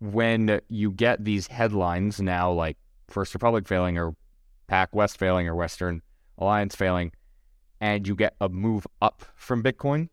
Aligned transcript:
when 0.00 0.60
you 0.68 0.90
get 0.90 1.24
these 1.24 1.46
headlines 1.46 2.20
now, 2.20 2.50
like 2.50 2.78
First 3.08 3.34
Republic 3.34 3.68
failing 3.68 3.98
or 3.98 4.16
Pac 4.66 4.94
West 4.94 5.18
failing 5.18 5.46
or 5.46 5.54
Western 5.54 6.00
Alliance 6.38 6.74
failing, 6.74 7.12
and 7.80 8.08
you 8.08 8.14
get 8.14 8.34
a 8.40 8.48
move 8.48 8.86
up 9.02 9.24
from 9.34 9.62
Bitcoin, 9.62 10.08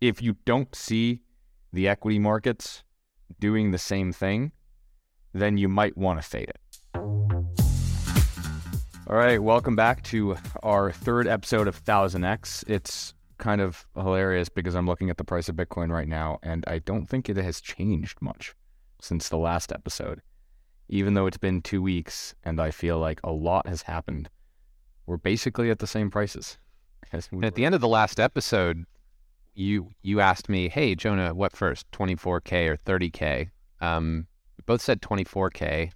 if 0.00 0.20
you 0.20 0.36
don't 0.44 0.74
see 0.74 1.22
the 1.72 1.86
equity 1.86 2.18
markets 2.18 2.82
doing 3.38 3.70
the 3.70 3.78
same 3.78 4.12
thing, 4.12 4.50
then 5.32 5.56
you 5.56 5.68
might 5.68 5.96
want 5.96 6.20
to 6.20 6.28
fade 6.28 6.48
it. 6.48 6.58
All 9.06 9.16
right, 9.16 9.40
welcome 9.40 9.76
back 9.76 10.02
to 10.04 10.36
our 10.62 10.90
third 10.90 11.28
episode 11.28 11.68
of 11.68 11.84
1000X. 11.84 12.68
It's 12.68 13.14
kind 13.40 13.60
of 13.60 13.86
hilarious 13.96 14.48
because 14.48 14.76
I'm 14.76 14.86
looking 14.86 15.10
at 15.10 15.16
the 15.16 15.24
price 15.24 15.48
of 15.48 15.56
Bitcoin 15.56 15.90
right 15.90 16.06
now, 16.06 16.38
and 16.42 16.64
I 16.68 16.78
don't 16.78 17.06
think 17.06 17.28
it 17.28 17.36
has 17.36 17.60
changed 17.60 18.22
much 18.22 18.54
since 19.00 19.28
the 19.28 19.38
last 19.38 19.72
episode. 19.72 20.20
Even 20.88 21.14
though 21.14 21.26
it's 21.26 21.38
been 21.38 21.62
two 21.62 21.82
weeks 21.82 22.34
and 22.44 22.60
I 22.60 22.70
feel 22.70 22.98
like 22.98 23.20
a 23.24 23.32
lot 23.32 23.66
has 23.66 23.82
happened, 23.82 24.28
we're 25.06 25.16
basically 25.16 25.70
at 25.70 25.80
the 25.80 25.86
same 25.86 26.10
prices. 26.10 26.58
We 27.32 27.44
at 27.44 27.56
the 27.56 27.64
end 27.64 27.74
of 27.74 27.80
the 27.80 27.88
last 27.88 28.20
episode, 28.20 28.84
you 29.54 29.90
you 30.02 30.20
asked 30.20 30.48
me, 30.48 30.68
"Hey, 30.68 30.94
Jonah, 30.94 31.34
what 31.34 31.56
first, 31.56 31.90
24k 31.90 32.68
or 32.68 32.76
30k?" 32.76 33.50
Um, 33.80 34.28
we 34.56 34.62
both 34.64 34.80
said 34.80 35.02
24k. 35.02 35.90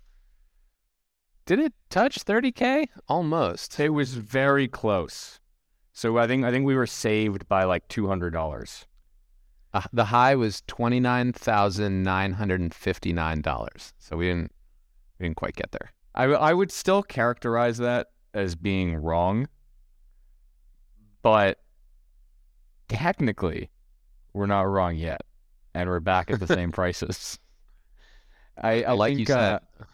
Did 1.47 1.59
it 1.61 1.75
touch 1.91 2.25
30k? 2.25 2.89
Almost. 3.07 3.79
It 3.79 3.91
was 3.91 4.15
very 4.15 4.67
close. 4.67 5.39
So 5.95 6.19
I 6.19 6.27
think 6.27 6.45
I 6.45 6.51
think 6.51 6.67
we 6.67 6.75
were 6.75 6.89
saved 6.89 7.49
by 7.49 7.65
like 7.65 7.87
two 7.87 8.09
hundred 8.09 8.33
dollars. 8.33 8.85
Uh, 9.73 9.83
the 9.93 10.07
high 10.07 10.35
was 10.35 10.61
twenty 10.67 10.99
nine 10.99 11.33
thousand 11.33 12.03
nine 12.03 12.33
hundred 12.33 12.61
and 12.61 12.75
fifty 12.75 13.13
nine 13.13 13.41
dollars. 13.41 13.95
So 13.99 14.17
we 14.17 14.27
didn't 14.27 14.53
we 15.19 15.27
didn't 15.27 15.37
quite 15.37 15.55
get 15.55 15.71
there. 15.71 15.93
I 16.15 16.25
I 16.25 16.53
would 16.53 16.73
still 16.73 17.05
characterize 17.05 17.79
that 17.79 18.09
as 18.35 18.57
being 18.57 18.97
wrong, 18.97 19.47
but 21.23 21.61
technically, 22.89 23.71
we're 24.33 24.47
not 24.47 24.63
wrong 24.63 24.97
yet, 24.97 25.23
and 25.75 25.89
we're 25.89 26.01
back 26.01 26.29
at 26.29 26.41
the 26.41 26.49
same 26.49 26.73
prices. 26.81 27.39
I, 28.61 28.83
I 28.83 28.93
like 28.93 29.11
think, 29.11 29.21
you 29.21 29.27
said, 29.27 29.55
uh, 29.55 29.85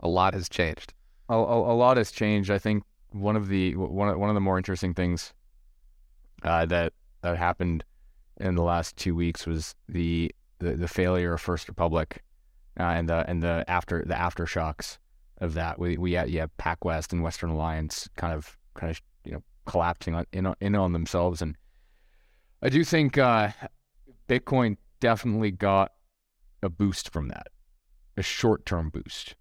a 0.00 0.08
lot 0.08 0.34
has 0.34 0.50
changed. 0.50 0.92
A, 1.30 1.34
a, 1.34 1.72
a 1.72 1.74
lot 1.74 1.96
has 1.96 2.10
changed. 2.10 2.50
I 2.50 2.58
think 2.58 2.84
one 3.14 3.36
of 3.36 3.48
the 3.48 3.76
one 3.76 4.18
one 4.18 4.28
of 4.28 4.34
the 4.34 4.40
more 4.40 4.58
interesting 4.58 4.92
things 4.92 5.32
uh, 6.42 6.66
that 6.66 6.92
that 7.22 7.36
happened 7.36 7.84
in 8.38 8.56
the 8.56 8.62
last 8.62 8.96
two 8.96 9.14
weeks 9.14 9.46
was 9.46 9.74
the 9.88 10.34
the, 10.58 10.72
the 10.72 10.88
failure 10.88 11.34
of 11.34 11.40
First 11.40 11.68
Republic 11.68 12.22
uh, 12.78 12.82
and 12.82 13.08
the 13.08 13.24
and 13.28 13.42
the 13.42 13.64
after 13.68 14.04
the 14.04 14.14
aftershocks 14.14 14.98
of 15.38 15.54
that. 15.54 15.78
We 15.78 15.96
we 15.96 16.12
had 16.12 16.28
yeah 16.28 16.46
PacWest 16.58 17.12
and 17.12 17.22
Western 17.22 17.50
Alliance 17.50 18.08
kind 18.16 18.34
of 18.34 18.56
kind 18.74 18.90
of 18.90 19.00
you 19.24 19.32
know 19.32 19.42
collapsing 19.64 20.14
on, 20.14 20.26
in 20.32 20.52
in 20.60 20.74
on 20.74 20.92
themselves, 20.92 21.40
and 21.40 21.56
I 22.62 22.68
do 22.68 22.82
think 22.82 23.16
uh, 23.16 23.50
Bitcoin 24.28 24.76
definitely 24.98 25.52
got 25.52 25.92
a 26.64 26.68
boost 26.68 27.12
from 27.12 27.28
that, 27.28 27.46
a 28.16 28.22
short 28.22 28.66
term 28.66 28.90
boost. 28.90 29.36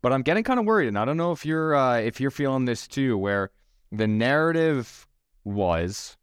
But 0.00 0.12
I'm 0.12 0.22
getting 0.22 0.44
kind 0.44 0.60
of 0.60 0.66
worried, 0.66 0.88
and 0.88 0.98
I 0.98 1.04
don't 1.04 1.16
know 1.16 1.32
if 1.32 1.44
you're 1.44 1.74
uh, 1.74 1.98
if 1.98 2.20
you're 2.20 2.30
feeling 2.30 2.64
this 2.64 2.86
too, 2.86 3.18
where 3.18 3.50
the 3.90 4.06
narrative 4.06 5.06
was 5.44 6.16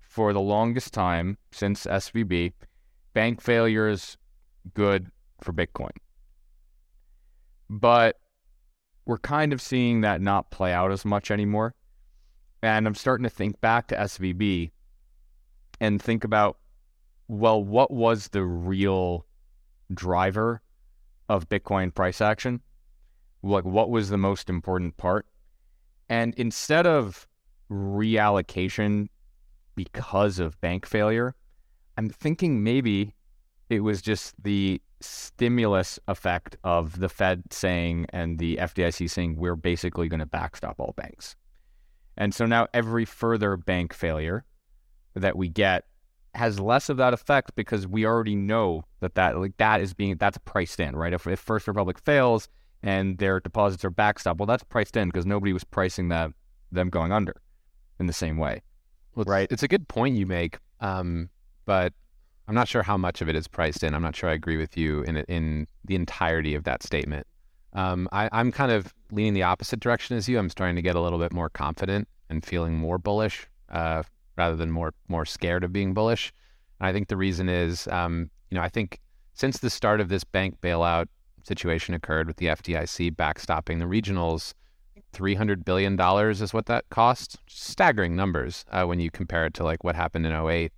for 0.00 0.32
the 0.32 0.40
longest 0.40 0.94
time 0.94 1.36
since 1.52 1.86
SVB, 1.86 2.52
bank 3.12 3.40
failures 3.40 4.16
good 4.72 5.10
for 5.42 5.52
Bitcoin. 5.52 5.90
But 7.68 8.18
we're 9.06 9.18
kind 9.18 9.52
of 9.52 9.60
seeing 9.60 10.00
that 10.02 10.20
not 10.20 10.50
play 10.50 10.72
out 10.72 10.92
as 10.92 11.04
much 11.04 11.30
anymore. 11.30 11.74
And 12.62 12.86
I'm 12.86 12.94
starting 12.94 13.24
to 13.24 13.30
think 13.30 13.60
back 13.60 13.88
to 13.88 13.96
SVB 13.96 14.70
and 15.80 16.00
think 16.00 16.24
about, 16.24 16.58
well, 17.28 17.62
what 17.62 17.90
was 17.90 18.28
the 18.28 18.42
real 18.42 19.26
driver 19.92 20.62
of 21.28 21.48
Bitcoin 21.48 21.94
price 21.94 22.20
action? 22.20 22.60
Like 23.44 23.64
what 23.64 23.90
was 23.90 24.08
the 24.08 24.18
most 24.18 24.48
important 24.48 24.96
part. 24.96 25.26
And 26.08 26.34
instead 26.34 26.86
of 26.86 27.26
reallocation 27.70 29.08
because 29.74 30.38
of 30.38 30.60
bank 30.60 30.86
failure, 30.86 31.34
I'm 31.96 32.08
thinking 32.08 32.62
maybe 32.62 33.14
it 33.70 33.80
was 33.80 34.02
just 34.02 34.34
the 34.42 34.80
stimulus 35.00 35.98
effect 36.08 36.56
of 36.64 36.98
the 36.98 37.08
Fed 37.08 37.52
saying 37.52 38.06
and 38.10 38.38
the 38.38 38.56
FDIC 38.56 39.10
saying 39.10 39.36
we're 39.36 39.56
basically 39.56 40.08
going 40.08 40.20
to 40.20 40.26
backstop 40.26 40.80
all 40.80 40.94
banks. 40.96 41.36
And 42.16 42.34
so 42.34 42.46
now 42.46 42.68
every 42.72 43.04
further 43.04 43.56
bank 43.56 43.92
failure 43.92 44.44
that 45.14 45.36
we 45.36 45.48
get 45.48 45.84
has 46.34 46.58
less 46.58 46.88
of 46.88 46.96
that 46.96 47.14
effect 47.14 47.54
because 47.54 47.86
we 47.86 48.04
already 48.06 48.34
know 48.34 48.84
that 49.00 49.14
that 49.14 49.38
like 49.38 49.56
that 49.58 49.80
is 49.80 49.94
being 49.94 50.16
that's 50.16 50.38
priced 50.38 50.80
in, 50.80 50.96
right? 50.96 51.12
If, 51.12 51.26
if 51.26 51.38
First 51.38 51.68
Republic 51.68 51.98
fails, 51.98 52.48
and 52.84 53.16
their 53.18 53.40
deposits 53.40 53.84
are 53.84 53.90
backstop. 53.90 54.36
Well, 54.36 54.46
that's 54.46 54.62
priced 54.62 54.96
in 54.96 55.08
because 55.08 55.26
nobody 55.26 55.52
was 55.52 55.64
pricing 55.64 56.08
that 56.10 56.30
them 56.70 56.90
going 56.90 57.10
under 57.10 57.34
in 57.98 58.06
the 58.06 58.12
same 58.12 58.36
way, 58.36 58.62
well, 59.14 59.24
right? 59.26 59.48
It's 59.50 59.62
a 59.62 59.68
good 59.68 59.88
point 59.88 60.16
you 60.16 60.26
make, 60.26 60.58
um, 60.80 61.30
but 61.64 61.92
I'm 62.46 62.54
not 62.54 62.68
sure 62.68 62.82
how 62.82 62.98
much 62.98 63.22
of 63.22 63.28
it 63.28 63.34
is 63.34 63.48
priced 63.48 63.82
in. 63.82 63.94
I'm 63.94 64.02
not 64.02 64.14
sure 64.14 64.28
I 64.28 64.34
agree 64.34 64.58
with 64.58 64.76
you 64.76 65.02
in 65.02 65.16
in 65.16 65.66
the 65.84 65.94
entirety 65.94 66.54
of 66.54 66.64
that 66.64 66.82
statement. 66.82 67.26
Um, 67.72 68.08
I, 68.12 68.28
I'm 68.32 68.52
kind 68.52 68.70
of 68.70 68.94
leaning 69.10 69.34
the 69.34 69.42
opposite 69.42 69.80
direction 69.80 70.16
as 70.16 70.28
you. 70.28 70.38
I'm 70.38 70.50
starting 70.50 70.76
to 70.76 70.82
get 70.82 70.94
a 70.94 71.00
little 71.00 71.18
bit 71.18 71.32
more 71.32 71.48
confident 71.48 72.06
and 72.28 72.44
feeling 72.44 72.76
more 72.76 72.98
bullish 72.98 73.48
uh, 73.70 74.02
rather 74.36 74.56
than 74.56 74.70
more 74.70 74.92
more 75.08 75.24
scared 75.24 75.64
of 75.64 75.72
being 75.72 75.94
bullish. 75.94 76.32
And 76.80 76.86
I 76.86 76.92
think 76.92 77.08
the 77.08 77.16
reason 77.16 77.48
is, 77.48 77.88
um, 77.88 78.30
you 78.50 78.56
know, 78.56 78.62
I 78.62 78.68
think 78.68 79.00
since 79.32 79.58
the 79.58 79.70
start 79.70 80.00
of 80.00 80.08
this 80.08 80.22
bank 80.22 80.60
bailout, 80.60 81.06
situation 81.44 81.94
occurred 81.94 82.26
with 82.26 82.36
the 82.36 82.46
FDIC 82.46 83.14
backstopping 83.14 83.78
the 83.78 83.84
regionals. 83.84 84.54
$300 85.12 85.64
billion 85.64 85.98
is 86.30 86.52
what 86.52 86.66
that 86.66 86.88
cost. 86.90 87.38
Staggering 87.46 88.16
numbers 88.16 88.64
uh, 88.70 88.84
when 88.84 89.00
you 89.00 89.10
compare 89.10 89.46
it 89.46 89.54
to 89.54 89.64
like 89.64 89.84
what 89.84 89.94
happened 89.94 90.26
in 90.26 90.32
08. 90.32 90.72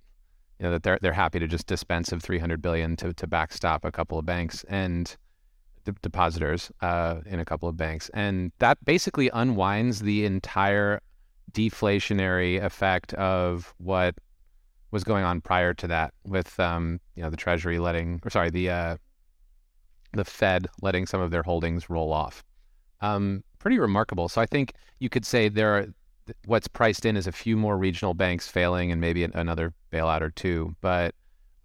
You 0.59 0.63
know, 0.63 0.71
that 0.71 0.83
they're, 0.83 0.99
they're 1.01 1.13
happy 1.13 1.39
to 1.39 1.47
just 1.47 1.67
dispense 1.67 2.11
of 2.11 2.21
300 2.21 2.61
billion 2.61 2.95
to, 2.97 3.13
to 3.13 3.27
backstop 3.27 3.85
a 3.85 3.91
couple 3.91 4.17
of 4.17 4.25
banks 4.25 4.63
and 4.67 5.15
de- 5.85 5.91
depositors 6.01 6.71
uh, 6.81 7.17
in 7.25 7.39
a 7.39 7.45
couple 7.45 7.69
of 7.69 7.77
banks. 7.77 8.09
And 8.13 8.51
that 8.59 8.83
basically 8.83 9.29
unwinds 9.33 9.99
the 9.99 10.25
entire 10.25 10.99
deflationary 11.51 12.63
effect 12.63 13.13
of 13.15 13.73
what 13.77 14.15
was 14.91 15.03
going 15.03 15.23
on 15.23 15.41
prior 15.41 15.73
to 15.75 15.87
that 15.87 16.13
with, 16.25 16.59
um, 16.59 16.99
you 17.15 17.21
know, 17.21 17.29
the 17.29 17.37
treasury 17.37 17.77
letting, 17.77 18.19
or 18.23 18.29
sorry, 18.29 18.49
the, 18.49 18.69
uh, 18.69 18.97
the 20.13 20.25
Fed 20.25 20.67
letting 20.81 21.05
some 21.05 21.21
of 21.21 21.31
their 21.31 21.43
holdings 21.43 21.89
roll 21.89 22.13
off. 22.13 22.43
Um, 23.01 23.43
pretty 23.59 23.79
remarkable. 23.79 24.27
So 24.29 24.41
I 24.41 24.45
think 24.45 24.73
you 24.99 25.09
could 25.09 25.25
say 25.25 25.49
there 25.49 25.77
are 25.77 25.87
what's 26.45 26.67
priced 26.67 27.05
in 27.05 27.15
is 27.15 27.27
a 27.27 27.31
few 27.31 27.55
more 27.55 27.77
regional 27.77 28.13
banks 28.13 28.47
failing 28.47 28.91
and 28.91 28.99
maybe 28.99 29.23
another 29.23 29.73
bailout 29.91 30.21
or 30.21 30.29
two. 30.29 30.75
But 30.81 31.15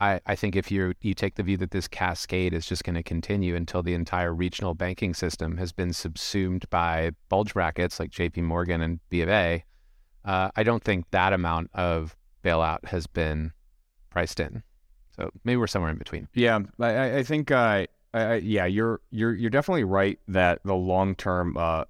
I, 0.00 0.20
I 0.26 0.36
think 0.36 0.56
if 0.56 0.70
you 0.70 0.94
you 1.00 1.14
take 1.14 1.36
the 1.36 1.42
view 1.42 1.56
that 1.58 1.70
this 1.70 1.88
cascade 1.88 2.52
is 2.52 2.66
just 2.66 2.84
going 2.84 2.96
to 2.96 3.02
continue 3.02 3.54
until 3.54 3.82
the 3.82 3.94
entire 3.94 4.34
regional 4.34 4.74
banking 4.74 5.14
system 5.14 5.56
has 5.56 5.72
been 5.72 5.92
subsumed 5.92 6.68
by 6.70 7.12
bulge 7.28 7.54
brackets 7.54 7.98
like 7.98 8.10
J.P. 8.10 8.42
Morgan 8.42 8.82
and 8.82 9.00
B 9.10 9.22
of 9.22 9.28
A, 9.28 9.64
uh, 10.24 10.50
I 10.56 10.62
don't 10.62 10.82
think 10.82 11.06
that 11.10 11.32
amount 11.32 11.70
of 11.74 12.16
bailout 12.44 12.84
has 12.86 13.06
been 13.06 13.52
priced 14.10 14.40
in. 14.40 14.62
So 15.16 15.30
maybe 15.44 15.56
we're 15.56 15.66
somewhere 15.66 15.90
in 15.90 15.98
between. 15.98 16.28
Yeah, 16.34 16.60
I, 16.80 17.18
I 17.18 17.22
think 17.22 17.50
uh, 17.50 17.86
uh, 18.14 18.38
yeah, 18.42 18.66
you're 18.66 19.00
you're 19.10 19.34
you're 19.34 19.50
definitely 19.50 19.84
right 19.84 20.18
that 20.28 20.60
the 20.64 20.74
long 20.74 21.14
term, 21.14 21.56
uh, 21.56 21.84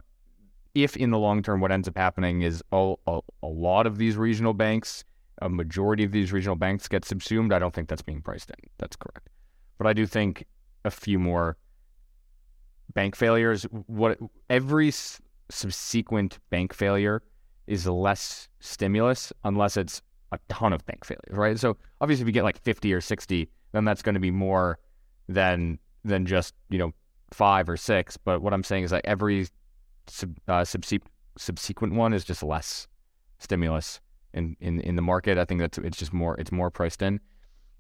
if 0.75 0.97
in 0.97 1.11
the 1.11 1.19
long 1.19 1.43
term, 1.43 1.61
what 1.61 1.73
ends 1.73 1.89
up 1.89 1.97
happening 1.97 2.43
is 2.43 2.63
a, 2.73 2.95
a, 3.07 3.21
a 3.43 3.47
lot 3.47 3.87
of 3.87 3.99
these 3.99 4.17
regional 4.17 4.55
banks, 4.55 5.05
a 5.41 5.49
majority 5.49 6.05
of 6.05 6.13
these 6.13 6.33
regional 6.33 6.57
banks 6.57 6.89
get 6.89 7.05
subsumed. 7.05 7.53
I 7.53 7.59
don't 7.59 7.75
think 7.75 7.89
that's 7.89 8.03
being 8.03 8.23
priced 8.23 8.51
in. 8.51 8.57
That's 8.79 8.97
correct, 8.97 9.29
but 9.79 9.87
I 9.87 9.93
do 9.93 10.07
think 10.07 10.47
a 10.85 10.91
few 10.91 11.19
more 11.19 11.57
bank 12.95 13.17
failures. 13.17 13.65
What 13.87 14.19
every 14.49 14.93
subsequent 15.51 16.39
bank 16.51 16.73
failure 16.73 17.23
is 17.67 17.87
less 17.87 18.49
stimulus 18.61 19.33
unless 19.45 19.77
it's 19.77 20.03
a 20.33 20.39
ton 20.49 20.73
of 20.73 20.85
bank 20.87 21.05
failures, 21.05 21.37
right? 21.37 21.59
So 21.59 21.77
obviously, 22.01 22.23
if 22.23 22.27
you 22.29 22.33
get 22.33 22.45
like 22.45 22.61
fifty 22.63 22.93
or 22.95 23.01
sixty, 23.01 23.49
then 23.73 23.85
that's 23.85 24.03
going 24.03 24.15
to 24.15 24.21
be 24.21 24.31
more 24.31 24.79
than 25.29 25.79
than 26.05 26.27
just 26.27 26.55
you 26.71 26.79
know 26.79 26.93
five 27.33 27.69
or 27.69 27.77
six. 27.77 28.17
But 28.17 28.43
what 28.43 28.53
I'm 28.53 28.65
saying 28.65 28.85
is 28.85 28.93
like 28.93 29.05
every 29.05 29.47
sub, 30.07 30.37
uh, 30.49 30.63
subse- 30.63 31.03
subsequent 31.37 31.95
one 31.95 32.13
is 32.13 32.25
just 32.25 32.43
less 32.43 32.89
stimulus 33.39 34.01
in, 34.35 34.57
in 34.61 34.81
in 34.81 34.97
the 34.97 35.03
market. 35.03 35.39
I 35.39 35.45
think 35.45 35.61
that's 35.61 35.79
it's 35.79 35.99
just 35.99 36.13
more 36.13 36.39
it's 36.39 36.53
more 36.53 36.71
priced 36.71 37.03
in. 37.03 37.21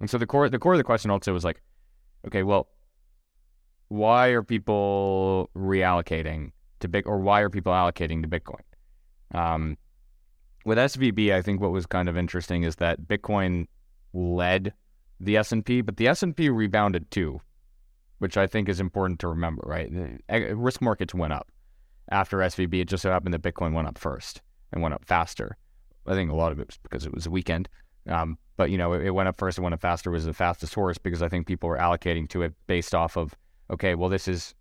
And 0.00 0.10
so 0.10 0.18
the 0.18 0.26
core 0.26 0.48
the 0.48 0.58
core 0.58 0.74
of 0.74 0.78
the 0.78 0.84
question 0.84 1.10
also 1.10 1.32
was 1.32 1.44
like, 1.44 1.62
okay, 2.26 2.42
well, 2.42 2.68
why 3.88 4.28
are 4.28 4.42
people 4.42 5.50
reallocating 5.56 6.52
to 6.80 6.88
big 6.88 7.06
or 7.06 7.18
why 7.18 7.40
are 7.40 7.50
people 7.50 7.72
allocating 7.72 8.22
to 8.22 8.28
Bitcoin? 8.28 8.62
Um, 9.34 9.76
with 10.64 10.78
SVB, 10.78 11.32
I 11.32 11.42
think 11.42 11.60
what 11.60 11.72
was 11.72 11.86
kind 11.86 12.08
of 12.08 12.16
interesting 12.16 12.62
is 12.62 12.76
that 12.76 13.02
Bitcoin 13.02 13.66
led 14.12 14.72
the 15.20 15.36
S&P, 15.36 15.80
but 15.80 15.96
the 15.96 16.08
S&P 16.08 16.48
rebounded 16.50 17.10
too, 17.10 17.40
which 18.22 18.36
I 18.36 18.46
think 18.46 18.68
is 18.68 18.78
important 18.78 19.18
to 19.18 19.26
remember, 19.26 19.64
right? 19.66 19.90
Risk 20.54 20.80
markets 20.80 21.12
went 21.12 21.32
up 21.32 21.50
after 22.12 22.36
SVB. 22.38 22.82
It 22.82 22.88
just 22.88 23.02
so 23.02 23.10
happened 23.10 23.34
that 23.34 23.42
Bitcoin 23.42 23.72
went 23.72 23.88
up 23.88 23.98
first 23.98 24.42
and 24.70 24.80
went 24.80 24.94
up 24.94 25.04
faster. 25.04 25.56
I 26.06 26.14
think 26.14 26.30
a 26.30 26.36
lot 26.36 26.52
of 26.52 26.60
it 26.60 26.68
was 26.68 26.78
because 26.84 27.04
it 27.04 27.12
was 27.12 27.26
a 27.26 27.30
weekend. 27.30 27.68
Um, 28.08 28.38
but 28.56 28.70
you 28.70 28.78
know, 28.78 28.92
it, 28.92 29.06
it, 29.06 29.10
went 29.10 29.28
up 29.28 29.36
first. 29.36 29.58
and 29.58 29.64
went 29.64 29.74
up 29.74 29.80
faster. 29.80 30.08
Was 30.08 30.24
the 30.24 30.32
fastest 30.32 30.72
horse 30.72 30.98
because 30.98 31.20
I 31.20 31.28
think 31.28 31.48
people 31.48 31.68
were 31.68 31.78
allocating 31.78 32.28
to 32.28 32.42
it 32.42 32.54
based 32.68 32.94
off 32.94 33.16
of 33.16 33.34
okay, 33.72 33.96
well, 33.96 34.08
this 34.08 34.28
is 34.28 34.54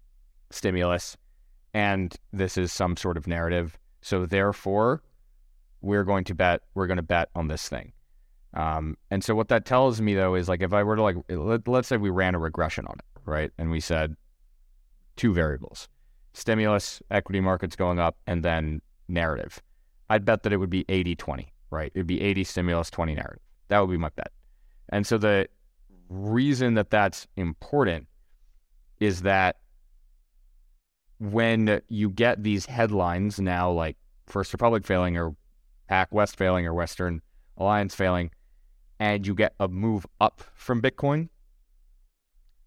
stimulus, 0.50 1.16
and 1.75 2.16
this 2.34 2.58
is 2.58 2.74
some 2.74 2.98
sort 2.98 3.16
of 3.16 3.28
narrative. 3.28 3.78
So 4.02 4.25
therefore, 4.25 5.04
we're 5.81 6.04
going 6.04 6.24
to 6.24 6.34
bet. 6.34 6.63
We're 6.74 6.88
going 6.88 6.98
to 6.98 7.04
bet 7.04 7.30
on 7.36 7.48
this 7.48 7.69
thing. 7.69 7.94
Um, 8.56 8.98
and 9.12 9.24
so 9.24 9.36
what 9.36 9.50
that 9.50 9.66
tells 9.66 10.02
me 10.02 10.16
though 10.16 10.34
is 10.34 10.50
like 10.50 10.63
if 10.63 10.74
I 10.74 10.81
were 10.81 10.96
to 10.96 11.04
like 11.04 11.18
let, 11.30 11.68
let's 11.68 11.88
say 11.88 11.98
we 11.98 12.10
ran 12.10 12.34
a 12.34 12.40
regression 12.40 12.88
on 12.88 12.96
it, 12.98 13.06
right, 13.25 13.51
and 13.57 13.71
we 13.71 13.79
said 13.79 14.15
two 15.15 15.33
variables: 15.33 15.88
stimulus, 16.33 17.01
equity 17.12 17.39
markets 17.39 17.75
going 17.75 18.00
up, 18.00 18.18
and 18.27 18.44
then 18.44 18.81
narrative. 19.07 19.62
I'd 20.09 20.25
bet 20.25 20.44
that 20.44 20.53
it 20.53 20.57
would 20.57 20.69
be 20.69 20.83
80-20, 20.85 21.47
right? 21.69 21.91
It'd 21.95 22.07
be 22.07 22.21
80 22.21 22.44
stimulus, 22.44 22.89
20 22.89 23.15
narrative. 23.15 23.41
That 23.69 23.79
would 23.79 23.89
be 23.89 23.97
my 23.97 24.09
bet. 24.09 24.31
And 24.89 25.07
so 25.07 25.18
the 25.18 25.47
reason 26.09 26.73
that 26.73 26.89
that's 26.89 27.27
important 27.38 28.07
is 29.00 29.21
that 29.21 29.57
when 31.19 31.81
you 31.88 32.09
get 32.09 32.44
these 32.44 32.65
headlines 32.65 33.39
now, 33.39 33.71
like 33.71 33.95
First 34.27 34.51
Republic 34.53 34.85
failing 34.85 35.17
or 35.17 35.35
PacWest 35.89 36.35
failing 36.35 36.65
or 36.65 36.74
Western 36.74 37.21
Alliance 37.57 37.95
failing, 37.95 38.31
and 39.00 39.25
you 39.25 39.33
get 39.33 39.53
a 39.59 39.67
move 39.67 40.06
up 40.19 40.41
from 40.53 40.81
Bitcoin, 40.81 41.29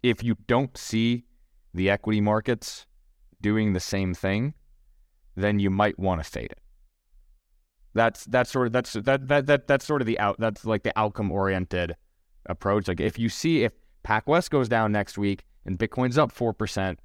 if 0.05 0.23
you 0.23 0.37
don't 0.47 0.77
see 0.77 1.25
the 1.73 1.89
equity 1.89 2.21
markets 2.21 2.87
doing 3.41 3.73
the 3.73 3.81
same 3.81 4.13
thing, 4.13 4.53
then 5.35 5.59
you 5.59 5.71
might 5.71 5.99
want 5.99 6.23
to 6.23 6.31
fade 6.31 6.53
it. 6.53 6.61
That's 7.95 8.27
that's 8.27 8.51
sort 8.51 8.67
of 8.67 8.73
that's 8.75 8.93
that 8.93 9.29
that 9.29 9.47
that 9.47 9.67
that's 9.67 9.87
sort 9.87 10.03
of 10.03 10.07
the 10.07 10.19
out 10.19 10.37
that's 10.39 10.65
like 10.67 10.83
the 10.83 10.93
outcome 10.99 11.33
oriented 11.33 11.97
approach. 12.47 12.87
Like 12.87 13.01
if 13.01 13.19
you 13.19 13.31
see 13.31 13.65
if 13.65 13.73
PacWest 14.05 14.51
goes 14.51 14.69
down 14.69 14.93
next 14.93 15.17
week 15.17 15.45
and 15.65 15.79
Bitcoin's 15.79 16.19
up 16.19 16.31
four 16.31 16.53
percent, 16.53 16.99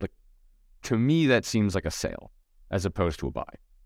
like 0.00 0.12
to 0.84 0.98
me 0.98 1.26
that 1.26 1.44
seems 1.44 1.74
like 1.74 1.84
a 1.84 1.90
sale 1.90 2.32
as 2.70 2.84
opposed 2.84 3.20
to 3.20 3.28
a 3.28 3.30
buy 3.30 3.44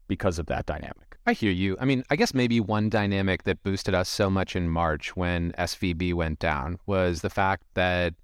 because 0.08 0.38
of 0.38 0.46
that 0.46 0.64
dynamic. 0.64 1.18
I 1.26 1.34
hear 1.34 1.52
you. 1.52 1.76
I 1.80 1.84
mean, 1.84 2.02
I 2.10 2.16
guess 2.16 2.34
maybe 2.34 2.60
one 2.60 2.88
dynamic 2.88 3.44
that 3.44 3.62
boosted 3.62 3.94
us 3.94 4.08
so 4.08 4.30
much 4.30 4.56
in 4.56 4.68
March 4.70 5.16
when 5.16 5.52
SVB 5.52 6.14
went 6.14 6.38
down 6.38 6.78
was 6.86 7.20
the 7.20 7.30
fact 7.30 7.64
that 7.74 8.14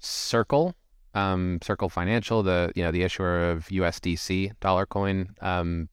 Circle, 0.00 0.74
um, 1.14 1.58
Circle 1.62 1.88
Financial, 1.88 2.42
the 2.42 2.72
you 2.74 2.82
know 2.82 2.90
the 2.90 3.02
issuer 3.02 3.50
of 3.50 3.66
USDC 3.68 4.52
dollar 4.60 4.86
coin, 4.86 5.34
um, 5.40 5.88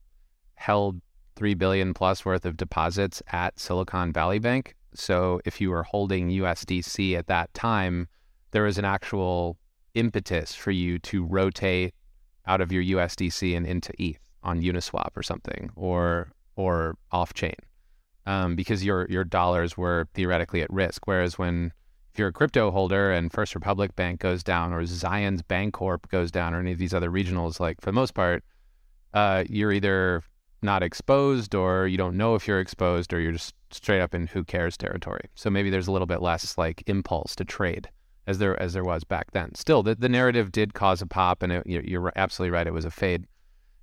held 0.55 1.01
three 1.35 1.53
billion 1.53 1.93
plus 1.93 2.25
worth 2.25 2.45
of 2.45 2.57
deposits 2.57 3.21
at 3.31 3.59
Silicon 3.59 4.11
Valley 4.11 4.39
Bank. 4.39 4.75
So 4.93 5.39
if 5.45 5.61
you 5.61 5.69
were 5.69 5.83
holding 5.83 6.29
USDC 6.29 7.15
at 7.15 7.27
that 7.27 7.53
time, 7.53 8.07
there 8.51 8.63
was 8.63 8.77
an 8.77 8.85
actual 8.85 9.57
impetus 9.93 10.55
for 10.55 10.71
you 10.71 10.97
to 10.99 11.23
rotate 11.23 11.93
out 12.47 12.61
of 12.61 12.71
your 12.71 12.83
USDC 12.83 13.55
and 13.55 13.67
into 13.67 13.91
ETH 13.99 14.19
on 14.41 14.61
Uniswap 14.61 15.15
or 15.15 15.23
something, 15.23 15.69
or 15.75 16.31
or 16.55 16.95
off 17.11 17.33
chain, 17.33 17.55
um, 18.25 18.55
because 18.55 18.85
your 18.85 19.05
your 19.09 19.23
dollars 19.23 19.77
were 19.77 20.07
theoretically 20.13 20.61
at 20.61 20.71
risk. 20.71 21.05
Whereas 21.05 21.37
when 21.37 21.73
if 22.17 22.19
you're 22.19 22.29
a 22.29 22.33
crypto 22.33 22.71
holder 22.71 23.11
and 23.11 23.31
First 23.31 23.53
Republic 23.53 23.95
Bank 23.95 24.19
goes 24.19 24.41
down, 24.41 24.73
or 24.73 24.81
Zions 24.81 25.41
Bancorp 25.43 26.09
goes 26.09 26.31
down, 26.31 26.55
or 26.55 26.59
any 26.59 26.71
of 26.71 26.79
these 26.79 26.91
other 26.91 27.11
regionals, 27.11 27.59
like 27.59 27.79
for 27.79 27.85
the 27.85 27.93
most 27.93 28.15
part, 28.15 28.43
uh, 29.13 29.43
you're 29.47 29.71
either 29.71 30.23
not 30.63 30.81
exposed 30.81 31.53
or 31.53 31.85
you 31.85 31.95
don't 31.95 32.17
know 32.17 32.33
if 32.33 32.47
you're 32.47 32.59
exposed 32.59 33.13
or 33.13 33.19
you're 33.19 33.33
just 33.33 33.53
straight 33.69 34.01
up 34.01 34.15
in 34.15 34.25
who 34.25 34.43
cares 34.43 34.75
territory. 34.75 35.29
So 35.35 35.51
maybe 35.51 35.69
there's 35.69 35.85
a 35.85 35.91
little 35.91 36.07
bit 36.07 36.19
less 36.19 36.57
like 36.57 36.81
impulse 36.87 37.35
to 37.35 37.45
trade 37.45 37.87
as 38.25 38.39
there 38.39 38.59
as 38.59 38.73
there 38.73 38.83
was 38.83 39.03
back 39.03 39.29
then. 39.33 39.53
Still, 39.53 39.83
the, 39.83 39.93
the 39.93 40.09
narrative 40.09 40.51
did 40.51 40.73
cause 40.73 41.03
a 41.03 41.05
pop, 41.05 41.43
and 41.43 41.51
it, 41.51 41.67
you're 41.67 42.11
absolutely 42.15 42.49
right. 42.49 42.65
It 42.65 42.73
was 42.73 42.85
a 42.85 42.89
fade. 42.89 43.27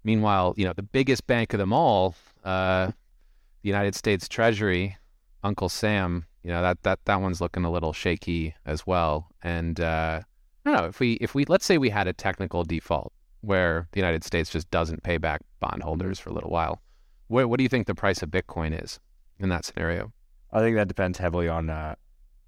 Meanwhile, 0.03 0.55
you 0.57 0.65
know, 0.65 0.73
the 0.73 0.83
biggest 0.83 1.29
bank 1.29 1.53
of 1.53 1.61
them 1.61 1.73
all, 1.73 2.17
uh, 2.43 2.87
the 2.87 3.69
United 3.69 3.95
States 3.95 4.29
Treasury, 4.29 4.97
Uncle 5.45 5.69
Sam, 5.69 6.27
you 6.45 6.51
know, 6.51 6.61
that, 6.63 6.83
that, 6.83 7.05
that 7.07 7.21
one's 7.21 7.41
looking 7.41 7.65
a 7.65 7.71
little 7.71 7.95
shaky 7.95 8.55
as 8.67 8.87
well. 8.87 9.29
And, 9.43 9.81
uh, 9.81 10.21
I 10.65 10.71
don't 10.71 10.81
know 10.81 10.87
if 10.87 11.01
we, 11.01 11.15
if 11.15 11.35
we, 11.35 11.47
let's 11.47 11.65
say 11.65 11.79
we 11.79 11.89
had 11.89 12.07
a 12.07 12.13
technical 12.13 12.65
default 12.65 13.13
where 13.41 13.89
the 13.93 14.01
United 14.01 14.25
States 14.25 14.51
just 14.51 14.71
doesn't 14.71 15.03
pay 15.03 15.17
back 15.17 15.41
bondholders 15.59 16.19
for 16.19 16.31
a 16.31 16.33
little 16.35 16.51
while. 16.51 16.83
What, 17.29 17.49
what 17.49 17.57
do 17.57 17.63
you 17.63 17.69
think 17.69 17.87
the 17.87 17.95
price 17.95 18.23
of 18.23 18.31
Bitcoin 18.31 18.81
is 18.81 19.01
in 19.39 19.49
that 19.49 19.65
scenario? 19.65 20.13
I 20.53 20.61
think 20.61 20.77
that 20.77 20.87
depends 20.87 21.19
heavily 21.19 21.49
on, 21.49 21.71
uh, 21.71 21.95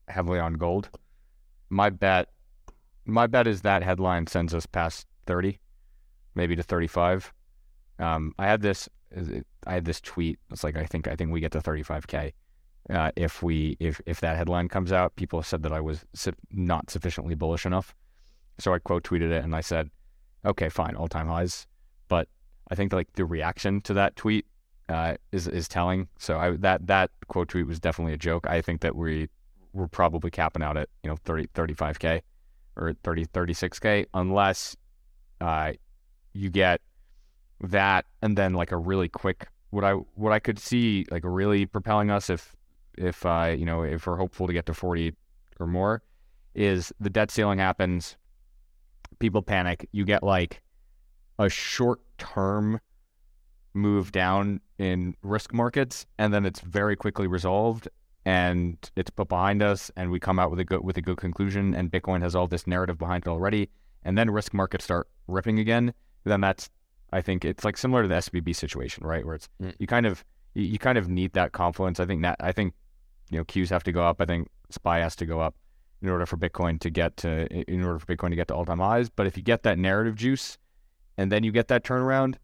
heavily 0.08 0.38
on 0.38 0.54
gold. 0.54 0.90
My 1.70 1.88
bet, 1.88 2.28
my 3.06 3.26
bet 3.26 3.46
is 3.46 3.62
that 3.62 3.82
headline 3.82 4.26
sends 4.26 4.54
us 4.54 4.66
past 4.66 5.06
30, 5.26 5.58
maybe 6.34 6.54
to 6.54 6.62
35. 6.62 7.32
Um, 7.98 8.34
I 8.38 8.46
had 8.46 8.60
this. 8.60 8.88
I 9.66 9.72
had 9.72 9.84
this 9.86 10.00
tweet. 10.00 10.38
It's 10.50 10.62
like 10.62 10.76
I 10.76 10.84
think 10.84 11.08
I 11.08 11.16
think 11.16 11.30
we 11.32 11.40
get 11.40 11.52
to 11.52 11.60
35k 11.60 12.32
uh, 12.90 13.10
if 13.16 13.42
we 13.42 13.76
if 13.80 14.00
if 14.06 14.20
that 14.20 14.36
headline 14.36 14.68
comes 14.68 14.92
out. 14.92 15.16
People 15.16 15.42
said 15.42 15.62
that 15.62 15.72
I 15.72 15.80
was 15.80 16.04
not 16.50 16.90
sufficiently 16.90 17.34
bullish 17.34 17.66
enough, 17.66 17.94
so 18.58 18.72
I 18.72 18.78
quote 18.78 19.04
tweeted 19.04 19.30
it 19.30 19.44
and 19.44 19.54
I 19.54 19.60
said, 19.60 19.90
"Okay, 20.44 20.68
fine, 20.68 20.94
all 20.94 21.08
time 21.08 21.28
highs." 21.28 21.66
But 22.08 22.28
I 22.70 22.74
think 22.74 22.92
like 22.92 23.12
the 23.14 23.24
reaction 23.24 23.80
to 23.82 23.94
that 23.94 24.16
tweet 24.16 24.46
uh, 24.88 25.14
is 25.32 25.48
is 25.48 25.68
telling. 25.68 26.08
So 26.18 26.38
I 26.38 26.50
that 26.58 26.86
that 26.86 27.10
quote 27.28 27.48
tweet 27.48 27.66
was 27.66 27.80
definitely 27.80 28.14
a 28.14 28.18
joke. 28.18 28.46
I 28.48 28.60
think 28.60 28.80
that 28.82 28.94
we 28.94 29.28
we're 29.72 29.88
probably 29.88 30.30
capping 30.30 30.62
out 30.62 30.76
at 30.76 30.88
you 31.02 31.10
know 31.10 31.16
30 31.16 31.48
35k 31.48 32.22
or 32.76 32.94
30 33.04 33.26
36k 33.26 34.06
unless 34.14 34.76
uh, 35.40 35.72
you 36.32 36.50
get 36.50 36.80
that 37.60 38.06
and 38.22 38.36
then 38.36 38.54
like 38.54 38.72
a 38.72 38.76
really 38.76 39.08
quick 39.08 39.48
what 39.70 39.84
I 39.84 39.92
what 39.92 40.32
I 40.32 40.38
could 40.38 40.58
see 40.58 41.06
like 41.10 41.22
really 41.24 41.66
propelling 41.66 42.10
us 42.10 42.30
if 42.30 42.55
if 42.96 43.24
uh 43.26 43.54
you 43.56 43.64
know 43.64 43.82
if 43.82 44.06
we're 44.06 44.16
hopeful 44.16 44.46
to 44.46 44.52
get 44.52 44.66
to 44.66 44.74
40 44.74 45.14
or 45.60 45.66
more 45.66 46.02
is 46.54 46.92
the 47.00 47.10
debt 47.10 47.30
ceiling 47.30 47.58
happens 47.58 48.16
people 49.18 49.42
panic 49.42 49.88
you 49.92 50.04
get 50.04 50.22
like 50.22 50.62
a 51.38 51.48
short 51.48 52.00
term 52.18 52.80
move 53.74 54.12
down 54.12 54.60
in 54.78 55.14
risk 55.22 55.52
markets 55.52 56.06
and 56.18 56.32
then 56.32 56.46
it's 56.46 56.60
very 56.60 56.96
quickly 56.96 57.26
resolved 57.26 57.88
and 58.24 58.90
it's 58.96 59.10
put 59.10 59.28
behind 59.28 59.62
us 59.62 59.90
and 59.96 60.10
we 60.10 60.18
come 60.18 60.38
out 60.38 60.50
with 60.50 60.58
a 60.58 60.64
good 60.64 60.82
with 60.82 60.96
a 60.96 61.02
good 61.02 61.18
conclusion 61.18 61.74
and 61.74 61.92
bitcoin 61.92 62.22
has 62.22 62.34
all 62.34 62.46
this 62.46 62.66
narrative 62.66 62.98
behind 62.98 63.24
it 63.24 63.28
already 63.28 63.68
and 64.02 64.16
then 64.16 64.30
risk 64.30 64.54
markets 64.54 64.84
start 64.84 65.08
ripping 65.28 65.58
again 65.58 65.92
then 66.24 66.40
that's 66.40 66.70
I 67.12 67.20
think 67.20 67.44
it's 67.44 67.64
like 67.64 67.76
similar 67.76 68.02
to 68.02 68.08
the 68.08 68.16
SVB 68.16 68.54
situation, 68.54 69.06
right? 69.06 69.24
Where 69.24 69.36
it's 69.36 69.48
mm. 69.62 69.74
you 69.78 69.86
kind 69.86 70.06
of 70.06 70.24
you, 70.54 70.64
you, 70.64 70.78
kind 70.78 70.98
of 70.98 71.08
need 71.08 71.32
that 71.34 71.52
confluence. 71.52 72.00
I 72.00 72.06
think 72.06 72.22
that 72.22 72.36
I 72.40 72.52
think 72.52 72.74
you 73.30 73.38
know 73.38 73.44
Qs 73.44 73.70
have 73.70 73.84
to 73.84 73.92
go 73.92 74.02
up. 74.02 74.20
I 74.20 74.24
think 74.24 74.48
SPY 74.70 74.98
has 74.98 75.16
to 75.16 75.26
go 75.26 75.40
up 75.40 75.54
in 76.02 76.08
order 76.08 76.26
for 76.26 76.36
Bitcoin 76.36 76.78
to 76.80 76.90
get 76.90 77.16
to 77.18 77.46
in 77.70 77.82
order 77.82 77.98
for 77.98 78.06
Bitcoin 78.06 78.30
to 78.30 78.36
get 78.36 78.48
to 78.48 78.54
all 78.54 78.64
time 78.64 78.78
highs. 78.78 79.08
But 79.08 79.26
if 79.26 79.36
you 79.36 79.42
get 79.42 79.62
that 79.64 79.78
narrative 79.78 80.16
juice, 80.16 80.58
and 81.16 81.32
then 81.32 81.42
you 81.42 81.52
get 81.52 81.68
that 81.68 81.84
turnaround, 81.84 82.36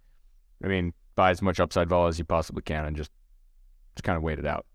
I 0.65 0.69
mean, 0.69 0.95
buy 1.15 1.31
as 1.31 1.43
much 1.43 1.61
upside 1.61 1.89
vol 1.89 2.07
as 2.07 2.19
you 2.19 2.25
possibly 2.25 2.63
can, 2.63 2.85
and 2.85 2.97
just 2.97 3.11
just 3.95 4.05
kind 4.05 4.17
of 4.17 4.23
wait 4.23 4.39
it 4.39 4.47
out. 4.47 4.67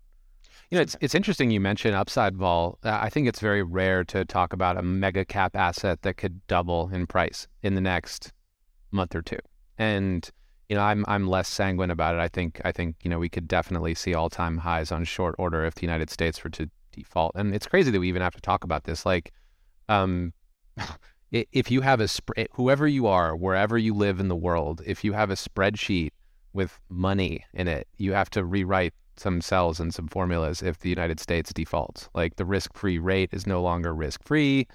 You 0.70 0.76
know, 0.76 0.82
it's 0.82 0.96
it's 1.00 1.14
interesting 1.14 1.50
you 1.50 1.60
mentioned 1.60 1.94
upside 1.94 2.36
vol. 2.36 2.78
I 2.82 3.08
think 3.08 3.26
it's 3.26 3.40
very 3.40 3.62
rare 3.62 4.04
to 4.04 4.24
talk 4.24 4.52
about 4.52 4.76
a 4.76 4.82
mega 4.82 5.24
cap 5.24 5.56
asset 5.56 6.02
that 6.02 6.16
could 6.16 6.46
double 6.46 6.90
in 6.92 7.06
price 7.06 7.48
in 7.62 7.74
the 7.74 7.80
next 7.80 8.32
month 8.90 9.14
or 9.14 9.22
two. 9.22 9.38
And 9.78 10.30
you 10.68 10.76
know, 10.76 10.82
I'm 10.82 11.04
I'm 11.08 11.26
less 11.26 11.48
sanguine 11.48 11.90
about 11.90 12.14
it. 12.14 12.20
I 12.20 12.28
think 12.28 12.60
I 12.64 12.72
think 12.72 12.96
you 13.02 13.10
know 13.10 13.18
we 13.18 13.28
could 13.28 13.48
definitely 13.48 13.94
see 13.94 14.14
all 14.14 14.28
time 14.28 14.58
highs 14.58 14.92
on 14.92 15.04
short 15.04 15.34
order 15.38 15.64
if 15.64 15.74
the 15.76 15.82
United 15.82 16.10
States 16.10 16.42
were 16.44 16.50
to 16.50 16.70
default. 16.92 17.32
And 17.34 17.54
it's 17.54 17.66
crazy 17.66 17.90
that 17.90 18.00
we 18.00 18.08
even 18.08 18.22
have 18.22 18.34
to 18.34 18.40
talk 18.40 18.64
about 18.64 18.84
this. 18.84 19.06
Like, 19.06 19.32
um, 19.88 20.32
if 21.30 21.70
you 21.70 21.80
have 21.80 22.00
a 22.00 22.08
sp- 22.08 22.52
whoever 22.52 22.86
you 22.86 23.06
are, 23.06 23.34
wherever 23.34 23.78
you 23.78 23.94
live 23.94 24.20
in 24.20 24.28
the 24.28 24.36
world, 24.36 24.82
if 24.84 25.04
you 25.04 25.12
have 25.14 25.30
a 25.30 25.34
spreadsheet 25.34 26.10
with 26.52 26.78
money 26.88 27.44
in 27.54 27.68
it, 27.68 27.88
you 27.96 28.12
have 28.12 28.30
to 28.30 28.44
rewrite 28.44 28.94
some 29.16 29.40
cells 29.40 29.80
and 29.80 29.92
some 29.92 30.06
formulas 30.06 30.62
if 30.62 30.78
the 30.78 30.88
United 30.88 31.18
States 31.18 31.52
defaults. 31.52 32.08
Like 32.14 32.36
the 32.36 32.44
risk-free 32.44 32.98
rate 32.98 33.30
is 33.32 33.46
no 33.46 33.62
longer 33.62 33.94
risk-free. 33.94 34.66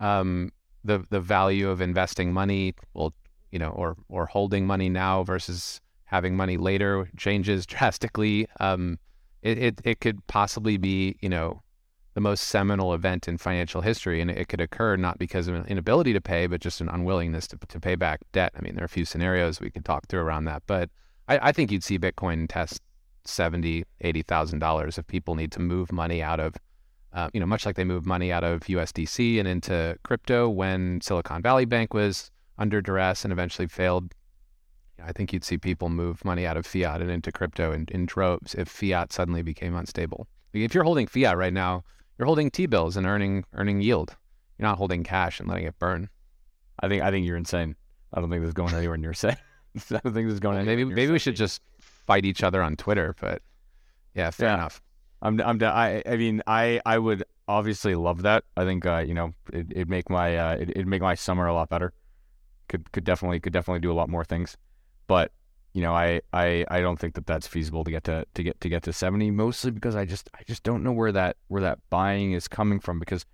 Um, 0.00 0.52
the 0.84 1.04
the 1.10 1.20
value 1.20 1.68
of 1.68 1.80
investing 1.80 2.32
money 2.32 2.74
will, 2.94 3.12
you 3.50 3.58
know, 3.58 3.70
or 3.70 3.96
or 4.08 4.26
holding 4.26 4.66
money 4.66 4.88
now 4.88 5.24
versus 5.24 5.80
having 6.04 6.36
money 6.36 6.56
later 6.56 7.08
changes 7.16 7.66
drastically. 7.72 8.48
Um, 8.60 8.98
it, 9.42 9.58
it 9.58 9.80
it 9.84 10.00
could 10.00 10.26
possibly 10.26 10.76
be, 10.76 11.16
you 11.20 11.28
know, 11.28 11.62
the 12.14 12.20
most 12.20 12.48
seminal 12.48 12.94
event 12.94 13.28
in 13.28 13.38
financial 13.38 13.80
history, 13.80 14.20
and 14.20 14.30
it 14.30 14.48
could 14.48 14.60
occur 14.60 14.96
not 14.96 15.18
because 15.18 15.46
of 15.46 15.54
an 15.54 15.64
inability 15.66 16.12
to 16.12 16.20
pay, 16.20 16.46
but 16.46 16.60
just 16.60 16.80
an 16.80 16.88
unwillingness 16.88 17.46
to 17.48 17.58
to 17.68 17.80
pay 17.80 17.94
back 17.94 18.20
debt. 18.32 18.52
I 18.56 18.60
mean, 18.60 18.74
there 18.74 18.82
are 18.82 18.86
a 18.86 18.88
few 18.88 19.04
scenarios 19.04 19.60
we 19.60 19.70
could 19.70 19.84
talk 19.84 20.08
through 20.08 20.20
around 20.20 20.46
that, 20.46 20.62
but 20.66 20.90
I, 21.28 21.38
I 21.48 21.52
think 21.52 21.70
you'd 21.70 21.84
see 21.84 21.98
Bitcoin 21.98 22.48
test 22.48 22.80
seventy, 23.24 23.84
eighty 24.00 24.22
thousand 24.22 24.58
dollars 24.58 24.98
if 24.98 25.06
people 25.06 25.34
need 25.34 25.52
to 25.52 25.60
move 25.60 25.92
money 25.92 26.22
out 26.22 26.40
of, 26.40 26.56
uh, 27.12 27.28
you 27.32 27.40
know, 27.40 27.46
much 27.46 27.64
like 27.64 27.76
they 27.76 27.84
move 27.84 28.04
money 28.06 28.32
out 28.32 28.42
of 28.42 28.62
USDC 28.62 29.38
and 29.38 29.46
into 29.46 29.96
crypto 30.02 30.48
when 30.48 31.00
Silicon 31.00 31.42
Valley 31.42 31.66
Bank 31.66 31.94
was 31.94 32.30
under 32.58 32.80
duress 32.80 33.24
and 33.24 33.32
eventually 33.32 33.68
failed. 33.68 34.14
I 35.02 35.12
think 35.12 35.32
you'd 35.32 35.44
see 35.44 35.58
people 35.58 35.88
move 35.88 36.24
money 36.24 36.44
out 36.44 36.56
of 36.56 36.66
fiat 36.66 37.00
and 37.00 37.10
into 37.10 37.30
crypto 37.30 37.72
in, 37.72 37.86
in 37.90 38.06
droves 38.06 38.54
if 38.54 38.68
fiat 38.68 39.12
suddenly 39.12 39.42
became 39.42 39.76
unstable. 39.76 40.26
If 40.52 40.74
you're 40.74 40.84
holding 40.84 41.06
fiat 41.06 41.36
right 41.36 41.52
now, 41.52 41.84
you're 42.18 42.26
holding 42.26 42.50
T 42.50 42.66
bills 42.66 42.96
and 42.96 43.06
earning 43.06 43.44
earning 43.54 43.80
yield. 43.80 44.16
You're 44.58 44.68
not 44.68 44.78
holding 44.78 45.04
cash 45.04 45.38
and 45.38 45.48
letting 45.48 45.66
it 45.66 45.78
burn. 45.78 46.08
I 46.80 46.88
think 46.88 47.02
I 47.02 47.10
think 47.10 47.26
you're 47.26 47.36
insane. 47.36 47.76
I 48.12 48.20
don't 48.20 48.30
think 48.30 48.42
this 48.42 48.48
is 48.48 48.54
going 48.54 48.74
anywhere 48.74 48.96
near 48.96 49.14
safe. 49.14 49.36
I 49.90 50.00
don't 50.02 50.14
think 50.14 50.26
this 50.26 50.34
is 50.34 50.40
going. 50.40 50.56
Well, 50.56 50.66
maybe 50.66 50.84
maybe 50.84 51.12
we 51.12 51.18
should 51.18 51.36
just 51.36 51.62
fight 51.78 52.24
each 52.24 52.42
other 52.42 52.62
on 52.62 52.74
Twitter. 52.76 53.14
But 53.20 53.42
yeah, 54.14 54.30
fair 54.30 54.48
yeah. 54.48 54.54
enough. 54.54 54.82
I'm 55.22 55.40
I'm 55.40 55.62
I 55.62 56.02
I 56.06 56.16
mean 56.16 56.42
I 56.46 56.80
I 56.84 56.98
would 56.98 57.24
obviously 57.46 57.94
love 57.94 58.22
that. 58.22 58.44
I 58.56 58.64
think 58.64 58.86
uh, 58.86 58.98
you 58.98 59.14
know 59.14 59.34
it 59.52 59.76
would 59.76 59.90
make 59.90 60.10
my 60.10 60.36
uh, 60.36 60.54
it, 60.54 60.70
it'd 60.70 60.86
make 60.86 61.02
my 61.02 61.14
summer 61.14 61.46
a 61.46 61.54
lot 61.54 61.68
better. 61.68 61.92
Could 62.68 62.90
could 62.92 63.04
definitely 63.04 63.40
could 63.40 63.52
definitely 63.52 63.80
do 63.80 63.92
a 63.92 63.94
lot 63.94 64.08
more 64.08 64.24
things, 64.24 64.56
but 65.06 65.32
you 65.72 65.82
know 65.82 65.94
I, 65.94 66.20
I 66.32 66.64
I 66.68 66.80
don't 66.80 66.98
think 66.98 67.14
that 67.14 67.26
that's 67.26 67.46
feasible 67.46 67.84
to 67.84 67.90
get 67.90 68.04
to 68.04 68.26
to 68.34 68.42
get 68.42 68.60
to 68.60 68.68
get 68.68 68.82
to 68.84 68.92
70 68.92 69.30
mostly 69.30 69.70
because 69.70 69.96
I 69.96 70.04
just 70.04 70.28
I 70.34 70.42
just 70.46 70.62
don't 70.62 70.82
know 70.82 70.92
where 70.92 71.12
that 71.12 71.36
where 71.48 71.62
that 71.62 71.78
buying 71.90 72.32
is 72.32 72.48
coming 72.48 72.80
from 72.80 72.98
because 72.98 73.24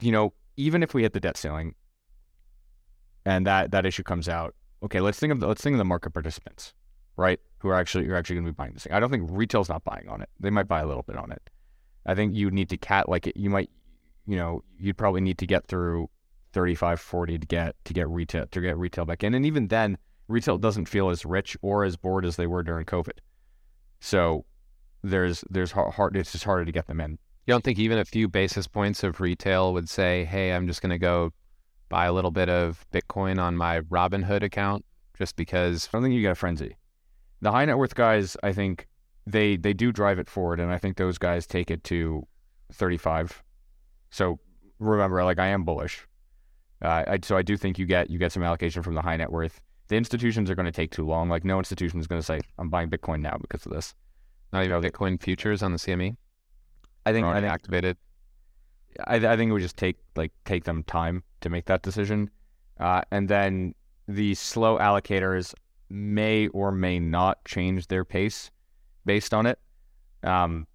you 0.00 0.12
know 0.12 0.32
even 0.56 0.82
if 0.82 0.94
we 0.94 1.02
hit 1.02 1.12
the 1.12 1.20
debt 1.20 1.36
ceiling 1.36 1.74
and 3.24 3.46
that 3.46 3.70
that 3.70 3.86
issue 3.86 4.02
comes 4.02 4.28
out 4.28 4.54
okay 4.82 5.00
let's 5.00 5.18
think 5.18 5.32
of 5.32 5.40
the, 5.40 5.46
let's 5.46 5.62
think 5.62 5.74
of 5.74 5.78
the 5.78 5.84
market 5.84 6.10
participants 6.10 6.74
right 7.16 7.40
who 7.58 7.68
are 7.68 7.74
actually 7.74 8.06
are 8.08 8.16
actually 8.16 8.36
going 8.36 8.46
to 8.46 8.52
be 8.52 8.56
buying 8.56 8.72
this 8.72 8.84
thing. 8.84 8.92
I 8.92 9.00
don't 9.00 9.10
think 9.10 9.28
retail's 9.30 9.68
not 9.68 9.84
buying 9.84 10.08
on 10.08 10.22
it. 10.22 10.28
They 10.38 10.50
might 10.50 10.68
buy 10.68 10.80
a 10.80 10.86
little 10.86 11.02
bit 11.02 11.16
on 11.16 11.32
it. 11.32 11.50
I 12.04 12.14
think 12.14 12.34
you 12.34 12.50
need 12.50 12.68
to 12.70 12.76
cat 12.76 13.08
like 13.08 13.26
it, 13.26 13.36
you 13.36 13.50
might 13.50 13.70
you 14.26 14.36
know 14.36 14.62
you'd 14.78 14.96
probably 14.96 15.20
need 15.20 15.38
to 15.38 15.46
get 15.46 15.66
through 15.66 16.08
35 16.56 16.98
40 16.98 17.38
to 17.38 17.46
get 17.46 17.76
to 17.84 17.92
get 17.92 18.08
retail 18.08 18.46
to 18.46 18.60
get 18.62 18.78
retail 18.78 19.04
back 19.04 19.22
in 19.22 19.34
and 19.34 19.44
even 19.44 19.68
then 19.68 19.98
retail 20.26 20.56
doesn't 20.56 20.86
feel 20.86 21.10
as 21.10 21.26
rich 21.26 21.54
or 21.60 21.84
as 21.84 21.98
bored 21.98 22.24
as 22.24 22.36
they 22.36 22.46
were 22.46 22.62
during 22.62 22.86
COVID. 22.86 23.18
So 24.00 24.46
there's 25.02 25.44
there's 25.50 25.72
hard 25.72 26.16
it's 26.16 26.32
just 26.32 26.44
harder 26.44 26.64
to 26.64 26.72
get 26.72 26.86
them 26.86 26.98
in. 26.98 27.18
You 27.46 27.52
don't 27.52 27.62
think 27.62 27.78
even 27.78 27.98
a 27.98 28.06
few 28.06 28.26
basis 28.26 28.66
points 28.66 29.04
of 29.04 29.20
retail 29.20 29.74
would 29.74 29.90
say, 29.90 30.24
"Hey, 30.24 30.52
I'm 30.54 30.66
just 30.66 30.80
going 30.80 30.90
to 30.90 30.98
go 30.98 31.34
buy 31.90 32.06
a 32.06 32.12
little 32.14 32.30
bit 32.30 32.48
of 32.48 32.86
Bitcoin 32.90 33.38
on 33.38 33.54
my 33.54 33.80
Robinhood 33.82 34.42
account 34.42 34.82
just 35.18 35.36
because." 35.36 35.88
I 35.88 35.96
don't 35.96 36.04
think 36.04 36.14
you 36.14 36.22
get 36.22 36.32
a 36.32 36.36
frenzy. 36.36 36.78
The 37.42 37.52
high 37.52 37.66
net 37.66 37.76
worth 37.76 37.94
guys, 37.94 38.34
I 38.42 38.54
think 38.54 38.88
they 39.26 39.56
they 39.56 39.74
do 39.74 39.92
drive 39.92 40.18
it 40.18 40.30
forward, 40.30 40.58
and 40.58 40.72
I 40.72 40.78
think 40.78 40.96
those 40.96 41.18
guys 41.18 41.46
take 41.46 41.70
it 41.70 41.84
to 41.84 42.26
35. 42.72 43.42
So 44.10 44.40
remember, 44.78 45.22
like 45.22 45.38
I 45.38 45.48
am 45.48 45.64
bullish. 45.64 46.06
Uh, 46.82 47.04
I, 47.06 47.18
so 47.22 47.36
I 47.36 47.42
do 47.42 47.56
think 47.56 47.78
you 47.78 47.86
get 47.86 48.10
you 48.10 48.18
get 48.18 48.32
some 48.32 48.42
allocation 48.42 48.82
from 48.82 48.94
the 48.94 49.02
high 49.02 49.16
net 49.16 49.32
worth 49.32 49.60
the 49.88 49.96
institutions 49.96 50.50
are 50.50 50.54
going 50.54 50.66
to 50.66 50.72
take 50.72 50.90
too 50.90 51.06
long. 51.06 51.28
Like 51.28 51.44
no 51.44 51.58
institution 51.58 52.00
is 52.00 52.06
going 52.06 52.20
to 52.20 52.26
say, 52.26 52.40
"I'm 52.58 52.68
buying 52.68 52.90
Bitcoin 52.90 53.20
now 53.20 53.36
because 53.40 53.64
of 53.66 53.72
this." 53.72 53.94
Not 54.52 54.64
even 54.64 54.82
Bitcoin 54.82 55.20
futures 55.20 55.62
on 55.62 55.72
the 55.72 55.78
CME. 55.78 56.16
I 57.04 57.12
think 57.12 57.26
I 57.26 57.40
think 57.40 57.52
activated. 57.52 57.96
I, 59.06 59.16
I 59.16 59.36
think 59.36 59.50
it 59.50 59.52
would 59.52 59.62
just 59.62 59.76
take 59.76 59.96
like 60.16 60.32
take 60.44 60.64
them 60.64 60.82
time 60.84 61.22
to 61.42 61.50
make 61.50 61.66
that 61.66 61.82
decision, 61.82 62.30
uh, 62.80 63.02
and 63.10 63.28
then 63.28 63.74
the 64.08 64.34
slow 64.34 64.78
allocators 64.78 65.54
may 65.88 66.48
or 66.48 66.72
may 66.72 66.98
not 66.98 67.44
change 67.44 67.86
their 67.86 68.04
pace 68.04 68.50
based 69.04 69.32
on 69.32 69.46
it. 69.46 69.58
Um, 70.24 70.66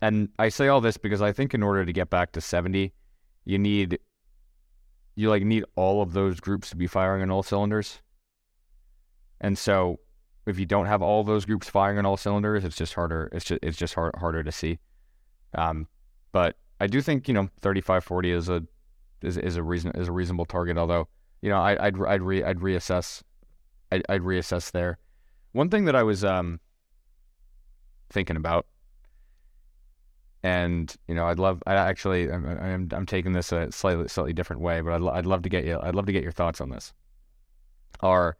and 0.00 0.28
I 0.38 0.50
say 0.50 0.68
all 0.68 0.80
this 0.80 0.96
because 0.96 1.22
I 1.22 1.32
think 1.32 1.54
in 1.54 1.62
order 1.62 1.84
to 1.84 1.92
get 1.92 2.10
back 2.10 2.32
to 2.32 2.40
seventy, 2.40 2.92
you 3.44 3.58
need 3.58 3.98
you 5.16 5.30
like 5.30 5.42
need 5.42 5.64
all 5.74 6.02
of 6.02 6.12
those 6.12 6.38
groups 6.38 6.70
to 6.70 6.76
be 6.76 6.86
firing 6.86 7.22
on 7.22 7.30
all 7.30 7.42
cylinders. 7.42 8.00
And 9.40 9.58
so 9.58 9.98
if 10.46 10.58
you 10.58 10.66
don't 10.66 10.86
have 10.86 11.02
all 11.02 11.24
those 11.24 11.44
groups 11.44 11.68
firing 11.68 11.98
on 11.98 12.06
all 12.06 12.16
cylinders, 12.16 12.64
it's 12.64 12.76
just 12.76 12.94
harder. 12.94 13.28
It's 13.32 13.44
just 13.44 13.60
it's 13.62 13.76
just 13.76 13.94
hard, 13.94 14.14
harder 14.16 14.44
to 14.44 14.52
see. 14.52 14.78
Um, 15.54 15.88
but 16.32 16.56
I 16.80 16.86
do 16.86 17.00
think 17.00 17.26
you 17.28 17.34
know 17.34 17.48
35 17.60 18.04
40 18.04 18.30
is 18.30 18.48
a 18.48 18.62
is, 19.22 19.38
is 19.38 19.56
a 19.56 19.62
reason 19.62 19.90
is 19.94 20.08
a 20.08 20.12
reasonable 20.12 20.44
target. 20.44 20.76
Although 20.76 21.08
you 21.40 21.48
know 21.48 21.58
I, 21.58 21.86
I'd 21.86 22.00
I'd 22.06 22.22
re, 22.22 22.44
I'd 22.44 22.58
reassess 22.58 23.22
I'd, 23.90 24.04
I'd 24.08 24.22
reassess 24.22 24.70
there. 24.70 24.98
One 25.52 25.70
thing 25.70 25.86
that 25.86 25.96
I 25.96 26.02
was 26.02 26.24
um, 26.24 26.60
thinking 28.10 28.36
about, 28.36 28.66
and 30.46 30.94
you 31.08 31.14
know 31.16 31.26
I'd 31.26 31.40
love 31.40 31.60
I 31.66 31.74
actually 31.74 32.30
I'm 32.30 32.46
I'm, 32.46 32.88
I'm 32.92 33.04
taking 33.04 33.32
this 33.32 33.50
a 33.50 33.72
slightly 33.72 34.06
slightly 34.06 34.32
different 34.32 34.62
way, 34.62 34.80
but 34.80 34.92
I'd 34.92 35.18
I'd 35.18 35.26
love 35.26 35.42
to 35.42 35.48
get 35.48 35.64
you 35.64 35.76
I'd 35.82 35.96
love 35.96 36.06
to 36.06 36.12
get 36.12 36.22
your 36.22 36.30
thoughts 36.30 36.60
on 36.60 36.70
this. 36.70 36.92
Are 38.00 38.36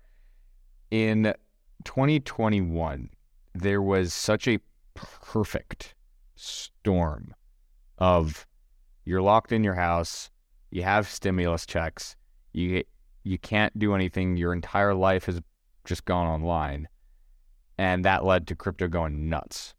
in 0.92 1.34
2021, 1.84 3.10
there 3.54 3.82
was 3.82 4.14
such 4.14 4.46
a 4.46 4.60
perfect 4.94 5.96
storm 6.36 7.34
of 7.98 8.46
you're 9.04 9.22
locked 9.22 9.50
in 9.50 9.64
your 9.64 9.74
house, 9.74 10.30
you 10.70 10.84
have 10.84 11.08
stimulus 11.08 11.66
checks, 11.66 12.14
you 12.52 12.84
you 13.24 13.36
can't 13.36 13.76
do 13.76 13.96
anything, 13.96 14.36
your 14.36 14.52
entire 14.52 14.94
life 14.94 15.24
has 15.26 15.40
just 15.84 16.04
gone 16.04 16.28
online. 16.28 16.86
And 17.78 18.04
that 18.04 18.24
led 18.24 18.46
to 18.46 18.54
crypto 18.54 18.86
going 18.86 19.28
nuts. 19.28 19.74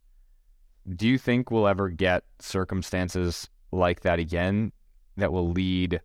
Do 0.96 1.06
you 1.06 1.18
think 1.18 1.50
we'll 1.50 1.68
ever 1.68 1.90
get 1.90 2.24
circumstances 2.38 3.48
like 3.72 4.00
that 4.00 4.18
again 4.18 4.72
that 5.16 5.32
will 5.32 5.50
lead 5.50 6.00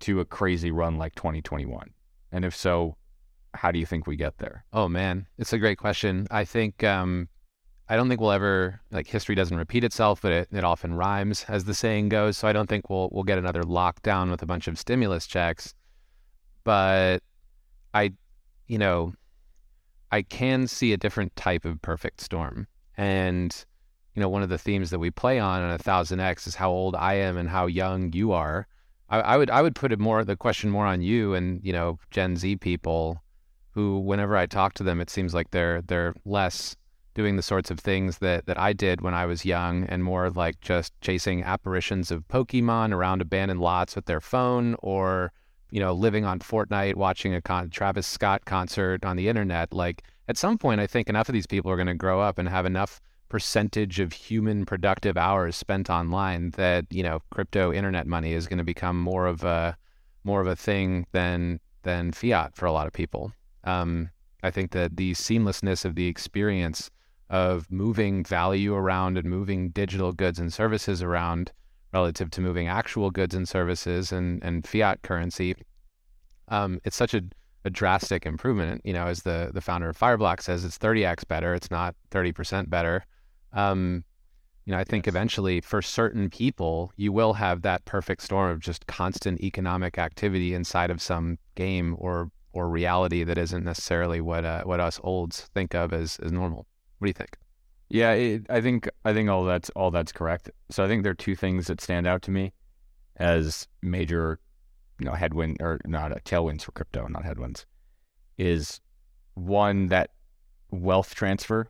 to 0.00 0.20
a 0.20 0.24
crazy 0.24 0.70
run 0.70 0.98
like 0.98 1.14
2021? 1.14 1.90
And 2.32 2.44
if 2.44 2.54
so, 2.54 2.96
how 3.54 3.72
do 3.72 3.78
you 3.78 3.86
think 3.86 4.06
we 4.06 4.16
get 4.16 4.38
there? 4.38 4.64
Oh 4.72 4.88
man, 4.88 5.26
it's 5.38 5.52
a 5.52 5.58
great 5.58 5.78
question. 5.78 6.26
I 6.30 6.44
think 6.44 6.84
um, 6.84 7.28
I 7.88 7.96
don't 7.96 8.08
think 8.08 8.20
we'll 8.20 8.30
ever 8.30 8.80
like 8.92 9.08
history 9.08 9.34
doesn't 9.34 9.56
repeat 9.56 9.82
itself, 9.82 10.22
but 10.22 10.32
it, 10.32 10.48
it 10.52 10.64
often 10.64 10.94
rhymes, 10.94 11.44
as 11.48 11.64
the 11.64 11.74
saying 11.74 12.10
goes. 12.10 12.38
So 12.38 12.46
I 12.46 12.52
don't 12.52 12.68
think 12.68 12.88
we'll 12.88 13.08
we'll 13.10 13.24
get 13.24 13.38
another 13.38 13.64
lockdown 13.64 14.30
with 14.30 14.42
a 14.42 14.46
bunch 14.46 14.68
of 14.68 14.78
stimulus 14.78 15.26
checks. 15.26 15.74
But 16.62 17.20
I, 17.92 18.12
you 18.68 18.78
know, 18.78 19.14
I 20.12 20.22
can 20.22 20.68
see 20.68 20.92
a 20.92 20.96
different 20.96 21.34
type 21.34 21.64
of 21.64 21.82
perfect 21.82 22.20
storm, 22.20 22.68
and 22.96 23.64
you 24.20 24.26
know, 24.26 24.28
one 24.28 24.42
of 24.42 24.50
the 24.50 24.58
themes 24.58 24.90
that 24.90 24.98
we 24.98 25.10
play 25.10 25.38
on 25.38 25.62
in 25.62 25.70
a 25.70 25.78
thousand 25.78 26.20
X 26.20 26.46
is 26.46 26.54
how 26.54 26.70
old 26.70 26.94
I 26.94 27.14
am 27.14 27.38
and 27.38 27.48
how 27.48 27.64
young 27.64 28.12
you 28.12 28.32
are. 28.32 28.66
I, 29.08 29.20
I 29.20 29.36
would 29.38 29.48
I 29.48 29.62
would 29.62 29.74
put 29.74 29.92
it 29.92 29.98
more 29.98 30.22
the 30.24 30.36
question 30.36 30.68
more 30.68 30.84
on 30.84 31.00
you 31.00 31.32
and 31.32 31.58
you 31.64 31.72
know 31.72 31.98
Gen 32.10 32.36
Z 32.36 32.56
people 32.56 33.22
who, 33.70 33.98
whenever 34.00 34.36
I 34.36 34.44
talk 34.44 34.74
to 34.74 34.82
them, 34.82 35.00
it 35.00 35.08
seems 35.08 35.32
like 35.32 35.52
they're 35.52 35.80
they're 35.80 36.12
less 36.26 36.76
doing 37.14 37.36
the 37.36 37.42
sorts 37.42 37.70
of 37.70 37.80
things 37.80 38.18
that 38.18 38.44
that 38.44 38.58
I 38.58 38.74
did 38.74 39.00
when 39.00 39.14
I 39.14 39.24
was 39.24 39.46
young, 39.46 39.84
and 39.84 40.04
more 40.04 40.28
like 40.28 40.60
just 40.60 40.92
chasing 41.00 41.42
apparitions 41.42 42.10
of 42.10 42.28
Pokemon 42.28 42.92
around 42.92 43.22
abandoned 43.22 43.60
lots 43.60 43.96
with 43.96 44.04
their 44.04 44.20
phone, 44.20 44.76
or 44.80 45.32
you 45.70 45.80
know, 45.80 45.94
living 45.94 46.26
on 46.26 46.40
Fortnite, 46.40 46.96
watching 46.96 47.34
a 47.34 47.40
con- 47.40 47.70
Travis 47.70 48.06
Scott 48.06 48.44
concert 48.44 49.02
on 49.02 49.16
the 49.16 49.28
internet. 49.28 49.72
Like 49.72 50.02
at 50.28 50.36
some 50.36 50.58
point, 50.58 50.78
I 50.78 50.86
think 50.86 51.08
enough 51.08 51.30
of 51.30 51.32
these 51.32 51.46
people 51.46 51.70
are 51.70 51.76
going 51.76 51.86
to 51.86 51.94
grow 51.94 52.20
up 52.20 52.36
and 52.36 52.50
have 52.50 52.66
enough 52.66 53.00
percentage 53.30 54.00
of 54.00 54.12
human 54.12 54.66
productive 54.66 55.16
hours 55.16 55.56
spent 55.56 55.88
online 55.88 56.50
that 56.50 56.84
you 56.90 57.02
know 57.02 57.22
crypto 57.30 57.72
internet 57.72 58.06
money 58.06 58.34
is 58.34 58.46
going 58.46 58.58
to 58.58 58.64
become 58.64 59.00
more 59.00 59.26
of 59.26 59.42
a 59.44 59.76
more 60.24 60.42
of 60.42 60.46
a 60.46 60.56
thing 60.56 61.06
than 61.12 61.58
than 61.82 62.12
fiat 62.12 62.54
for 62.54 62.66
a 62.66 62.72
lot 62.72 62.86
of 62.86 62.92
people. 62.92 63.32
Um, 63.64 64.10
I 64.42 64.50
think 64.50 64.72
that 64.72 64.96
the 64.96 65.12
seamlessness 65.12 65.84
of 65.84 65.94
the 65.94 66.06
experience 66.06 66.90
of 67.30 67.70
moving 67.70 68.24
value 68.24 68.74
around 68.74 69.16
and 69.16 69.28
moving 69.28 69.70
digital 69.70 70.12
goods 70.12 70.38
and 70.38 70.52
services 70.52 71.02
around 71.02 71.52
relative 71.94 72.30
to 72.32 72.40
moving 72.40 72.68
actual 72.68 73.10
goods 73.10 73.34
and 73.34 73.48
services 73.48 74.12
and, 74.12 74.42
and 74.42 74.66
fiat 74.66 75.02
currency, 75.02 75.54
um, 76.48 76.80
it's 76.84 76.96
such 76.96 77.14
a, 77.14 77.22
a 77.64 77.70
drastic 77.70 78.26
improvement. 78.26 78.82
You 78.84 78.92
know, 78.92 79.06
as 79.06 79.22
the 79.22 79.50
the 79.54 79.60
founder 79.60 79.88
of 79.88 79.98
Fireblock 79.98 80.42
says, 80.42 80.64
it's 80.64 80.78
30x 80.78 81.26
better. 81.28 81.54
It's 81.54 81.70
not 81.70 81.94
30% 82.10 82.68
better. 82.68 83.04
Um, 83.52 84.04
you 84.64 84.72
know, 84.72 84.78
I 84.78 84.84
think 84.84 85.06
yes. 85.06 85.12
eventually 85.12 85.60
for 85.60 85.82
certain 85.82 86.30
people, 86.30 86.92
you 86.96 87.12
will 87.12 87.32
have 87.34 87.62
that 87.62 87.84
perfect 87.84 88.22
storm 88.22 88.50
of 88.50 88.60
just 88.60 88.86
constant 88.86 89.40
economic 89.40 89.98
activity 89.98 90.54
inside 90.54 90.90
of 90.90 91.02
some 91.02 91.38
game 91.54 91.96
or 91.98 92.30
or 92.52 92.68
reality 92.68 93.22
that 93.24 93.38
isn't 93.38 93.64
necessarily 93.64 94.20
what 94.20 94.44
uh, 94.44 94.62
what 94.64 94.80
us 94.80 95.00
olds 95.02 95.42
think 95.54 95.74
of 95.74 95.92
as 95.92 96.18
as 96.22 96.32
normal. 96.32 96.66
What 96.98 97.06
do 97.06 97.08
you 97.08 97.14
think? 97.14 97.36
Yeah, 97.88 98.12
it, 98.12 98.46
I 98.48 98.60
think 98.60 98.88
I 99.04 99.12
think 99.12 99.28
all 99.28 99.44
that's 99.44 99.70
all 99.70 99.90
that's 99.90 100.12
correct. 100.12 100.50
So 100.70 100.84
I 100.84 100.88
think 100.88 101.02
there 101.02 101.12
are 101.12 101.16
two 101.16 101.34
things 101.34 101.66
that 101.66 101.80
stand 101.80 102.06
out 102.06 102.22
to 102.22 102.30
me 102.30 102.52
as 103.16 103.66
major, 103.82 104.38
you 104.98 105.06
know, 105.06 105.12
headwind 105.12 105.56
or 105.60 105.80
not 105.84 106.12
uh, 106.12 106.16
tailwinds 106.24 106.62
for 106.62 106.72
crypto, 106.72 107.06
not 107.08 107.24
headwinds. 107.24 107.66
Is 108.38 108.80
one 109.34 109.86
that 109.88 110.10
wealth 110.70 111.14
transfer 111.14 111.68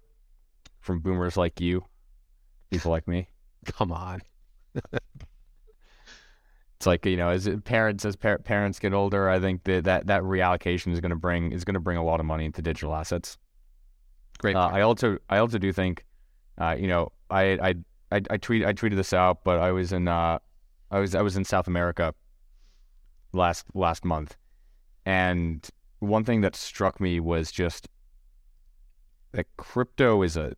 from 0.80 1.00
boomers 1.00 1.36
like 1.36 1.60
you, 1.60 1.84
people 2.70 2.90
like 2.90 3.06
me. 3.06 3.28
Come 3.66 3.92
on. 3.92 4.22
it's 6.76 6.86
like 6.86 7.04
you 7.06 7.16
know, 7.16 7.28
as 7.28 7.48
parents 7.64 8.04
as 8.04 8.16
par- 8.16 8.38
parents 8.38 8.78
get 8.78 8.92
older, 8.94 9.28
I 9.28 9.38
think 9.38 9.64
that 9.64 9.84
that, 9.84 10.06
that 10.06 10.22
reallocation 10.22 10.92
is 10.92 11.00
going 11.00 11.10
to 11.10 11.16
bring 11.16 11.52
is 11.52 11.64
going 11.64 11.74
to 11.74 11.80
bring 11.80 11.98
a 11.98 12.04
lot 12.04 12.20
of 12.20 12.26
money 12.26 12.44
into 12.44 12.62
digital 12.62 12.94
assets. 12.94 13.36
Great. 14.38 14.56
Uh, 14.56 14.68
I 14.68 14.80
also 14.80 15.18
I 15.28 15.38
also 15.38 15.58
do 15.58 15.72
think 15.72 16.04
uh, 16.60 16.76
you 16.78 16.86
know, 16.86 17.10
I 17.30 17.42
I 17.42 17.74
I, 18.12 18.20
I 18.30 18.36
tweet 18.36 18.64
I 18.64 18.72
tweeted 18.72 18.96
this 18.96 19.12
out, 19.12 19.44
but 19.44 19.58
I 19.58 19.72
was 19.72 19.92
in 19.92 20.08
uh, 20.08 20.38
I 20.90 20.98
was 20.98 21.14
I 21.14 21.22
was 21.22 21.36
in 21.36 21.44
South 21.44 21.66
America 21.66 22.14
last 23.32 23.64
last 23.74 24.04
month, 24.04 24.36
and 25.06 25.66
one 26.00 26.24
thing 26.24 26.42
that 26.42 26.54
struck 26.54 27.00
me 27.00 27.18
was 27.18 27.50
just 27.50 27.88
that 29.32 29.46
crypto 29.56 30.22
is 30.22 30.36
a 30.36 30.54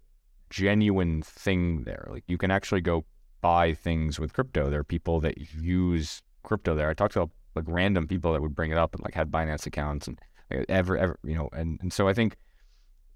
genuine 0.52 1.22
thing 1.22 1.82
there. 1.84 2.06
Like 2.10 2.24
you 2.26 2.36
can 2.36 2.50
actually 2.50 2.82
go 2.82 3.04
buy 3.40 3.72
things 3.72 4.20
with 4.20 4.34
crypto. 4.34 4.68
There 4.70 4.80
are 4.80 4.84
people 4.84 5.18
that 5.20 5.38
use 5.54 6.22
crypto 6.42 6.74
there. 6.74 6.90
I 6.90 6.94
talked 6.94 7.14
to 7.14 7.30
like 7.54 7.64
random 7.66 8.06
people 8.06 8.32
that 8.34 8.42
would 8.42 8.54
bring 8.54 8.70
it 8.70 8.78
up 8.78 8.94
and 8.94 9.02
like 9.02 9.14
had 9.14 9.30
Binance 9.30 9.66
accounts 9.66 10.06
and 10.06 10.20
ever 10.68 10.98
ever 10.98 11.18
you 11.24 11.34
know 11.34 11.48
and, 11.54 11.78
and 11.80 11.92
so 11.92 12.08
I 12.08 12.12
think 12.12 12.36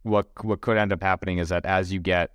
what 0.03 0.27
what 0.43 0.63
could 0.63 0.79
end 0.79 0.93
up 0.93 1.03
happening 1.03 1.39
is 1.39 1.51
that 1.51 1.67
as 1.67 1.93
you 1.93 2.01
get 2.01 2.31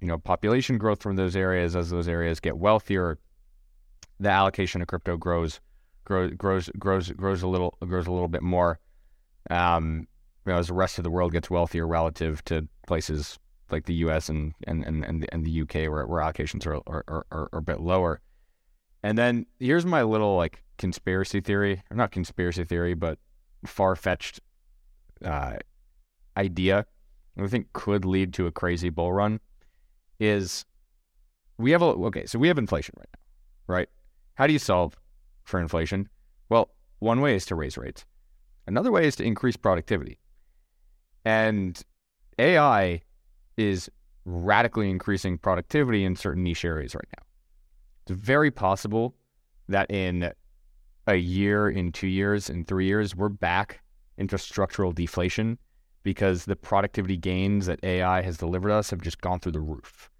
you 0.00 0.08
know 0.08 0.18
population 0.18 0.76
growth 0.76 1.02
from 1.02 1.14
those 1.14 1.36
areas 1.36 1.76
as 1.76 1.90
those 1.90 2.08
areas 2.08 2.40
get 2.40 2.58
wealthier 2.58 3.18
the 4.18 4.28
allocation 4.28 4.82
of 4.82 4.88
crypto 4.88 5.16
grows 5.16 5.60
grows 6.04 6.32
grows 6.32 6.68
grows 6.78 7.10
grows 7.12 7.42
a 7.42 7.46
little 7.46 7.76
grows 7.80 8.08
a 8.08 8.10
little 8.10 8.28
bit 8.28 8.42
more 8.42 8.80
um, 9.50 10.08
you 10.46 10.52
know, 10.52 10.58
as 10.58 10.66
the 10.66 10.74
rest 10.74 10.98
of 10.98 11.04
the 11.04 11.10
world 11.10 11.32
gets 11.32 11.48
wealthier 11.48 11.86
relative 11.86 12.44
to 12.46 12.66
places 12.86 13.38
like 13.72 13.86
the 13.86 13.94
US 13.94 14.28
and 14.28 14.54
and 14.66 14.84
and 14.84 15.04
and 15.04 15.22
the, 15.22 15.34
and 15.34 15.44
the 15.44 15.62
UK 15.62 15.74
where, 15.90 16.06
where 16.06 16.22
allocations 16.22 16.66
are 16.66 16.80
are, 16.86 17.04
are 17.08 17.26
are 17.30 17.48
a 17.52 17.62
bit 17.62 17.80
lower 17.80 18.20
and 19.02 19.16
then 19.16 19.46
here's 19.58 19.86
my 19.86 20.02
little 20.02 20.36
like 20.36 20.62
conspiracy 20.78 21.40
theory 21.40 21.82
or 21.90 21.96
not 21.96 22.10
conspiracy 22.10 22.64
theory 22.64 22.94
but 22.94 23.18
far-fetched 23.66 24.40
uh, 25.24 25.56
idea 26.36 26.86
I 27.38 27.46
think 27.46 27.72
could 27.72 28.04
lead 28.04 28.34
to 28.34 28.46
a 28.46 28.52
crazy 28.52 28.90
bull 28.90 29.12
run 29.12 29.40
is 30.18 30.64
we 31.58 31.70
have 31.70 31.82
a 31.82 31.86
okay, 31.86 32.26
so 32.26 32.38
we 32.38 32.48
have 32.48 32.58
inflation 32.58 32.94
right 32.98 33.08
now, 33.14 33.74
right? 33.74 33.88
How 34.34 34.46
do 34.46 34.52
you 34.52 34.58
solve 34.58 34.96
for 35.44 35.60
inflation? 35.60 36.08
Well, 36.48 36.70
one 36.98 37.20
way 37.20 37.34
is 37.34 37.46
to 37.46 37.54
raise 37.54 37.76
rates. 37.78 38.04
Another 38.66 38.90
way 38.90 39.06
is 39.06 39.16
to 39.16 39.24
increase 39.24 39.56
productivity. 39.56 40.18
And 41.24 41.80
AI 42.38 43.02
is 43.56 43.90
radically 44.24 44.90
increasing 44.90 45.38
productivity 45.38 46.04
in 46.04 46.16
certain 46.16 46.42
niche 46.42 46.64
areas 46.64 46.94
right 46.94 47.08
now. 47.16 47.24
It's 48.02 48.20
very 48.20 48.50
possible 48.50 49.14
that 49.68 49.90
in 49.90 50.32
a 51.06 51.16
year, 51.16 51.68
in 51.68 51.92
two 51.92 52.08
years, 52.08 52.50
in 52.50 52.64
three 52.64 52.86
years, 52.86 53.14
we're 53.14 53.28
back 53.28 53.80
into 54.18 54.36
structural 54.38 54.92
deflation 54.92 55.58
because 56.02 56.44
the 56.44 56.56
productivity 56.56 57.16
gains 57.16 57.66
that 57.66 57.82
AI 57.82 58.22
has 58.22 58.36
delivered 58.36 58.70
us 58.70 58.90
have 58.90 59.00
just 59.00 59.20
gone 59.20 59.40
through 59.40 59.52
the 59.52 59.60
roof. 59.60 60.10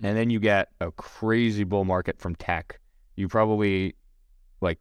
Hmm. 0.00 0.06
And 0.06 0.16
then 0.16 0.30
you 0.30 0.40
get 0.40 0.68
a 0.80 0.90
crazy 0.92 1.64
bull 1.64 1.84
market 1.84 2.18
from 2.18 2.34
tech. 2.36 2.80
You 3.16 3.28
probably 3.28 3.94
like 4.60 4.78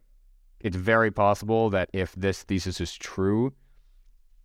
it's 0.60 0.78
very 0.78 1.12
possible 1.12 1.70
that 1.72 1.90
if 1.94 2.14
this 2.14 2.44
thesis 2.44 2.80
is 2.80 2.94
true, 2.94 3.54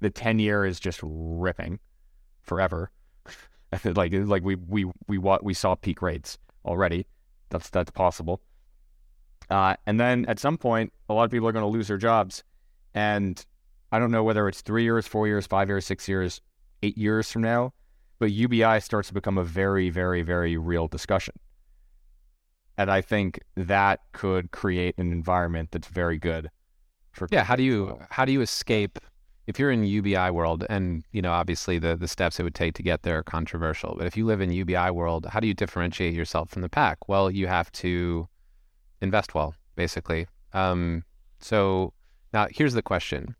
the 0.01 0.11
10 0.11 0.39
year 0.39 0.65
is 0.65 0.81
just 0.81 1.01
ripping 1.03 1.79
forever. 2.43 2.91
like 3.85 4.13
like 4.13 4.45
we 4.45 4.55
we 4.55 4.85
we 5.07 5.19
we 5.19 5.55
saw 5.55 5.75
peak 5.75 6.03
rates 6.03 6.39
already. 6.65 7.07
That's 7.51 7.71
that's 7.71 7.91
possible. 7.91 8.41
Uh, 9.49 9.77
and 9.87 10.01
then 10.01 10.25
at 10.27 10.39
some 10.39 10.59
point, 10.59 10.93
a 11.09 11.15
lot 11.15 11.25
of 11.25 11.31
people 11.31 11.47
are 11.47 11.53
going 11.53 11.63
to 11.63 11.69
lose 11.69 11.89
their 11.89 11.99
jobs, 11.99 12.43
and 12.95 13.45
I 13.93 13.99
don't 13.99 14.11
know 14.11 14.25
whether 14.25 14.49
it's 14.49 14.61
three 14.61 14.83
years, 14.83 15.07
four 15.07 15.29
years, 15.29 15.47
five 15.47 15.69
years, 15.69 15.87
six 15.87 16.09
years, 16.09 16.41
eight 16.83 16.99
years 16.99 17.31
from 17.31 17.43
now, 17.43 17.73
but 18.19 18.33
UBI 18.33 18.81
starts 18.81 19.09
to 19.09 19.15
become 19.15 19.39
a 19.39 19.45
very, 19.45 19.91
very, 19.91 20.23
very 20.23 20.57
real 20.57 20.89
discussion. 20.89 21.35
And 22.77 22.91
I 22.91 23.01
think 23.01 23.41
that 23.55 24.01
could 24.13 24.51
create 24.51 24.97
an 24.99 25.13
environment 25.13 25.71
that's 25.71 25.89
very 25.89 26.19
good 26.19 26.51
for 27.13 27.29
Yeah, 27.31 27.45
how 27.45 27.57
do 27.57 27.63
you 27.63 27.99
how 28.11 28.25
do 28.25 28.33
you 28.33 28.43
escape 28.43 28.99
if 29.47 29.59
you're 29.59 29.71
in 29.71 29.85
UBI 29.85 30.31
world 30.31 30.65
and 30.69 31.05
you 31.13 31.23
know 31.23 31.33
obviously 31.33 31.79
the 31.79 31.97
the 31.97 32.09
steps 32.09 32.41
it 32.41 32.43
would 32.43 32.55
take 32.55 32.75
to 32.75 32.83
get 32.83 33.03
there 33.03 33.19
are 33.19 33.23
controversial, 33.23 33.95
but 33.97 34.07
if 34.07 34.17
you 34.17 34.27
live 34.27 34.41
in 34.41 34.51
UBI 34.53 34.91
world, 34.91 35.27
how 35.27 35.41
do 35.41 35.47
you 35.47 35.55
differentiate 35.55 36.15
yourself 36.15 36.51
from 36.51 36.63
the 36.63 36.69
pack? 36.69 37.09
Well, 37.09 37.31
you 37.31 37.47
have 37.47 37.71
to 37.73 38.29
invest 39.01 39.35
well, 39.35 39.55
basically. 39.77 40.27
Um, 40.53 41.05
so 41.41 41.93
now 42.33 42.49
here's 42.51 42.75
the 42.75 42.83
question 42.83 43.37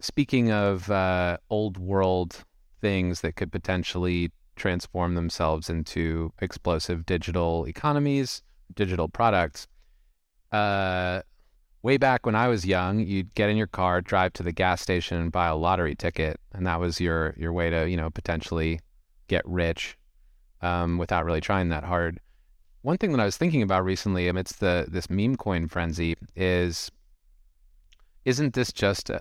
speaking 0.00 0.50
of 0.50 0.90
uh, 0.90 1.36
old 1.48 1.78
world 1.78 2.44
things 2.80 3.20
that 3.20 3.36
could 3.36 3.52
potentially 3.52 4.32
transform 4.56 5.14
themselves 5.14 5.70
into 5.70 6.32
explosive 6.40 7.06
digital 7.06 7.64
economies, 7.66 8.42
digital 8.74 9.08
products. 9.08 9.66
Uh, 10.50 11.22
way 11.82 11.96
back 11.96 12.24
when 12.24 12.34
I 12.34 12.48
was 12.48 12.64
young, 12.64 13.00
you'd 13.00 13.34
get 13.34 13.50
in 13.50 13.56
your 13.56 13.66
car, 13.66 14.00
drive 14.00 14.32
to 14.34 14.42
the 14.42 14.52
gas 14.52 14.80
station, 14.80 15.20
and 15.20 15.32
buy 15.32 15.48
a 15.48 15.56
lottery 15.56 15.94
ticket, 15.94 16.40
and 16.52 16.66
that 16.66 16.80
was 16.80 17.00
your 17.00 17.34
your 17.36 17.52
way 17.52 17.70
to 17.70 17.88
you 17.88 17.96
know 17.96 18.10
potentially 18.10 18.80
get 19.28 19.46
rich 19.46 19.96
um, 20.60 20.98
without 20.98 21.24
really 21.24 21.40
trying 21.40 21.68
that 21.70 21.84
hard. 21.84 22.20
One 22.82 22.98
thing 22.98 23.12
that 23.12 23.20
I 23.20 23.24
was 23.24 23.36
thinking 23.36 23.62
about 23.62 23.84
recently, 23.84 24.28
amidst 24.28 24.60
the 24.60 24.86
this 24.88 25.10
meme 25.10 25.36
coin 25.36 25.68
frenzy, 25.68 26.16
is 26.36 26.90
isn't 28.24 28.54
this 28.54 28.72
just 28.72 29.10
a, 29.10 29.20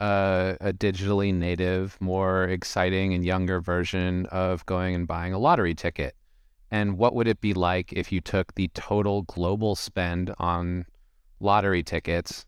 a, 0.00 0.56
a, 0.60 0.72
digitally 0.72 1.32
native, 1.32 1.96
more 2.00 2.44
exciting 2.44 3.14
and 3.14 3.24
younger 3.24 3.60
version 3.60 4.26
of 4.26 4.64
going 4.66 4.94
and 4.94 5.06
buying 5.06 5.32
a 5.32 5.38
lottery 5.38 5.74
ticket? 5.74 6.14
And 6.70 6.98
what 6.98 7.14
would 7.14 7.28
it 7.28 7.40
be 7.40 7.54
like 7.54 7.92
if 7.92 8.12
you 8.12 8.20
took 8.20 8.54
the 8.54 8.68
total 8.74 9.22
global 9.22 9.74
spend 9.74 10.34
on 10.38 10.84
lottery 11.40 11.82
tickets 11.82 12.46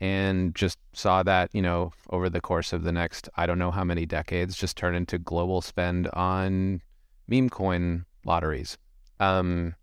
and 0.00 0.54
just 0.54 0.78
saw 0.92 1.22
that, 1.22 1.50
you 1.52 1.62
know, 1.62 1.92
over 2.10 2.28
the 2.28 2.40
course 2.40 2.72
of 2.72 2.82
the 2.82 2.92
next, 2.92 3.28
I 3.36 3.46
don't 3.46 3.58
know 3.58 3.70
how 3.70 3.84
many 3.84 4.06
decades, 4.06 4.56
just 4.56 4.76
turn 4.76 4.94
into 4.94 5.18
global 5.18 5.60
spend 5.60 6.08
on 6.08 6.80
meme 7.28 7.48
coin 7.48 8.04
lotteries? 8.24 8.76
Um, 9.20 9.74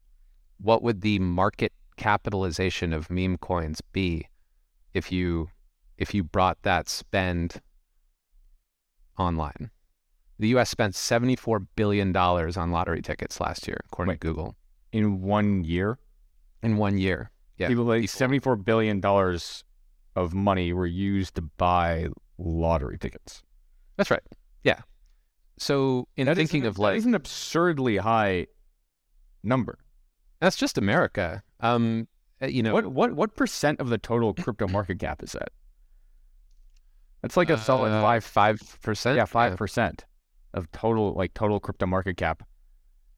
what 0.59 0.83
would 0.83 1.01
the 1.01 1.19
market 1.19 1.73
capitalization 1.97 2.93
of 2.93 3.09
meme 3.11 3.37
coins 3.37 3.79
be 3.93 4.27
if 4.93 5.11
you 5.11 5.49
if 5.97 6.15
you 6.15 6.23
brought 6.23 6.57
that 6.63 6.89
spend 6.89 7.61
online. 9.19 9.69
The 10.39 10.47
US 10.55 10.71
spent 10.71 10.95
$74 10.95 11.67
billion 11.75 12.15
on 12.15 12.71
lottery 12.71 13.03
tickets 13.03 13.39
last 13.39 13.67
year, 13.67 13.79
according 13.85 14.13
Wait, 14.13 14.21
to 14.21 14.27
Google. 14.27 14.55
In 14.91 15.21
one 15.21 15.63
year? 15.63 15.99
In 16.63 16.77
one 16.77 16.97
year. 16.97 17.29
Yeah. 17.61 17.67
People 17.67 17.83
like 17.83 18.01
$74 18.03 18.65
billion 18.65 18.99
of 20.15 20.33
money 20.33 20.73
were 20.73 20.87
used 20.87 21.35
to 21.35 21.43
buy 21.43 22.07
lottery 22.39 22.97
tickets. 22.97 23.43
That's 23.97 24.09
right. 24.09 24.23
Yeah. 24.63 24.79
So 25.59 26.07
in 26.17 26.25
that 26.25 26.37
thinking 26.37 26.63
an, 26.63 26.69
of 26.69 26.79
like 26.79 26.93
that 26.93 26.97
is 26.97 27.05
an 27.05 27.13
absurdly 27.13 27.97
high 27.97 28.47
number. 29.43 29.77
That's 30.39 30.55
just 30.55 30.79
America. 30.79 31.43
Um, 31.59 32.07
uh, 32.41 32.47
you 32.47 32.63
know 32.63 32.73
what 32.73 32.87
what 32.87 33.13
what 33.13 33.35
percent 33.35 33.79
of 33.79 33.89
the 33.89 33.99
total 33.99 34.33
crypto 34.41 34.67
market 34.67 34.97
cap 34.97 35.21
is 35.21 35.33
that? 35.33 35.49
That's 37.21 37.37
like 37.37 37.51
a 37.51 37.59
solid 37.59 37.91
uh, 37.91 38.01
five 38.01 38.23
five 38.23 38.59
percent. 38.81 39.17
Yeah, 39.17 39.25
five 39.25 39.55
percent 39.55 40.05
of 40.55 40.71
total 40.71 41.13
like 41.13 41.35
total 41.35 41.59
crypto 41.59 41.85
market 41.85 42.17
cap. 42.17 42.41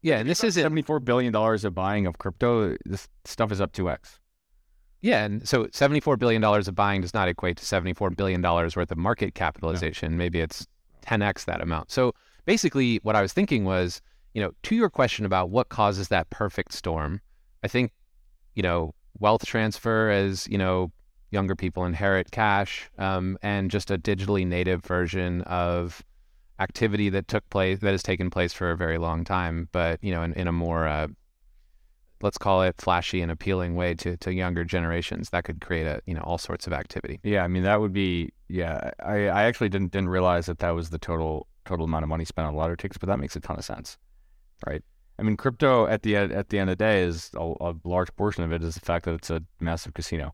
Yeah, 0.02 0.18
and 0.18 0.30
this 0.30 0.44
is 0.44 0.56
seventy 0.56 0.82
four 0.82 1.00
billion 1.00 1.32
dollars 1.32 1.64
of 1.64 1.74
buying 1.74 2.08
of 2.08 2.18
crypto. 2.18 2.76
This 2.84 3.08
stuff 3.24 3.54
is 3.54 3.62
up 3.62 3.72
two 3.72 3.90
x. 3.90 4.20
Yeah, 5.04 5.26
and 5.26 5.46
so 5.46 5.66
$74 5.66 6.18
billion 6.18 6.42
of 6.42 6.76
buying 6.76 7.02
does 7.02 7.14
not 7.14 7.28
equate 7.28 7.58
to 7.58 7.66
$74 7.66 8.16
billion 8.16 8.42
worth 8.42 8.78
of 8.78 8.98
market 8.98 9.36
capitalization. 9.36 10.14
No. 10.14 10.18
Maybe 10.18 10.40
it's 10.40 10.66
10x 11.06 11.44
that 11.44 11.60
amount. 11.60 11.92
So 11.92 12.14
basically, 12.46 13.02
what 13.04 13.14
I 13.14 13.22
was 13.22 13.34
thinking 13.34 13.66
was, 13.66 14.02
you 14.34 14.42
know, 14.42 14.54
to 14.64 14.76
your 14.76 14.90
question 14.90 15.26
about 15.26 15.50
what 15.50 15.68
causes 15.68 16.08
that 16.08 16.30
perfect 16.30 16.72
storm, 16.72 17.20
I 17.66 17.68
think, 17.68 17.92
you 18.56 18.64
know, 18.64 18.96
wealth 19.20 19.46
transfer 19.46 20.10
as, 20.10 20.48
you 20.48 20.58
know, 20.58 20.90
younger 21.32 21.56
people 21.56 21.84
inherit 21.84 22.32
cash 22.32 22.90
um, 22.98 23.38
and 23.42 23.70
just 23.70 23.92
a 23.92 23.98
digitally 23.98 24.48
native 24.48 24.86
version 24.86 25.42
of 25.42 26.02
activity 26.60 27.10
that 27.10 27.28
took 27.28 27.48
place, 27.50 27.80
that 27.80 27.92
has 27.92 28.04
taken 28.04 28.30
place 28.30 28.54
for 28.54 28.72
a 28.72 28.78
very 28.78 28.98
long 28.98 29.26
time, 29.26 29.68
but, 29.74 30.02
you 30.02 30.14
know, 30.14 30.24
in, 30.24 30.32
in 30.34 30.48
a 30.48 30.54
more, 30.54 30.88
uh, 30.88 31.08
let's 32.24 32.38
call 32.38 32.64
it 32.64 32.76
flashy 32.80 33.22
and 33.22 33.32
appealing 33.32 33.76
way 33.76 33.94
to, 33.94 34.18
to 34.18 34.34
younger 34.34 34.64
generations 34.64 35.30
that 35.30 35.44
could 35.44 35.62
create 35.62 35.86
a 35.86 36.02
you 36.08 36.16
know 36.16 36.22
all 36.22 36.40
sorts 36.40 36.66
of 36.66 36.74
activity. 36.74 37.20
Yeah 37.24 37.44
i 37.44 37.48
mean 37.48 37.64
that 37.64 37.80
would 37.80 37.94
be 37.94 38.32
yeah 38.48 38.92
i, 39.06 39.28
I 39.28 39.44
actually 39.44 39.70
didn't 39.70 39.92
didn't 39.92 40.10
realize 40.10 40.48
that 40.48 40.60
that 40.60 40.72
was 40.72 40.90
the 40.90 40.98
total 40.98 41.48
total 41.66 41.86
amount 41.86 42.04
of 42.04 42.10
money 42.10 42.26
spent 42.26 42.48
on 42.48 42.56
lottery 42.56 42.78
tickets 42.78 42.98
but 42.98 43.08
that 43.08 43.20
makes 43.20 43.36
a 43.36 43.40
ton 43.40 43.58
of 43.58 43.66
sense 43.66 43.98
right? 44.66 44.84
I 45.20 45.24
mean 45.24 45.38
crypto 45.38 45.86
at 45.88 46.02
the 46.04 46.16
at 46.16 46.50
the 46.50 46.60
end 46.60 46.70
of 46.70 46.78
the 46.78 46.84
day 46.84 47.04
is 47.04 47.30
a, 47.36 47.54
a 47.62 47.76
large 47.84 48.14
portion 48.16 48.44
of 48.44 48.52
it 48.52 48.64
is 48.64 48.76
the 48.76 48.82
fact 48.82 49.06
that 49.06 49.14
it's 49.14 49.30
a 49.30 49.44
massive 49.60 49.94
casino. 49.94 50.34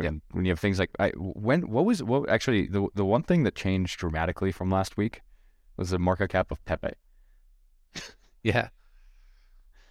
Yeah. 0.00 0.12
when 0.30 0.44
you 0.44 0.52
have 0.52 0.60
things 0.60 0.78
like 0.78 0.90
I, 1.00 1.10
when 1.16 1.68
what 1.68 1.84
was 1.84 2.00
what 2.02 2.30
actually 2.30 2.68
the 2.68 2.86
the 2.94 3.04
one 3.04 3.24
thing 3.24 3.42
that 3.42 3.56
changed 3.56 3.98
dramatically 3.98 4.52
from 4.52 4.70
last 4.70 4.96
week 4.96 5.20
was 5.76 5.90
the 5.90 5.98
market 5.98 6.28
cap 6.28 6.50
of 6.50 6.64
pepe. 6.64 6.94
Yeah. 8.42 8.68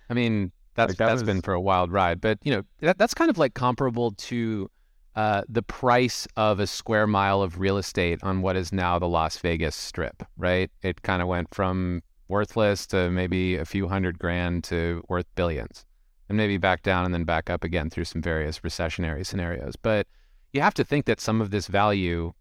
I 0.10 0.16
mean 0.16 0.54
that's 0.80 0.92
like 0.92 0.98
that 0.98 1.10
has 1.10 1.24
been 1.24 1.42
for 1.42 1.54
a 1.54 1.62
wild 1.62 1.92
ride. 1.92 2.22
But 2.22 2.40
you 2.44 2.52
know, 2.52 2.64
that, 2.82 2.98
that's 2.98 3.14
kind 3.14 3.30
of 3.30 3.38
like 3.38 3.54
comparable 3.54 4.12
to 4.12 4.70
uh, 5.16 5.42
the 5.50 5.64
price 5.64 6.28
of 6.38 6.60
a 6.60 6.68
square 6.68 7.08
mile 7.08 7.42
of 7.42 7.60
real 7.60 7.78
estate 7.78 8.20
on 8.24 8.42
what 8.42 8.56
is 8.56 8.72
now 8.72 8.98
the 9.00 9.08
Las 9.08 9.38
Vegas 9.38 9.76
Strip, 9.76 10.24
right? 10.38 10.72
It 10.82 11.02
kind 11.02 11.22
of 11.22 11.28
went 11.28 11.54
from 11.54 12.02
worthless 12.28 12.86
to 12.88 13.10
maybe 13.10 13.56
a 13.56 13.66
few 13.66 13.88
hundred 13.88 14.20
grand 14.20 14.64
to 14.66 15.04
worth 15.10 15.26
billions, 15.36 15.86
and 16.30 16.38
maybe 16.38 16.58
back 16.58 16.84
down 16.84 17.06
and 17.06 17.14
then 17.14 17.24
back 17.24 17.50
up 17.50 17.64
again 17.64 17.90
through 17.90 18.06
some 18.06 18.22
various 18.22 18.60
recessionary 18.60 19.26
scenarios. 19.26 19.76
But 19.76 20.08
you 20.54 20.62
have 20.62 20.74
to 20.76 20.84
think 20.84 21.06
that 21.06 21.20
some 21.20 21.42
of 21.42 21.52
this 21.52 21.68
value 21.68 22.34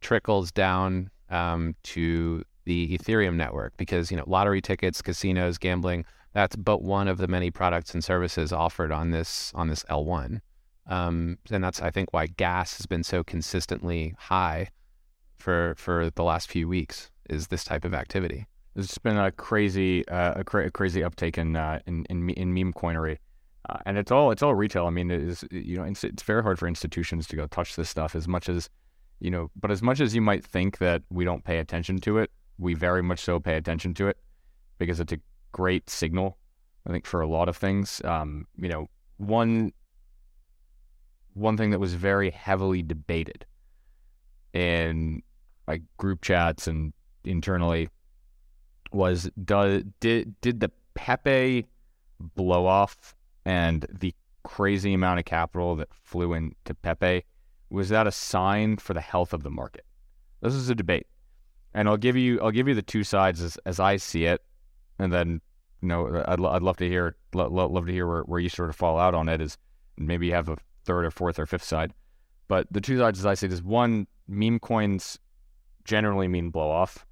trickles 0.00 0.52
down 0.52 1.10
um, 1.30 1.74
to 1.84 2.44
the 2.68 2.96
Ethereum 2.96 3.34
network 3.34 3.76
because 3.76 4.10
you 4.10 4.16
know 4.16 4.24
lottery 4.26 4.60
tickets, 4.60 5.02
casinos, 5.02 5.58
gambling 5.58 6.04
that's 6.32 6.56
but 6.56 6.82
one 6.82 7.08
of 7.08 7.18
the 7.18 7.28
many 7.28 7.50
products 7.50 7.94
and 7.94 8.04
services 8.04 8.52
offered 8.52 8.92
on 8.92 9.10
this 9.10 9.52
on 9.54 9.68
this 9.68 9.84
L1. 9.84 10.40
Um, 10.86 11.38
and 11.50 11.62
that's 11.62 11.82
I 11.82 11.90
think 11.90 12.12
why 12.12 12.26
gas 12.26 12.76
has 12.76 12.86
been 12.86 13.02
so 13.02 13.24
consistently 13.24 14.14
high 14.18 14.70
for 15.36 15.74
for 15.76 16.10
the 16.14 16.22
last 16.22 16.50
few 16.50 16.68
weeks 16.68 17.10
is 17.28 17.48
this 17.48 17.64
type 17.64 17.84
of 17.84 17.94
activity. 17.94 18.46
There's 18.74 18.96
been 18.98 19.18
a 19.18 19.32
crazy 19.32 20.06
uh, 20.08 20.34
a, 20.36 20.44
cra- 20.44 20.66
a, 20.66 20.70
crazy 20.70 21.02
uptake 21.02 21.38
in 21.38 21.56
uh, 21.56 21.80
in, 21.86 22.04
in 22.08 22.30
in 22.30 22.54
meme 22.54 22.72
coinery. 22.72 23.18
Uh, 23.68 23.78
and 23.84 23.98
it's 23.98 24.10
all 24.10 24.30
it's 24.30 24.42
all 24.42 24.54
retail. 24.54 24.86
I 24.86 24.90
mean, 24.90 25.10
it 25.10 25.20
is 25.20 25.44
you 25.50 25.76
know 25.76 25.84
it's, 25.84 26.04
it's 26.04 26.22
very 26.22 26.42
hard 26.42 26.58
for 26.58 26.68
institutions 26.68 27.26
to 27.28 27.36
go 27.36 27.46
touch 27.46 27.76
this 27.76 27.90
stuff 27.90 28.14
as 28.14 28.28
much 28.28 28.48
as 28.48 28.70
you 29.18 29.30
know. 29.30 29.50
But 29.56 29.70
as 29.70 29.82
much 29.82 30.00
as 30.00 30.14
you 30.14 30.20
might 30.20 30.44
think 30.44 30.78
that 30.78 31.02
we 31.10 31.24
don't 31.24 31.44
pay 31.44 31.58
attention 31.58 31.98
to 32.02 32.18
it, 32.18 32.30
we 32.58 32.74
very 32.74 33.02
much 33.02 33.20
so 33.20 33.38
pay 33.40 33.56
attention 33.56 33.94
to 33.94 34.08
it 34.08 34.18
because 34.78 35.00
it's 35.00 35.12
a 35.12 35.20
great 35.52 35.88
signal, 35.88 36.38
I 36.86 36.92
think, 36.92 37.06
for 37.06 37.20
a 37.20 37.26
lot 37.26 37.48
of 37.48 37.56
things. 37.56 38.02
Um, 38.04 38.46
you 38.56 38.68
know, 38.68 38.88
one 39.16 39.72
one 41.34 41.56
thing 41.56 41.70
that 41.70 41.78
was 41.78 41.94
very 41.94 42.30
heavily 42.30 42.82
debated 42.82 43.46
in 44.52 45.22
like 45.66 45.82
group 45.96 46.22
chats 46.22 46.66
and 46.66 46.92
internally 47.24 47.88
was 48.92 49.30
does 49.44 49.84
did 50.00 50.40
did 50.40 50.60
the 50.60 50.70
Pepe 50.94 51.66
blow 52.34 52.66
off 52.66 53.14
and 53.44 53.86
the 53.88 54.12
crazy 54.42 54.94
amount 54.94 55.18
of 55.20 55.24
capital 55.24 55.76
that 55.76 55.92
flew 55.92 56.32
into 56.32 56.74
Pepe 56.82 57.24
was 57.70 57.90
that 57.90 58.06
a 58.06 58.12
sign 58.12 58.76
for 58.78 58.94
the 58.94 59.00
health 59.00 59.32
of 59.32 59.42
the 59.42 59.50
market? 59.50 59.84
This 60.40 60.54
is 60.54 60.70
a 60.70 60.74
debate, 60.74 61.06
and 61.78 61.88
I'll 61.88 61.96
give 61.96 62.16
you 62.16 62.40
I'll 62.40 62.50
give 62.50 62.66
you 62.66 62.74
the 62.74 62.82
two 62.82 63.04
sides 63.04 63.40
as 63.40 63.56
as 63.64 63.78
I 63.78 63.98
see 63.98 64.24
it. 64.24 64.42
And 64.98 65.12
then 65.12 65.40
you 65.80 65.86
know 65.88 66.24
I'd, 66.26 66.40
I'd 66.40 66.62
love 66.62 66.76
to 66.78 66.88
hear 66.88 67.14
lo- 67.32 67.48
love 67.48 67.86
to 67.86 67.92
hear 67.92 68.04
where, 68.04 68.22
where 68.22 68.40
you 68.40 68.48
sort 68.48 68.68
of 68.68 68.74
fall 68.74 68.98
out 68.98 69.14
on 69.14 69.28
it 69.28 69.40
is 69.40 69.56
maybe 69.96 70.26
you 70.26 70.34
have 70.34 70.48
a 70.48 70.56
third 70.84 71.04
or 71.04 71.12
fourth 71.12 71.38
or 71.38 71.46
fifth 71.46 71.62
side. 71.62 71.94
But 72.48 72.66
the 72.72 72.80
two 72.80 72.98
sides 72.98 73.20
as 73.20 73.26
I 73.26 73.34
see 73.34 73.46
is 73.46 73.62
one 73.62 74.08
meme 74.26 74.58
coins 74.58 75.20
generally 75.84 76.26
mean 76.26 76.50
blow 76.50 76.68
off. 76.68 77.06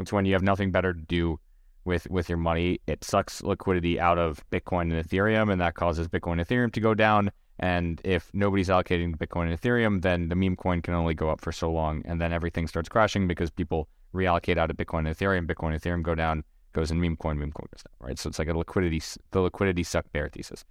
It's 0.00 0.12
when 0.12 0.24
you 0.24 0.32
have 0.32 0.42
nothing 0.42 0.72
better 0.72 0.92
to 0.92 1.00
do 1.02 1.38
with 1.84 2.10
with 2.10 2.28
your 2.28 2.38
money. 2.38 2.80
It 2.88 3.04
sucks 3.04 3.44
liquidity 3.44 4.00
out 4.00 4.18
of 4.18 4.44
Bitcoin 4.50 4.92
and 4.92 5.08
Ethereum 5.08 5.52
and 5.52 5.60
that 5.60 5.74
causes 5.74 6.08
Bitcoin 6.08 6.40
and 6.40 6.48
Ethereum 6.48 6.72
to 6.72 6.80
go 6.80 6.94
down. 6.94 7.30
And 7.60 8.00
if 8.02 8.28
nobody's 8.34 8.70
allocating 8.70 9.16
Bitcoin 9.16 9.52
and 9.52 9.60
Ethereum 9.60 10.02
then 10.02 10.30
the 10.30 10.34
meme 10.34 10.56
coin 10.56 10.82
can 10.82 10.94
only 10.94 11.14
go 11.14 11.30
up 11.30 11.40
for 11.40 11.52
so 11.52 11.70
long 11.70 12.02
and 12.06 12.20
then 12.20 12.32
everything 12.32 12.66
starts 12.66 12.88
crashing 12.88 13.28
because 13.28 13.52
people 13.52 13.88
reallocate 14.14 14.58
out 14.58 14.70
of 14.70 14.76
Bitcoin 14.76 15.06
and 15.06 15.16
Ethereum 15.16 15.46
Bitcoin 15.46 15.72
and 15.72 15.80
Ethereum 15.80 16.02
go 16.02 16.14
down 16.14 16.44
goes 16.72 16.90
in 16.90 17.00
meme 17.00 17.16
coin, 17.16 17.38
meme 17.38 17.52
coin 17.52 17.66
goes 17.72 17.82
down, 17.82 18.08
right? 18.08 18.18
So 18.18 18.28
it's 18.28 18.38
like 18.38 18.48
a 18.48 18.56
liquidity, 18.56 19.02
the 19.30 19.40
liquidity 19.40 19.82
suck 19.82 20.10
bear 20.12 20.28
thesis. 20.28 20.64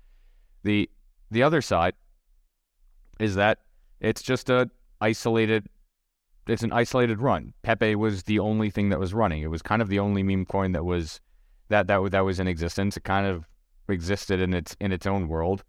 The 0.63 0.89
the 1.31 1.43
other 1.43 1.61
side 1.61 1.93
is 3.19 3.35
that 3.35 3.59
it's 3.99 4.21
just 4.21 4.49
a 4.49 4.69
isolated, 5.01 5.67
it's 6.47 6.63
an 6.63 6.71
isolated 6.71 7.19
run. 7.19 7.53
Pepe 7.61 7.95
was 7.95 8.23
the 8.23 8.39
only 8.39 8.69
thing 8.69 8.89
that 8.89 8.99
was 8.99 9.13
running. 9.13 9.43
It 9.43 9.51
was 9.51 9.61
kind 9.61 9.81
of 9.81 9.89
the 9.89 9.99
only 9.99 10.23
meme 10.23 10.45
coin 10.45 10.71
that 10.71 10.85
was 10.85 11.21
that 11.69 11.87
that 11.87 12.11
that 12.11 12.21
was 12.21 12.39
in 12.39 12.47
existence. 12.47 12.97
It 12.97 13.03
kind 13.03 13.27
of 13.27 13.47
existed 13.87 14.39
in 14.39 14.53
its 14.53 14.75
in 14.79 14.91
its 14.91 15.05
own 15.05 15.27
world, 15.27 15.63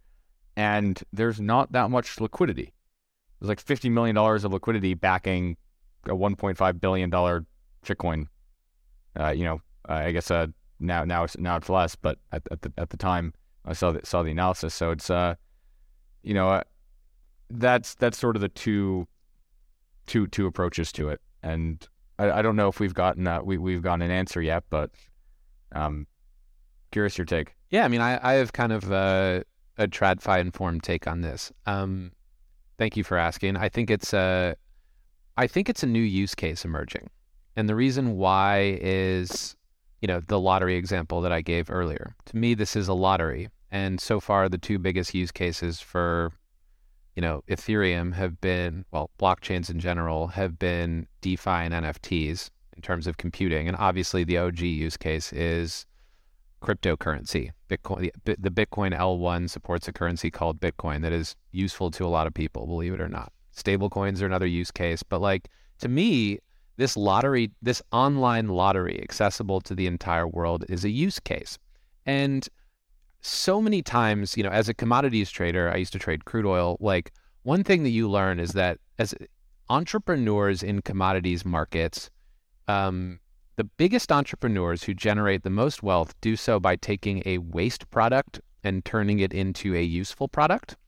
and 0.57 1.03
there's 1.13 1.41
not 1.41 1.73
that 1.73 1.91
much 1.91 2.21
liquidity. 2.21 2.73
There's 3.39 3.49
like 3.49 3.61
fifty 3.61 3.89
million 3.89 4.15
dollars 4.15 4.45
of 4.45 4.53
liquidity 4.53 4.95
backing 4.95 5.57
a 6.07 6.15
one 6.15 6.37
point 6.37 6.57
five 6.57 6.81
billion 6.81 7.11
dollar 7.11 7.45
shitcoin. 7.85 8.27
Uh, 9.19 9.31
you 9.31 9.45
know, 9.45 9.61
uh, 9.89 9.95
I 9.95 10.13
guess 10.13 10.31
uh, 10.31 10.47
now 10.79 11.05
now 11.05 11.25
it's 11.25 11.37
now 11.39 11.57
it's 11.57 11.69
less, 11.69 11.97
but 11.97 12.19
at, 12.33 12.43
at 12.51 12.63
the 12.63 12.73
at 12.79 12.91
the 12.91 12.97
time 12.97 13.35
I 13.65 13.73
saw 13.73 13.93
the, 13.93 14.01
saw 14.05 14.23
the 14.23 14.31
analysis. 14.31 14.75
So 14.75 14.91
it's 14.91 15.11
uh, 15.11 15.35
you 16.23 16.35
know, 16.35 16.51
uh, 16.51 16.63
that's 17.51 17.95
that's 17.95 18.19
sort 18.19 18.37
of 18.37 18.43
the 18.43 18.49
two 18.49 19.07
two 20.07 20.27
two 20.27 20.47
approaches 20.47 20.93
to 20.93 21.09
it, 21.09 21.21
and 21.43 21.87
I, 22.19 22.31
I 22.31 22.43
don't 22.43 22.57
know 22.57 22.69
if 22.69 22.81
we've 22.81 22.95
gotten 22.95 23.27
uh, 23.27 23.43
we 23.43 23.59
we've 23.59 23.83
gotten 23.83 24.03
an 24.03 24.11
answer 24.11 24.41
yet, 24.41 24.65
but 24.71 24.91
um, 25.73 26.07
curious 26.93 27.17
your 27.19 27.25
take. 27.25 27.55
Yeah, 27.71 27.85
I 27.85 27.89
mean, 27.89 28.01
I 28.01 28.19
I 28.23 28.35
have 28.35 28.53
kind 28.53 28.73
of 28.73 28.91
uh, 28.93 29.43
a 29.79 29.89
TradFi 29.89 30.41
informed 30.41 30.83
take 30.83 31.07
on 31.07 31.21
this. 31.21 31.53
Um, 31.67 32.13
thank 32.79 32.97
you 32.97 33.05
for 33.05 33.17
asking. 33.17 33.57
I 33.57 33.69
think 33.69 33.91
it's 33.91 34.13
a 34.13 34.57
I 35.37 35.47
think 35.47 35.69
it's 35.69 35.83
a 35.83 35.87
new 35.87 36.03
use 36.03 36.35
case 36.35 36.65
emerging, 36.65 37.09
and 37.61 37.69
the 37.69 37.77
reason 37.77 38.17
why 38.17 38.79
is 38.81 39.55
you 40.01 40.09
know, 40.09 40.21
the 40.21 40.41
lottery 40.41 40.77
example 40.77 41.21
that 41.21 41.33
I 41.33 41.43
gave 41.43 41.71
earlier. 41.71 42.15
To 42.27 42.37
me, 42.37 42.55
this 42.55 42.75
is 42.75 42.89
a 42.89 42.95
lottery. 42.95 43.49
And 43.71 44.01
so 44.01 44.19
far, 44.19 44.49
the 44.49 44.59
two 44.59 44.79
biggest 44.79 45.15
use 45.15 45.31
cases 45.31 45.81
for, 45.81 46.33
you 47.15 47.23
know, 47.23 47.45
Ethereum 47.49 48.15
have 48.15 48.41
been, 48.41 48.85
well, 48.91 49.11
blockchains 49.19 49.71
in 49.71 49.79
general 49.79 50.29
have 50.29 50.59
been 50.59 51.07
DeFi 51.21 51.51
and 51.51 51.75
NFTs 51.75 52.51
in 52.75 52.83
terms 52.83 53.07
of 53.07 53.19
computing. 53.19 53.69
And 53.69 53.77
obviously, 53.77 54.25
the 54.25 54.39
OG 54.39 54.61
use 54.61 54.97
case 54.97 55.33
is 55.33 55.87
cryptocurrency. 56.63 57.51
Bitcoin, 57.69 58.11
the 58.25 58.51
Bitcoin 58.51 58.97
L1 58.97 59.51
supports 59.51 59.87
a 59.87 59.93
currency 59.93 60.31
called 60.31 60.61
Bitcoin 60.61 61.03
that 61.03 61.13
is 61.13 61.37
useful 61.53 61.91
to 61.93 62.05
a 62.05 62.09
lot 62.09 62.27
of 62.27 62.35
people, 62.35 62.67
believe 62.67 62.95
it 62.95 63.01
or 63.01 63.09
not. 63.09 63.33
Stablecoins 63.55 64.23
are 64.23 64.27
another 64.27 64.47
use 64.47 64.71
case. 64.71 65.03
But 65.03 65.21
like, 65.21 65.49
to 65.81 65.89
me, 65.89 66.41
this 66.81 66.97
lottery, 66.97 67.51
this 67.61 67.83
online 67.93 68.49
lottery 68.49 68.99
accessible 69.03 69.61
to 69.61 69.75
the 69.75 69.87
entire 69.87 70.27
world 70.27 70.65
is 70.71 70.83
a 70.83 70.89
use 70.89 71.21
case. 71.21 71.59
And 72.07 72.49
so 73.21 73.61
many 73.61 73.83
times, 73.83 74.35
you 74.35 74.43
know, 74.43 74.49
as 74.49 74.71
a 74.71 74.73
commodities 74.73 75.31
trader, 75.31 75.71
I 75.71 75.77
used 75.77 75.93
to 75.93 75.99
trade 75.99 76.25
crude 76.25 76.47
oil. 76.47 76.79
Like 76.81 77.13
one 77.43 77.65
thing 77.65 77.83
that 77.83 77.91
you 77.91 78.09
learn 78.09 78.41
is 78.41 78.53
that 78.53 78.79
as 78.99 79.15
entrepreneurs 79.69 80.63
in 80.63 80.81
commodities 80.81 81.45
markets, 81.45 82.09
um, 82.67 83.21
the 83.57 83.65
biggest 83.65 84.11
entrepreneurs 84.11 84.83
who 84.83 84.95
generate 84.95 85.43
the 85.43 85.51
most 85.51 85.83
wealth 85.83 86.19
do 86.23 86.35
so 86.35 86.59
by 86.59 86.77
taking 86.77 87.23
a 87.27 87.37
waste 87.37 87.91
product 87.91 88.41
and 88.65 88.87
turning 88.87 89.19
it 89.19 89.35
into 89.35 89.75
a 89.75 89.83
useful 89.83 90.29
product. 90.29 90.79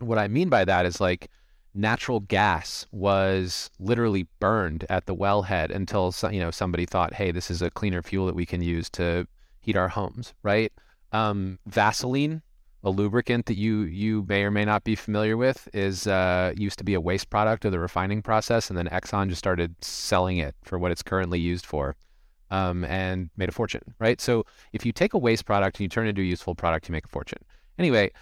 What 0.00 0.18
I 0.18 0.28
mean 0.28 0.50
by 0.50 0.66
that 0.66 0.84
is 0.84 1.00
like, 1.00 1.30
natural 1.74 2.20
gas 2.20 2.86
was 2.92 3.70
literally 3.78 4.28
burned 4.38 4.86
at 4.88 5.06
the 5.06 5.14
wellhead 5.14 5.74
until 5.74 6.14
you 6.30 6.40
know 6.40 6.50
somebody 6.50 6.86
thought, 6.86 7.14
hey, 7.14 7.32
this 7.32 7.50
is 7.50 7.62
a 7.62 7.70
cleaner 7.70 8.02
fuel 8.02 8.26
that 8.26 8.36
we 8.36 8.46
can 8.46 8.62
use 8.62 8.88
to 8.90 9.26
heat 9.60 9.76
our 9.76 9.88
homes, 9.88 10.34
right? 10.42 10.72
Um, 11.12 11.58
Vaseline 11.66 12.42
A 12.84 12.90
lubricant 12.90 13.46
that 13.46 13.56
you 13.56 13.82
you 13.82 14.26
may 14.28 14.44
or 14.44 14.50
may 14.50 14.64
not 14.66 14.84
be 14.84 14.94
familiar 14.94 15.38
with 15.38 15.68
is 15.72 16.06
uh, 16.06 16.52
used 16.54 16.76
to 16.78 16.84
be 16.84 16.92
a 16.92 17.00
waste 17.00 17.30
product 17.30 17.64
of 17.64 17.72
the 17.72 17.78
refining 17.78 18.20
process, 18.20 18.68
and 18.68 18.78
then 18.78 18.88
Exxon 18.88 19.28
just 19.30 19.38
started 19.38 19.74
selling 19.82 20.36
it 20.36 20.54
for 20.62 20.78
what 20.78 20.92
it's 20.92 21.02
currently 21.02 21.40
used 21.40 21.64
for, 21.64 21.96
um, 22.50 22.84
and 22.84 23.30
made 23.38 23.48
a 23.48 23.52
fortune. 23.52 23.94
Right. 23.98 24.20
So 24.20 24.44
if 24.74 24.84
you 24.84 24.92
take 24.92 25.14
a 25.14 25.18
waste 25.18 25.46
product 25.46 25.78
and 25.78 25.84
you 25.84 25.88
turn 25.88 26.06
it 26.06 26.10
into 26.10 26.20
a 26.20 26.26
useful 26.26 26.54
product, 26.54 26.88
you 26.88 26.92
make 26.92 27.06
a 27.06 27.08
fortune. 27.08 27.42
Anyway, 27.78 28.12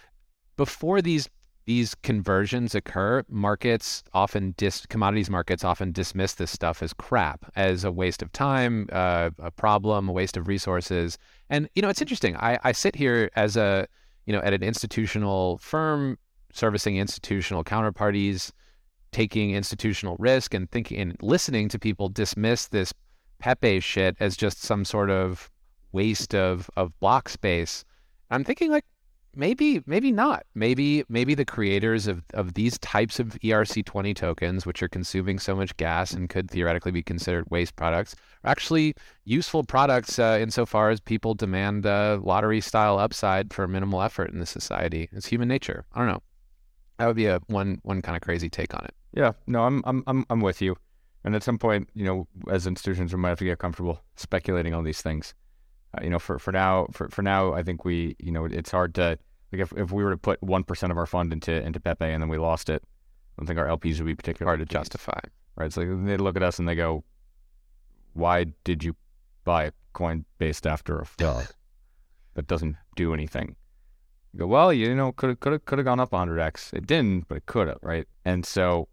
before 0.56 1.02
these 1.02 1.28
these 1.64 1.94
conversions 1.94 2.74
occur, 2.74 3.24
markets 3.28 4.02
often 4.12 4.54
dis 4.56 4.84
commodities 4.86 5.30
markets 5.30 5.64
often 5.64 5.92
dismiss 5.92 6.34
this 6.34 6.50
stuff 6.50 6.82
as 6.82 6.92
crap, 6.92 7.50
as 7.54 7.84
a 7.84 7.92
waste 7.92 8.22
of 8.22 8.32
time, 8.32 8.88
uh, 8.92 9.30
a 9.38 9.50
problem, 9.50 10.08
a 10.08 10.12
waste 10.12 10.36
of 10.36 10.48
resources. 10.48 11.18
And 11.50 11.68
you 11.74 11.82
know, 11.82 11.88
it's 11.88 12.00
interesting. 12.00 12.36
I, 12.36 12.58
I 12.64 12.72
sit 12.72 12.96
here 12.96 13.30
as 13.36 13.56
a 13.56 13.86
you 14.26 14.32
know 14.32 14.40
at 14.40 14.52
an 14.52 14.62
institutional 14.62 15.58
firm 15.58 16.18
servicing 16.52 16.96
institutional 16.96 17.64
counterparties, 17.64 18.50
taking 19.12 19.52
institutional 19.52 20.16
risk 20.18 20.54
and 20.54 20.70
thinking 20.70 21.00
and 21.00 21.16
listening 21.22 21.68
to 21.68 21.78
people 21.78 22.08
dismiss 22.08 22.68
this 22.68 22.92
Pepe 23.38 23.80
shit 23.80 24.16
as 24.20 24.36
just 24.36 24.62
some 24.62 24.84
sort 24.84 25.10
of 25.10 25.50
waste 25.92 26.34
of 26.34 26.70
of 26.76 26.98
block 27.00 27.28
space. 27.28 27.84
I'm 28.30 28.44
thinking 28.44 28.70
like 28.70 28.84
maybe 29.34 29.82
maybe 29.86 30.12
not. 30.12 30.44
Maybe 30.54 31.04
maybe 31.08 31.34
the 31.34 31.44
creators 31.44 32.06
of, 32.06 32.22
of 32.34 32.54
these 32.54 32.78
types 32.78 33.18
of 33.18 33.38
erc20 33.42 34.14
tokens 34.14 34.66
which 34.66 34.82
are 34.82 34.88
consuming 34.88 35.38
so 35.38 35.54
much 35.54 35.76
gas 35.76 36.12
and 36.12 36.28
could 36.28 36.50
theoretically 36.50 36.92
be 36.92 37.02
considered 37.02 37.44
waste 37.50 37.76
products 37.76 38.14
are 38.44 38.50
actually 38.50 38.94
useful 39.24 39.64
products 39.64 40.18
uh, 40.18 40.38
insofar 40.40 40.90
as 40.90 41.00
people 41.00 41.34
demand 41.34 41.84
lottery 41.84 42.60
style 42.60 42.98
upside 42.98 43.52
for 43.52 43.66
minimal 43.66 44.02
effort 44.02 44.30
in 44.32 44.38
the 44.38 44.46
society. 44.46 45.08
It's 45.12 45.26
human 45.26 45.48
nature. 45.48 45.84
I 45.92 45.98
don't 45.98 46.08
know. 46.08 46.22
That 46.98 47.06
would 47.06 47.16
be 47.16 47.26
a 47.26 47.40
one 47.46 47.80
one 47.82 48.02
kind 48.02 48.16
of 48.16 48.22
crazy 48.22 48.48
take 48.48 48.74
on 48.74 48.84
it. 48.84 48.94
Yeah. 49.14 49.32
No 49.46 49.62
i'm 49.64 49.82
i'm 49.86 50.02
i'm, 50.06 50.26
I'm 50.30 50.40
with 50.40 50.62
you. 50.62 50.76
And 51.24 51.36
at 51.36 51.42
some 51.42 51.58
point 51.58 51.88
you 51.94 52.04
know 52.04 52.26
as 52.50 52.66
institutions 52.66 53.12
we 53.12 53.18
might 53.18 53.30
have 53.30 53.38
to 53.38 53.44
get 53.44 53.58
comfortable 53.58 54.00
speculating 54.16 54.74
on 54.74 54.84
these 54.84 55.02
things 55.02 55.34
uh, 55.96 56.02
you 56.02 56.10
know, 56.10 56.18
for, 56.18 56.38
for 56.38 56.52
now, 56.52 56.86
for, 56.92 57.08
for 57.08 57.22
now, 57.22 57.52
I 57.52 57.62
think 57.62 57.84
we, 57.84 58.16
you 58.18 58.32
know, 58.32 58.44
it's 58.46 58.70
hard 58.70 58.94
to 58.94 59.18
like 59.52 59.60
if, 59.60 59.72
if 59.76 59.92
we 59.92 60.02
were 60.02 60.10
to 60.10 60.16
put 60.16 60.42
one 60.42 60.64
percent 60.64 60.90
of 60.90 60.98
our 60.98 61.06
fund 61.06 61.32
into 61.32 61.52
into 61.52 61.78
Pepe 61.78 62.06
and 62.06 62.22
then 62.22 62.30
we 62.30 62.38
lost 62.38 62.70
it, 62.70 62.82
I 62.82 63.42
don't 63.42 63.46
think 63.46 63.58
our 63.58 63.66
LPs 63.66 63.98
would 63.98 64.06
be 64.06 64.14
particularly 64.14 64.48
hard 64.48 64.66
to 64.66 64.72
justify. 64.72 65.20
Right? 65.56 65.72
So 65.72 65.80
they 65.80 66.16
look 66.16 66.36
at 66.36 66.42
us 66.42 66.58
and 66.58 66.66
they 66.66 66.74
go, 66.74 67.04
"Why 68.14 68.46
did 68.64 68.82
you 68.82 68.96
buy 69.44 69.64
a 69.64 69.72
coin 69.92 70.24
based 70.38 70.66
after 70.66 70.98
a 70.98 71.06
dog 71.18 71.46
that 72.34 72.46
doesn't 72.46 72.76
do 72.96 73.12
anything?" 73.12 73.56
You 74.32 74.40
go, 74.40 74.46
"Well, 74.46 74.72
you 74.72 74.94
know, 74.94 75.12
could 75.12 75.38
could 75.40 75.52
have 75.52 75.64
could 75.66 75.78
have 75.78 75.84
gone 75.84 76.00
up 76.00 76.12
100x. 76.12 76.72
It 76.72 76.86
didn't, 76.86 77.28
but 77.28 77.38
it 77.38 77.46
could 77.46 77.68
have, 77.68 77.78
right?" 77.82 78.08
And 78.24 78.46
so 78.46 78.88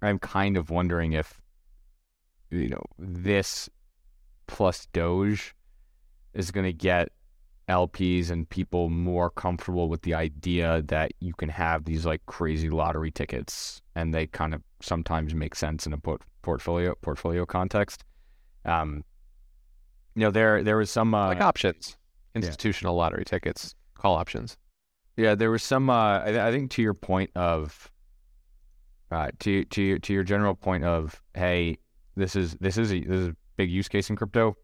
I'm 0.00 0.20
kind 0.20 0.56
of 0.56 0.70
wondering 0.70 1.12
if 1.14 1.40
you 2.50 2.68
know 2.68 2.84
this 2.96 3.68
plus 4.46 4.86
Doge 4.92 5.55
is 6.36 6.50
going 6.50 6.66
to 6.66 6.72
get 6.72 7.08
LPs 7.68 8.30
and 8.30 8.48
people 8.48 8.88
more 8.88 9.30
comfortable 9.30 9.88
with 9.88 10.02
the 10.02 10.14
idea 10.14 10.82
that 10.86 11.12
you 11.20 11.34
can 11.34 11.48
have 11.48 11.84
these 11.84 12.06
like 12.06 12.24
crazy 12.26 12.70
lottery 12.70 13.10
tickets 13.10 13.82
and 13.96 14.14
they 14.14 14.26
kind 14.26 14.54
of 14.54 14.62
sometimes 14.80 15.34
make 15.34 15.54
sense 15.54 15.86
in 15.86 15.92
a 15.92 15.98
port- 15.98 16.22
portfolio 16.42 16.94
portfolio 17.00 17.44
context. 17.44 18.04
Um, 18.64 19.02
you 20.14 20.20
know, 20.20 20.30
there 20.30 20.62
there 20.62 20.76
was 20.76 20.90
some 20.90 21.14
uh, 21.14 21.28
like 21.28 21.40
options, 21.40 21.96
institutional 22.34 22.94
yeah. 22.94 22.98
lottery 22.98 23.24
tickets, 23.24 23.74
call 23.94 24.14
options. 24.14 24.56
Yeah, 25.16 25.34
there 25.34 25.50
was 25.50 25.62
some. 25.62 25.90
Uh, 25.90 26.20
I, 26.20 26.48
I 26.48 26.52
think 26.52 26.70
to 26.72 26.82
your 26.82 26.94
point 26.94 27.30
of, 27.34 27.90
uh, 29.10 29.30
to 29.40 29.64
to 29.64 29.98
to 29.98 30.12
your 30.12 30.22
general 30.22 30.54
point 30.54 30.84
of, 30.84 31.20
hey, 31.34 31.78
this 32.16 32.36
is 32.36 32.54
this 32.60 32.78
is 32.78 32.92
a, 32.92 33.00
this 33.00 33.18
is 33.18 33.28
a 33.28 33.36
big 33.56 33.70
use 33.70 33.88
case 33.88 34.08
in 34.08 34.16
crypto 34.16 34.56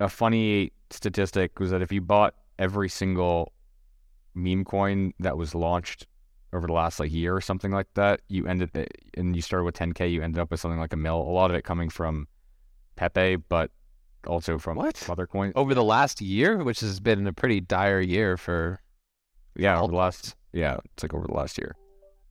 a 0.00 0.08
funny 0.08 0.72
statistic 0.90 1.60
was 1.60 1.70
that 1.70 1.82
if 1.82 1.92
you 1.92 2.00
bought 2.00 2.34
every 2.58 2.88
single 2.88 3.52
meme 4.34 4.64
coin 4.64 5.12
that 5.20 5.36
was 5.36 5.54
launched 5.54 6.06
over 6.52 6.66
the 6.66 6.72
last 6.72 6.98
like 6.98 7.12
year 7.12 7.36
or 7.36 7.40
something 7.40 7.70
like 7.70 7.86
that, 7.94 8.22
you 8.28 8.46
ended 8.46 8.70
and 9.16 9.36
you 9.36 9.42
started 9.42 9.64
with 9.64 9.76
10k, 9.76 10.10
you 10.10 10.22
ended 10.22 10.40
up 10.40 10.50
with 10.50 10.58
something 10.58 10.80
like 10.80 10.92
a 10.92 10.96
mil. 10.96 11.20
A 11.20 11.30
lot 11.30 11.50
of 11.50 11.56
it 11.56 11.62
coming 11.62 11.90
from 11.90 12.26
Pepe, 12.96 13.36
but 13.36 13.70
also 14.26 14.58
from 14.58 14.76
what 14.76 15.08
other 15.08 15.26
coins 15.26 15.52
over 15.54 15.74
the 15.74 15.84
last 15.84 16.20
year, 16.20 16.64
which 16.64 16.80
has 16.80 16.98
been 16.98 17.26
a 17.26 17.32
pretty 17.32 17.60
dire 17.60 18.00
year 18.00 18.36
for 18.36 18.80
yeah 19.56 19.80
over 19.80 19.90
the 19.90 19.96
last 19.96 20.36
yeah 20.52 20.78
it's 20.94 21.02
like 21.02 21.14
over 21.14 21.26
the 21.26 21.34
last 21.34 21.58
year. 21.58 21.76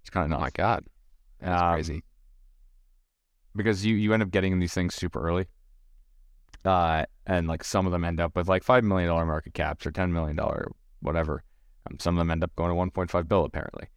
It's 0.02 0.10
kind 0.10 0.26
of 0.26 0.32
nuts. 0.32 0.40
Oh 0.40 0.44
my 0.44 0.50
god, 0.52 0.86
that's 1.40 1.62
um, 1.62 1.74
crazy. 1.74 2.04
Because 3.56 3.86
you 3.86 3.96
you 3.96 4.14
end 4.14 4.24
up 4.24 4.32
getting 4.32 4.60
these 4.60 4.74
things 4.74 4.96
super 4.96 5.22
early. 5.22 5.46
Uh, 6.66 7.06
and 7.26 7.48
like 7.48 7.64
some 7.64 7.86
of 7.86 7.92
them 7.92 8.04
end 8.04 8.20
up 8.20 8.36
with 8.36 8.48
like 8.48 8.64
$5 8.64 8.84
million 8.84 9.10
market 9.10 9.54
caps 9.54 9.86
or 9.86 9.92
$10 9.92 10.12
million, 10.12 10.38
whatever. 11.02 11.44
Um, 11.90 11.98
some 12.00 12.16
of 12.16 12.20
them 12.20 12.32
end 12.32 12.44
up 12.44 12.54
going 12.56 12.70
to 12.70 13.02
1.5 13.02 13.28
bill 13.28 13.46
apparently. 13.46 13.88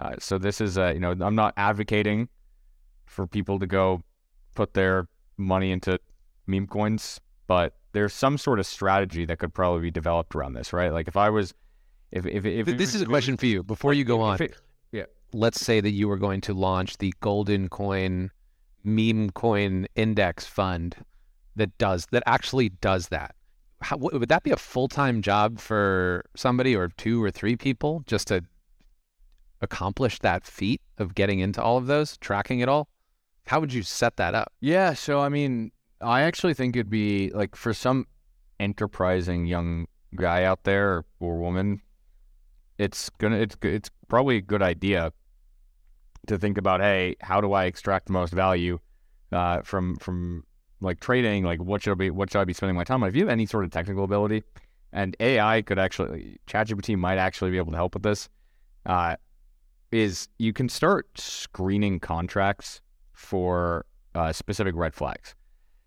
Uh, 0.00 0.14
so 0.18 0.38
this 0.38 0.60
is, 0.60 0.76
a, 0.76 0.92
you 0.92 1.00
know, 1.00 1.12
I'm 1.20 1.36
not 1.36 1.54
advocating 1.56 2.28
for 3.06 3.26
people 3.26 3.58
to 3.58 3.66
go 3.66 4.02
put 4.54 4.74
their 4.74 5.06
money 5.36 5.70
into 5.70 5.98
meme 6.46 6.66
coins, 6.66 7.20
but 7.46 7.76
there's 7.92 8.12
some 8.12 8.36
sort 8.38 8.58
of 8.58 8.66
strategy 8.66 9.24
that 9.24 9.38
could 9.38 9.54
probably 9.54 9.82
be 9.82 9.90
developed 9.90 10.34
around 10.34 10.54
this, 10.54 10.72
right? 10.72 10.92
Like 10.92 11.08
if 11.08 11.16
I 11.16 11.30
was, 11.30 11.54
if 12.10 12.26
if, 12.26 12.44
if 12.44 12.66
this 12.66 12.94
is 12.94 13.02
a 13.02 13.06
question 13.06 13.36
for 13.36 13.46
you 13.46 13.62
before 13.62 13.94
you 13.94 14.04
go 14.04 14.20
on. 14.20 14.40
It, 14.40 14.56
yeah, 14.92 15.04
let's 15.32 15.60
say 15.60 15.80
that 15.80 15.90
you 15.90 16.08
were 16.08 16.16
going 16.16 16.40
to 16.42 16.54
launch 16.54 16.98
the 16.98 17.12
Golden 17.20 17.68
Coin 17.68 18.30
meme 18.84 19.30
coin 19.30 19.86
index 19.96 20.44
fund 20.44 20.94
that 21.56 21.76
does 21.78 22.06
that 22.10 22.22
actually 22.26 22.68
does 22.68 23.08
that. 23.08 23.34
How, 23.80 23.96
would 23.96 24.28
that 24.28 24.42
be 24.42 24.50
a 24.50 24.56
full 24.56 24.88
time 24.88 25.22
job 25.22 25.58
for 25.58 26.24
somebody 26.34 26.74
or 26.74 26.88
two 26.88 27.22
or 27.22 27.30
three 27.30 27.56
people 27.56 28.02
just 28.06 28.28
to 28.28 28.42
accomplish 29.60 30.18
that 30.20 30.44
feat 30.44 30.80
of 30.98 31.14
getting 31.14 31.40
into 31.40 31.62
all 31.62 31.76
of 31.76 31.86
those, 31.86 32.16
tracking 32.18 32.60
it 32.60 32.68
all? 32.68 32.88
How 33.46 33.60
would 33.60 33.72
you 33.72 33.82
set 33.82 34.16
that 34.16 34.34
up? 34.34 34.52
Yeah, 34.60 34.94
so 34.94 35.20
I 35.20 35.28
mean, 35.28 35.70
I 36.00 36.22
actually 36.22 36.54
think 36.54 36.76
it'd 36.76 36.90
be 36.90 37.30
like 37.30 37.56
for 37.56 37.74
some 37.74 38.06
enterprising 38.58 39.46
young 39.46 39.86
guy 40.14 40.44
out 40.44 40.64
there 40.64 41.04
or 41.20 41.38
woman, 41.38 41.80
it's 42.78 43.10
gonna 43.18 43.36
it's 43.36 43.56
it's 43.62 43.90
probably 44.08 44.36
a 44.36 44.42
good 44.42 44.62
idea 44.62 45.12
to 46.26 46.38
think 46.38 46.56
about, 46.58 46.80
hey, 46.80 47.16
how 47.20 47.40
do 47.40 47.52
I 47.52 47.64
extract 47.64 48.06
the 48.06 48.12
most 48.12 48.32
value 48.32 48.78
uh, 49.32 49.62
from 49.62 49.96
from 49.96 50.44
like 50.84 51.00
trading, 51.00 51.44
like 51.44 51.60
what 51.60 51.82
should 51.82 51.92
I 51.92 51.94
be 51.94 52.10
what 52.10 52.30
should 52.30 52.40
I 52.40 52.44
be 52.44 52.52
spending 52.52 52.76
my 52.76 52.84
time 52.84 53.02
on? 53.02 53.08
If 53.08 53.16
you 53.16 53.22
have 53.22 53.30
any 53.30 53.46
sort 53.46 53.64
of 53.64 53.70
technical 53.70 54.04
ability, 54.04 54.42
and 54.92 55.16
AI 55.20 55.62
could 55.62 55.78
actually 55.78 56.38
ChatGPT 56.46 56.96
might 56.96 57.18
actually 57.18 57.50
be 57.50 57.56
able 57.56 57.72
to 57.72 57.76
help 57.76 57.94
with 57.94 58.02
this, 58.02 58.28
uh, 58.86 59.16
is 59.90 60.28
you 60.38 60.52
can 60.52 60.68
start 60.68 61.08
screening 61.16 62.00
contracts 62.00 62.80
for 63.12 63.86
uh, 64.14 64.32
specific 64.32 64.74
red 64.74 64.94
flags. 64.94 65.34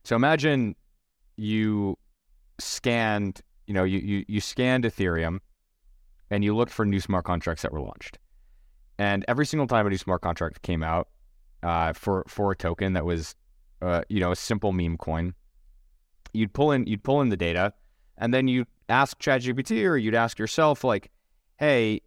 So 0.03 0.15
imagine 0.15 0.75
you 1.36 1.97
scanned, 2.60 3.41
you 3.67 3.73
know, 3.73 3.83
you, 3.83 3.99
you, 3.99 4.25
you 4.27 4.41
scanned 4.41 4.83
Ethereum 4.83 5.39
and 6.29 6.43
you 6.43 6.55
looked 6.55 6.71
for 6.71 6.86
new 6.86 6.99
smart 6.99 7.25
contracts 7.25 7.62
that 7.62 7.71
were 7.71 7.81
launched. 7.81 8.17
And 8.97 9.23
every 9.27 9.45
single 9.45 9.67
time 9.67 9.86
a 9.86 9.89
new 9.89 9.97
smart 9.97 10.21
contract 10.21 10.62
came 10.62 10.83
out 10.83 11.10
uh, 11.63 11.93
for 11.93 12.23
for 12.27 12.51
a 12.51 12.55
token 12.55 12.93
that 12.93 13.05
was 13.05 13.36
uh, 13.82 14.02
you 14.10 14.20
know, 14.20 14.32
a 14.32 14.36
simple 14.36 14.72
meme 14.72 14.98
coin. 14.98 15.34
You'd 16.34 16.54
pull 16.54 16.72
in 16.72 16.86
you'd 16.86 17.04
pull 17.04 17.22
in 17.22 17.30
the 17.30 17.38
data, 17.38 17.74
and 18.18 18.34
then 18.34 18.48
you 18.48 18.66
ask 18.90 19.20
ChatGPT 19.20 19.88
or 19.88 19.98
you'd 19.98 20.16
ask 20.16 20.40
yourself 20.40 20.84
like, 20.84 21.12
hey, 21.58 22.02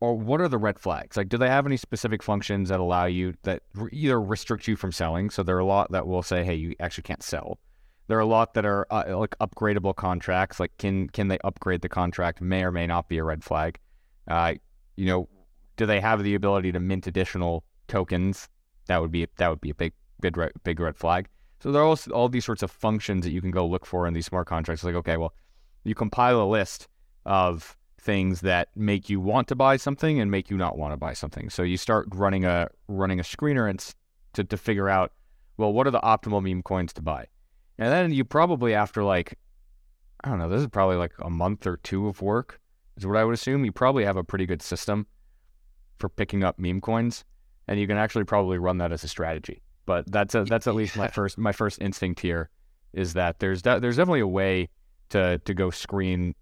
or 0.00 0.16
what 0.16 0.40
are 0.40 0.48
the 0.48 0.58
red 0.58 0.78
flags? 0.78 1.16
Like, 1.16 1.28
do 1.28 1.36
they 1.36 1.48
have 1.48 1.66
any 1.66 1.76
specific 1.76 2.22
functions 2.22 2.70
that 2.70 2.80
allow 2.80 3.04
you 3.04 3.34
that 3.42 3.62
either 3.92 4.20
restrict 4.20 4.66
you 4.66 4.76
from 4.76 4.92
selling? 4.92 5.30
So 5.30 5.42
there 5.42 5.56
are 5.56 5.60
a 5.60 5.64
lot 5.64 5.92
that 5.92 6.06
will 6.06 6.22
say, 6.22 6.42
hey, 6.42 6.54
you 6.54 6.74
actually 6.80 7.02
can't 7.02 7.22
sell. 7.22 7.58
There 8.08 8.16
are 8.16 8.22
a 8.22 8.26
lot 8.26 8.54
that 8.54 8.64
are 8.64 8.86
uh, 8.90 9.16
like 9.16 9.36
upgradable 9.38 9.94
contracts. 9.94 10.58
Like, 10.58 10.76
can 10.78 11.08
can 11.08 11.28
they 11.28 11.38
upgrade 11.44 11.82
the 11.82 11.88
contract? 11.88 12.40
May 12.40 12.64
or 12.64 12.72
may 12.72 12.86
not 12.86 13.08
be 13.08 13.18
a 13.18 13.24
red 13.24 13.44
flag. 13.44 13.78
Uh, 14.26 14.54
you 14.96 15.06
know, 15.06 15.28
do 15.76 15.86
they 15.86 16.00
have 16.00 16.22
the 16.22 16.34
ability 16.34 16.72
to 16.72 16.80
mint 16.80 17.06
additional 17.06 17.64
tokens? 17.86 18.48
That 18.86 19.00
would 19.00 19.12
be 19.12 19.26
that 19.36 19.48
would 19.48 19.60
be 19.60 19.70
a 19.70 19.74
big 19.74 19.92
big 20.20 20.36
red, 20.36 20.52
big 20.64 20.80
red 20.80 20.96
flag. 20.96 21.28
So 21.60 21.70
there 21.70 21.82
are 21.82 21.86
also 21.86 22.10
all 22.12 22.28
these 22.28 22.44
sorts 22.44 22.62
of 22.62 22.70
functions 22.70 23.24
that 23.24 23.32
you 23.32 23.40
can 23.40 23.50
go 23.50 23.66
look 23.66 23.84
for 23.84 24.06
in 24.06 24.14
these 24.14 24.26
smart 24.26 24.46
contracts. 24.46 24.82
Like, 24.82 24.94
okay, 24.94 25.16
well, 25.16 25.34
you 25.84 25.94
compile 25.94 26.40
a 26.42 26.48
list 26.48 26.88
of 27.26 27.76
things 28.00 28.40
that 28.40 28.68
make 28.74 29.10
you 29.10 29.20
want 29.20 29.46
to 29.48 29.54
buy 29.54 29.76
something 29.76 30.20
and 30.20 30.30
make 30.30 30.50
you 30.50 30.56
not 30.56 30.78
want 30.78 30.92
to 30.92 30.96
buy 30.96 31.12
something. 31.12 31.50
So 31.50 31.62
you 31.62 31.76
start 31.76 32.08
running 32.12 32.44
a 32.44 32.68
running 32.88 33.20
a 33.20 33.22
screener 33.22 33.68
and 33.68 33.84
to 34.32 34.44
to 34.44 34.56
figure 34.56 34.88
out, 34.88 35.12
well, 35.56 35.72
what 35.72 35.86
are 35.86 35.90
the 35.90 36.00
optimal 36.00 36.42
meme 36.42 36.62
coins 36.62 36.92
to 36.94 37.02
buy? 37.02 37.26
And 37.78 37.92
then 37.92 38.12
you 38.12 38.24
probably 38.24 38.74
after 38.74 39.04
like, 39.04 39.38
I 40.24 40.30
don't 40.30 40.38
know, 40.38 40.48
this 40.48 40.62
is 40.62 40.68
probably 40.68 40.96
like 40.96 41.12
a 41.18 41.30
month 41.30 41.66
or 41.66 41.76
two 41.78 42.08
of 42.08 42.22
work, 42.22 42.60
is 42.96 43.06
what 43.06 43.16
I 43.16 43.24
would 43.24 43.34
assume. 43.34 43.64
You 43.64 43.72
probably 43.72 44.04
have 44.04 44.16
a 44.16 44.24
pretty 44.24 44.46
good 44.46 44.62
system 44.62 45.06
for 45.98 46.08
picking 46.08 46.42
up 46.42 46.58
meme 46.58 46.80
coins, 46.80 47.24
and 47.68 47.78
you 47.78 47.86
can 47.86 47.98
actually 47.98 48.24
probably 48.24 48.58
run 48.58 48.78
that 48.78 48.92
as 48.92 49.04
a 49.04 49.08
strategy. 49.08 49.62
But 49.90 50.08
that's 50.12 50.36
a, 50.36 50.44
that's 50.44 50.68
at 50.68 50.76
least 50.76 50.96
my 50.96 51.08
first 51.08 51.36
my 51.36 51.50
first 51.50 51.82
instinct 51.82 52.20
here 52.20 52.48
is 52.92 53.14
that 53.14 53.40
there's 53.40 53.60
de- 53.60 53.80
there's 53.80 53.96
definitely 53.96 54.20
a 54.20 54.26
way 54.28 54.68
to 55.08 55.38
to 55.44 55.52
go 55.52 55.70
screen 55.70 56.36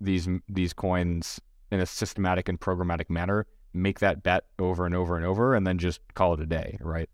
these 0.00 0.26
these 0.48 0.72
coins 0.72 1.38
in 1.70 1.80
a 1.80 1.84
systematic 1.84 2.48
and 2.48 2.58
programmatic 2.58 3.10
manner, 3.10 3.46
make 3.74 3.98
that 3.98 4.22
bet 4.22 4.44
over 4.58 4.86
and 4.86 4.94
over 4.94 5.18
and 5.18 5.26
over, 5.26 5.54
and 5.54 5.66
then 5.66 5.76
just 5.76 6.00
call 6.14 6.32
it 6.32 6.40
a 6.40 6.46
day, 6.46 6.78
right? 6.80 7.10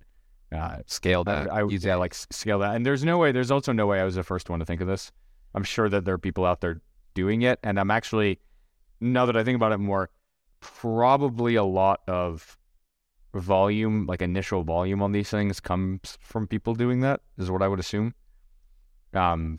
Uh, 0.55 0.77
scale 0.87 1.25
that. 1.25 1.51
I, 1.51 1.63
I 1.63 1.69
yeah, 1.69 1.97
like 1.97 2.15
scale 2.15 2.61
that. 2.61 2.77
And 2.77 2.87
there's 2.87 3.03
no 3.03 3.19
way. 3.19 3.33
There's 3.33 3.51
also 3.51 3.73
no 3.73 3.89
way 3.89 3.99
I 3.99 4.05
was 4.05 4.15
the 4.15 4.23
first 4.23 4.49
one 4.49 4.61
to 4.61 4.65
think 4.65 4.81
of 4.81 4.87
this. 4.87 5.11
I'm 5.57 5.65
sure 5.65 5.89
that 5.89 6.05
there 6.05 6.15
are 6.15 6.19
people 6.19 6.45
out 6.45 6.61
there 6.61 6.81
doing 7.15 7.43
it, 7.43 7.59
and 7.65 7.81
I'm 7.81 7.91
actually 7.91 8.39
now 9.01 9.27
that 9.27 9.37
I 9.37 9.43
think 9.43 9.57
about 9.57 9.73
it 9.73 9.79
more, 9.79 10.09
probably 10.61 11.57
a 11.57 11.65
lot 11.65 12.03
of 12.07 12.57
volume, 13.35 14.07
like 14.07 14.23
initial 14.23 14.63
volume 14.63 15.03
on 15.03 15.13
these 15.13 15.31
things, 15.31 15.61
comes 15.61 16.19
from 16.21 16.47
people 16.47 16.75
doing 16.75 17.01
that. 17.01 17.21
Is 17.39 17.51
what 17.51 17.63
I 17.63 17.69
would 17.69 17.81
assume. 17.81 18.15
Um, 19.15 19.59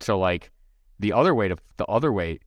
so 0.00 0.18
like 0.18 0.50
the 0.98 1.12
other 1.12 1.34
way 1.34 1.48
to 1.48 1.56
the 1.76 1.86
other 1.86 2.12
way, 2.12 2.38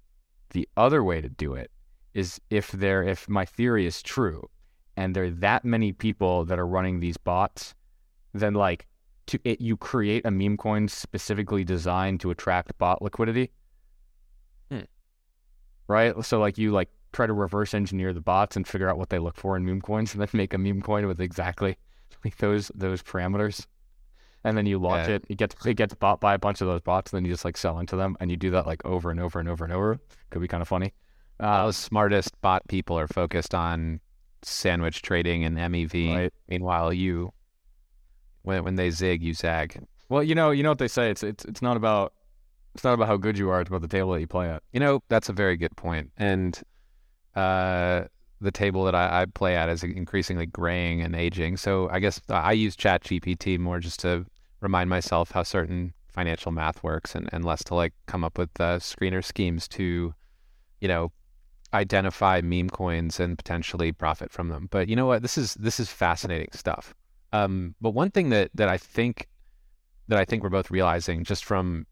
the 0.51 0.67
other 0.77 1.03
way 1.03 1.21
to 1.21 1.29
do 1.29 1.53
it 1.53 1.71
is 2.13 2.39
if 2.49 2.71
there 2.71 3.03
if 3.03 3.29
my 3.29 3.45
theory 3.45 3.85
is 3.85 4.01
true, 4.01 4.49
and 4.97 5.15
there 5.15 5.25
are 5.25 5.29
that 5.29 5.65
many 5.65 5.91
people 5.91 6.45
that 6.45 6.59
are 6.59 6.67
running 6.67 6.99
these 6.99 7.17
bots, 7.17 7.73
then 8.33 8.53
like 8.53 8.87
to 9.27 9.39
it, 9.43 9.61
you 9.61 9.77
create 9.77 10.25
a 10.25 10.31
meme 10.31 10.57
coin 10.57 10.87
specifically 10.87 11.63
designed 11.63 12.19
to 12.21 12.31
attract 12.31 12.77
bot 12.77 13.01
liquidity. 13.01 13.51
Hmm. 14.71 14.81
Right. 15.87 16.13
So 16.25 16.39
like 16.39 16.57
you 16.57 16.71
like 16.71 16.89
try 17.11 17.25
to 17.25 17.33
reverse 17.33 17.73
engineer 17.73 18.13
the 18.13 18.21
bots 18.21 18.55
and 18.55 18.67
figure 18.67 18.89
out 18.89 18.97
what 18.97 19.09
they 19.09 19.19
look 19.19 19.35
for 19.35 19.57
in 19.57 19.65
meme 19.65 19.81
coins, 19.81 20.13
and 20.13 20.21
then 20.21 20.29
make 20.33 20.53
a 20.53 20.57
meme 20.57 20.81
coin 20.81 21.07
with 21.07 21.21
exactly 21.21 21.77
like 22.23 22.37
those 22.37 22.71
those 22.75 23.01
parameters 23.01 23.65
and 24.43 24.57
then 24.57 24.65
you 24.65 24.79
launch 24.79 25.07
yeah. 25.07 25.15
it. 25.15 25.25
It 25.29 25.37
gets 25.37 25.55
it 25.65 25.75
gets 25.75 25.93
bought 25.93 26.21
by 26.21 26.33
a 26.33 26.39
bunch 26.39 26.61
of 26.61 26.67
those 26.67 26.81
bots, 26.81 27.11
and 27.11 27.17
then 27.17 27.25
you 27.25 27.33
just 27.33 27.45
like 27.45 27.57
sell 27.57 27.79
into 27.79 27.95
them, 27.95 28.15
and 28.19 28.31
you 28.31 28.37
do 28.37 28.51
that 28.51 28.65
like 28.65 28.83
over 28.85 29.11
and 29.11 29.19
over 29.19 29.39
and 29.39 29.49
over 29.49 29.63
and 29.63 29.73
over. 29.73 29.99
Could 30.29 30.41
be 30.41 30.47
kind 30.47 30.61
of 30.61 30.67
funny. 30.67 30.93
Uh, 31.39 31.65
Those 31.65 31.77
smartest 31.77 32.39
bot 32.41 32.67
people 32.67 32.97
are 32.97 33.07
focused 33.07 33.53
on 33.55 33.99
sandwich 34.41 35.01
trading 35.01 35.43
and 35.43 35.57
MEV. 35.57 36.15
Right. 36.15 36.33
Meanwhile, 36.47 36.93
you 36.93 37.33
when 38.43 38.63
when 38.63 38.75
they 38.75 38.89
zig, 38.89 39.21
you 39.21 39.33
zag. 39.33 39.85
Well, 40.09 40.23
you 40.23 40.35
know, 40.35 40.51
you 40.51 40.63
know 40.63 40.69
what 40.69 40.79
they 40.79 40.87
say. 40.87 41.09
It's 41.11 41.23
it's 41.23 41.45
it's 41.45 41.61
not 41.61 41.77
about 41.77 42.13
it's 42.75 42.83
not 42.83 42.93
about 42.93 43.07
how 43.07 43.17
good 43.17 43.37
you 43.37 43.49
are. 43.49 43.61
It's 43.61 43.69
about 43.69 43.81
the 43.81 43.87
table 43.87 44.13
that 44.13 44.21
you 44.21 44.27
play 44.27 44.49
at. 44.49 44.63
You 44.71 44.79
know, 44.79 45.03
that's 45.09 45.29
a 45.29 45.33
very 45.33 45.57
good 45.57 45.75
point. 45.75 46.11
And 46.17 46.59
uh, 47.39 48.07
the 48.41 48.51
table 48.51 48.83
that 48.85 48.95
I, 48.95 49.21
I, 49.21 49.25
play 49.25 49.55
at 49.55 49.69
is 49.69 49.83
increasingly 49.83 50.45
graying 50.45 51.01
and 51.01 51.15
aging. 51.15 51.57
So 51.57 51.89
I 51.89 51.99
guess 51.99 52.21
I 52.29 52.53
use 52.53 52.75
Chat 52.75 53.03
GPT 53.03 53.57
more 53.59 53.79
just 53.79 53.99
to 54.01 54.25
remind 54.61 54.89
myself 54.89 55.31
how 55.31 55.43
certain 55.43 55.93
financial 56.07 56.51
math 56.51 56.83
works 56.83 57.15
and, 57.15 57.29
and 57.31 57.45
less 57.45 57.63
to 57.65 57.75
like 57.75 57.93
come 58.07 58.23
up 58.23 58.37
with 58.37 58.49
uh, 58.59 58.79
screener 58.79 59.23
schemes 59.23 59.67
to, 59.69 60.13
you 60.81 60.87
know, 60.87 61.11
identify 61.73 62.41
meme 62.41 62.69
coins 62.69 63.19
and 63.19 63.37
potentially 63.37 63.91
profit 63.91 64.31
from 64.31 64.49
them. 64.49 64.67
But 64.71 64.89
you 64.89 64.95
know 64.95 65.05
what? 65.05 65.21
This 65.21 65.37
is 65.37 65.53
this 65.55 65.79
is 65.79 65.89
fascinating 65.89 66.49
stuff. 66.53 66.93
Um, 67.31 67.75
but 67.79 67.91
one 67.91 68.11
thing 68.11 68.29
that 68.29 68.51
that 68.55 68.69
I 68.69 68.77
think 68.77 69.27
that 70.07 70.17
I 70.17 70.25
think 70.25 70.43
we're 70.43 70.49
both 70.49 70.71
realizing 70.71 71.23
just 71.23 71.45
from 71.45 71.85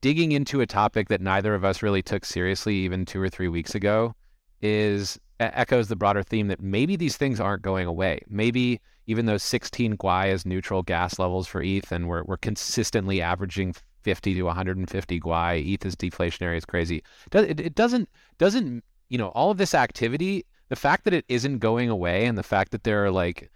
digging 0.00 0.32
into 0.32 0.60
a 0.60 0.66
topic 0.66 1.08
that 1.08 1.20
neither 1.20 1.54
of 1.54 1.64
us 1.64 1.82
really 1.82 2.02
took 2.02 2.24
seriously 2.24 2.76
even 2.76 3.04
two 3.04 3.20
or 3.20 3.28
three 3.28 3.48
weeks 3.48 3.74
ago 3.74 4.14
is 4.62 5.18
echoes 5.40 5.88
the 5.88 5.96
broader 5.96 6.22
theme 6.22 6.48
that 6.48 6.60
maybe 6.60 6.96
these 6.96 7.16
things 7.16 7.40
aren't 7.40 7.62
going 7.62 7.86
away. 7.86 8.20
Maybe 8.28 8.80
even 9.06 9.26
though 9.26 9.38
16 9.38 9.96
Gwei 9.96 10.32
is 10.32 10.44
neutral 10.44 10.82
gas 10.82 11.18
levels 11.18 11.46
for 11.46 11.62
ETH 11.62 11.90
and 11.90 12.08
we're, 12.08 12.22
we're 12.24 12.36
consistently 12.36 13.22
averaging 13.22 13.74
50 14.02 14.34
to 14.34 14.42
150 14.42 15.20
Gwei, 15.20 15.66
ETH 15.66 15.84
is 15.84 15.96
deflationary, 15.96 16.56
is 16.56 16.64
crazy. 16.64 17.02
It, 17.32 17.60
it 17.60 17.74
doesn't, 17.74 18.08
doesn't, 18.38 18.84
you 19.08 19.18
know, 19.18 19.28
all 19.28 19.50
of 19.50 19.58
this 19.58 19.74
activity, 19.74 20.44
the 20.68 20.76
fact 20.76 21.04
that 21.04 21.14
it 21.14 21.24
isn't 21.28 21.58
going 21.58 21.88
away 21.88 22.26
and 22.26 22.36
the 22.38 22.42
fact 22.42 22.70
that 22.72 22.84
there 22.84 23.04
are 23.04 23.10
like 23.10 23.50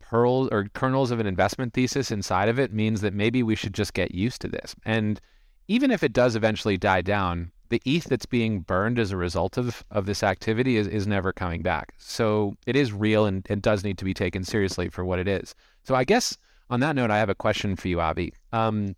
pearls 0.00 0.48
or 0.50 0.68
kernels 0.74 1.10
of 1.10 1.20
an 1.20 1.26
investment 1.26 1.72
thesis 1.72 2.10
inside 2.10 2.48
of 2.48 2.58
it 2.58 2.72
means 2.72 3.00
that 3.00 3.14
maybe 3.14 3.42
we 3.42 3.54
should 3.54 3.74
just 3.74 3.94
get 3.94 4.14
used 4.14 4.40
to 4.40 4.48
this. 4.48 4.74
And 4.84 5.20
even 5.68 5.90
if 5.90 6.02
it 6.02 6.12
does 6.12 6.36
eventually 6.36 6.76
die 6.76 7.02
down, 7.02 7.52
the 7.68 7.80
ETH 7.84 8.04
that's 8.04 8.26
being 8.26 8.60
burned 8.60 8.98
as 8.98 9.10
a 9.10 9.16
result 9.16 9.56
of, 9.56 9.84
of 9.90 10.06
this 10.06 10.22
activity 10.22 10.76
is, 10.76 10.86
is 10.86 11.06
never 11.06 11.32
coming 11.32 11.62
back. 11.62 11.94
So 11.98 12.56
it 12.66 12.76
is 12.76 12.92
real 12.92 13.26
and, 13.26 13.46
and 13.48 13.62
does 13.62 13.84
need 13.84 13.98
to 13.98 14.04
be 14.04 14.14
taken 14.14 14.44
seriously 14.44 14.88
for 14.88 15.04
what 15.04 15.18
it 15.18 15.28
is. 15.28 15.54
So 15.82 15.94
I 15.94 16.04
guess 16.04 16.36
on 16.70 16.80
that 16.80 16.96
note, 16.96 17.10
I 17.10 17.18
have 17.18 17.28
a 17.28 17.34
question 17.34 17.76
for 17.76 17.88
you, 17.88 18.00
Avi. 18.00 18.32
Um, 18.52 18.94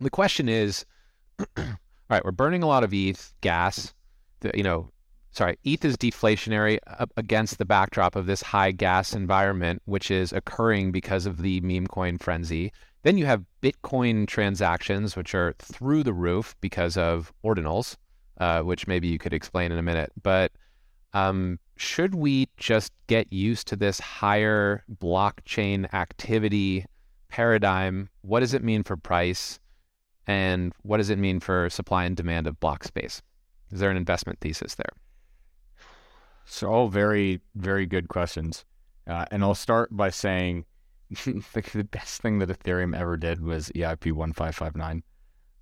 the 0.00 0.10
question 0.10 0.48
is, 0.48 0.84
all 1.56 1.64
right, 2.10 2.24
we're 2.24 2.32
burning 2.32 2.62
a 2.62 2.68
lot 2.68 2.84
of 2.84 2.92
ETH 2.92 3.32
gas. 3.40 3.94
The, 4.40 4.50
you 4.54 4.62
know, 4.62 4.90
sorry, 5.32 5.58
ETH 5.64 5.84
is 5.84 5.96
deflationary 5.96 6.78
against 7.16 7.58
the 7.58 7.64
backdrop 7.64 8.16
of 8.16 8.26
this 8.26 8.42
high 8.42 8.70
gas 8.70 9.12
environment, 9.12 9.82
which 9.86 10.10
is 10.10 10.32
occurring 10.32 10.92
because 10.92 11.26
of 11.26 11.42
the 11.42 11.60
meme 11.60 11.86
coin 11.86 12.18
frenzy. 12.18 12.72
Then 13.04 13.18
you 13.18 13.26
have 13.26 13.44
Bitcoin 13.62 14.26
transactions, 14.26 15.14
which 15.14 15.34
are 15.34 15.54
through 15.58 16.02
the 16.02 16.14
roof 16.14 16.56
because 16.62 16.96
of 16.96 17.34
ordinals, 17.44 17.96
uh, 18.38 18.62
which 18.62 18.86
maybe 18.86 19.08
you 19.08 19.18
could 19.18 19.34
explain 19.34 19.70
in 19.70 19.78
a 19.78 19.82
minute. 19.82 20.10
But 20.22 20.52
um, 21.12 21.58
should 21.76 22.14
we 22.14 22.48
just 22.56 22.92
get 23.06 23.30
used 23.30 23.68
to 23.68 23.76
this 23.76 24.00
higher 24.00 24.84
blockchain 24.90 25.92
activity 25.92 26.86
paradigm? 27.28 28.08
What 28.22 28.40
does 28.40 28.54
it 28.54 28.64
mean 28.64 28.82
for 28.82 28.96
price? 28.96 29.60
And 30.26 30.72
what 30.82 30.96
does 30.96 31.10
it 31.10 31.18
mean 31.18 31.40
for 31.40 31.68
supply 31.68 32.04
and 32.04 32.16
demand 32.16 32.46
of 32.46 32.58
block 32.58 32.84
space? 32.84 33.20
Is 33.70 33.80
there 33.80 33.90
an 33.90 33.98
investment 33.98 34.40
thesis 34.40 34.76
there? 34.76 34.92
So, 36.46 36.68
all 36.68 36.88
very, 36.88 37.42
very 37.54 37.84
good 37.84 38.08
questions. 38.08 38.64
Uh, 39.06 39.26
and 39.30 39.42
I'll 39.42 39.54
start 39.54 39.94
by 39.94 40.08
saying 40.08 40.64
the 41.52 41.88
best 41.90 42.22
thing 42.22 42.38
that 42.38 42.48
Ethereum 42.48 42.96
ever 42.96 43.16
did 43.16 43.40
was 43.40 43.70
EIP 43.70 44.12
1559 44.12 45.02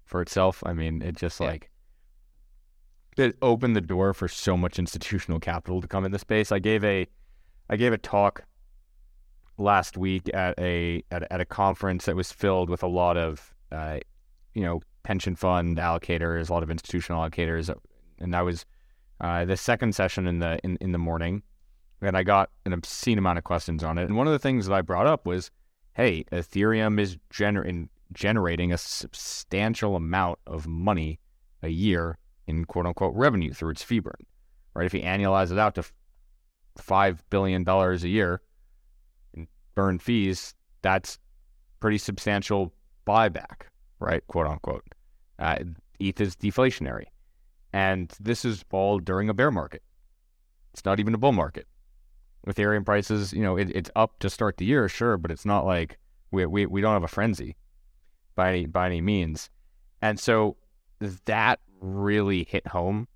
for 0.05 0.21
itself. 0.21 0.63
I 0.65 0.73
mean, 0.73 1.03
it 1.03 1.17
just 1.17 1.41
yeah. 1.41 1.47
like 1.47 1.71
it 3.17 3.37
opened 3.43 3.77
the 3.77 3.81
door 3.81 4.15
for 4.15 4.29
so 4.29 4.57
much 4.57 4.79
institutional 4.79 5.41
capital 5.41 5.81
to 5.81 5.89
come 5.89 6.05
in 6.05 6.13
the 6.13 6.19
space. 6.19 6.53
I 6.53 6.59
gave 6.59 6.85
a 6.85 7.07
I 7.69 7.77
gave 7.77 7.93
a 7.93 7.99
talk 7.99 8.45
last 9.59 9.97
week 9.97 10.31
at 10.35 10.59
a 10.59 11.03
at, 11.11 11.31
at 11.31 11.41
a 11.41 11.45
conference 11.45 12.07
that 12.07 12.17
was 12.17 12.33
filled 12.33 12.71
with 12.71 12.83
a 12.83 12.89
lot 12.89 13.17
of 13.17 13.55
uh, 13.71 14.01
you 14.55 14.63
know 14.63 14.81
pension 15.03 15.37
fund 15.37 15.79
allocators, 15.79 16.49
a 16.49 16.53
lot 16.53 16.63
of 16.63 16.71
institutional 16.71 17.23
allocators, 17.23 17.75
and 18.19 18.35
that 18.35 18.43
was 18.43 18.65
uh, 19.21 19.45
the 19.45 19.57
second 19.57 19.95
session 19.95 20.27
in 20.27 20.39
the 20.39 20.59
in, 20.65 20.77
in 20.81 20.93
the 20.93 20.99
morning 20.99 21.43
and 22.03 22.17
I 22.17 22.23
got 22.25 22.51
an 22.67 22.73
obscene 22.73 23.19
amount 23.19 23.39
of 23.39 23.45
questions 23.45 23.83
on 23.85 23.97
it. 23.97 24.05
And 24.05 24.17
one 24.17 24.27
of 24.27 24.33
the 24.33 24.39
things 24.39 24.67
that 24.67 24.75
I 24.75 24.83
brought 24.83 25.07
up 25.07 25.25
was, 25.25 25.51
hey, 25.95 26.25
Ethereum 26.33 27.01
is 27.01 27.17
gener- 27.33 27.89
generating 28.13 28.73
a 28.73 28.79
substantial 28.79 29.97
amount 29.97 30.39
of 30.47 30.67
money 30.67 31.21
a 31.63 31.69
year 31.69 32.19
in 32.47 32.65
quote 32.65 32.87
unquote 32.87 33.15
revenue 33.15 33.53
through 33.53 33.71
its 33.71 33.83
fee 33.83 34.01
burn, 34.01 34.13
right? 34.75 34.87
If 34.87 34.95
you 34.95 35.01
annualize 35.01 35.53
it 35.53 35.59
out 35.59 35.77
to 35.77 35.85
five 36.77 37.23
billion 37.31 37.63
dollars 37.63 38.03
a 38.03 38.09
year 38.09 38.43
in 39.35 39.47
burn 39.75 39.99
fees, 39.99 40.55
that's 40.83 41.19
pretty 41.79 41.99
substantial 41.99 42.73
buyback, 43.07 43.63
right? 44.01 44.27
Quote 44.27 44.49
unquote. 44.49 44.85
Uh, 45.39 45.59
ETH 46.01 46.21
is 46.21 46.35
deflationary, 46.35 47.05
and 47.73 48.13
this 48.21 48.45
is 48.45 48.65
all 48.73 48.99
during 48.99 49.29
a 49.29 49.35
bear 49.35 49.53
market. 49.53 49.83
It's 50.73 50.85
not 50.85 50.99
even 50.99 51.15
a 51.15 51.19
bull 51.19 51.33
market. 51.33 51.67
Ethereum 52.47 52.85
prices, 52.85 53.33
you 53.33 53.43
know, 53.43 53.57
it, 53.57 53.71
it's 53.75 53.91
up 53.95 54.19
to 54.19 54.29
start 54.29 54.57
the 54.57 54.65
year, 54.65 54.89
sure, 54.89 55.17
but 55.17 55.31
it's 55.31 55.45
not 55.45 55.65
like 55.65 55.99
we, 56.31 56.45
we, 56.47 56.67
we 56.67 56.81
don't 56.81 56.93
have 56.93 57.05
a 57.05 57.09
frenzy 57.09 57.57
by 58.35 58.51
any, 58.51 58.67
by 58.67 58.87
any 58.87 59.01
means. 59.01 59.51
And 60.01 60.19
so 60.19 60.57
that 61.27 61.61
really 61.81 62.45
hit 62.45 62.67
home 62.67 63.07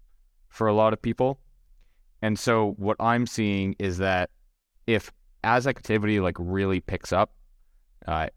for 0.48 0.68
a 0.68 0.72
lot 0.72 0.92
of 0.92 1.02
people. 1.02 1.40
And 2.22 2.38
so 2.38 2.74
what 2.76 2.96
I'm 3.00 3.26
seeing 3.26 3.74
is 3.78 3.98
that 3.98 4.30
if 4.86 5.12
as 5.44 5.66
activity 5.66 6.20
like 6.20 6.36
really 6.38 6.80
picks 6.80 7.12
up, 7.12 7.32
uh, 8.06 8.28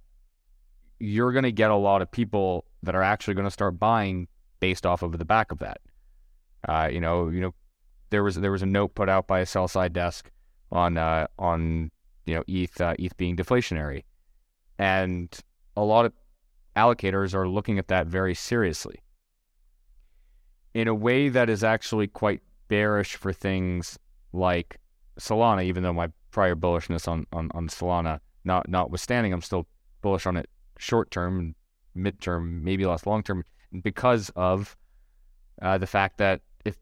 you're 0.99 1.31
going 1.31 1.43
to 1.43 1.51
get 1.51 1.71
a 1.71 1.75
lot 1.75 2.01
of 2.01 2.11
people 2.11 2.65
that 2.83 2.95
are 2.95 3.03
actually 3.03 3.35
going 3.35 3.47
to 3.47 3.51
start 3.51 3.79
buying 3.79 4.27
based 4.59 4.85
off 4.85 5.01
of 5.01 5.17
the 5.17 5.25
back 5.25 5.51
of 5.51 5.59
that. 5.59 5.79
Uh, 6.67 6.89
you 6.91 6.99
know, 6.99 7.29
you 7.29 7.39
know, 7.39 7.53
there 8.09 8.23
was 8.23 8.35
there 8.35 8.51
was 8.51 8.61
a 8.61 8.65
note 8.65 8.95
put 8.95 9.07
out 9.07 9.27
by 9.27 9.39
a 9.39 9.45
sell 9.45 9.67
side 9.67 9.93
desk 9.93 10.29
on 10.71 10.97
uh, 10.97 11.27
on 11.37 11.91
you 12.25 12.35
know 12.35 12.43
ETH 12.47 12.79
uh, 12.81 12.95
ETH 12.99 13.15
being 13.17 13.35
deflationary, 13.35 14.03
and 14.77 15.37
a 15.75 15.83
lot 15.83 16.05
of 16.05 16.13
allocators 16.75 17.33
are 17.33 17.47
looking 17.47 17.79
at 17.79 17.87
that 17.87 18.07
very 18.07 18.35
seriously. 18.35 19.01
in 20.73 20.87
a 20.87 20.93
way 20.93 21.29
that 21.29 21.49
is 21.49 21.63
actually 21.63 22.07
quite 22.07 22.41
bearish 22.67 23.15
for 23.15 23.33
things 23.33 23.97
like 24.33 24.77
Solana, 25.19 25.63
even 25.63 25.83
though 25.83 25.93
my 25.93 26.09
prior 26.31 26.55
bullishness 26.55 27.07
on, 27.07 27.25
on, 27.33 27.49
on 27.53 27.67
Solana, 27.67 28.19
not 28.43 28.69
notwithstanding, 28.69 29.33
I'm 29.33 29.41
still 29.41 29.67
bullish 30.01 30.25
on 30.25 30.37
it 30.37 30.49
short 30.77 31.11
term, 31.11 31.55
mid 31.95 32.21
term, 32.21 32.63
maybe 32.63 32.85
less 32.85 33.05
long 33.05 33.23
term, 33.23 33.43
because 33.81 34.31
of 34.35 34.77
uh, 35.61 35.77
the 35.77 35.87
fact 35.87 36.17
that 36.19 36.41
if 36.65 36.77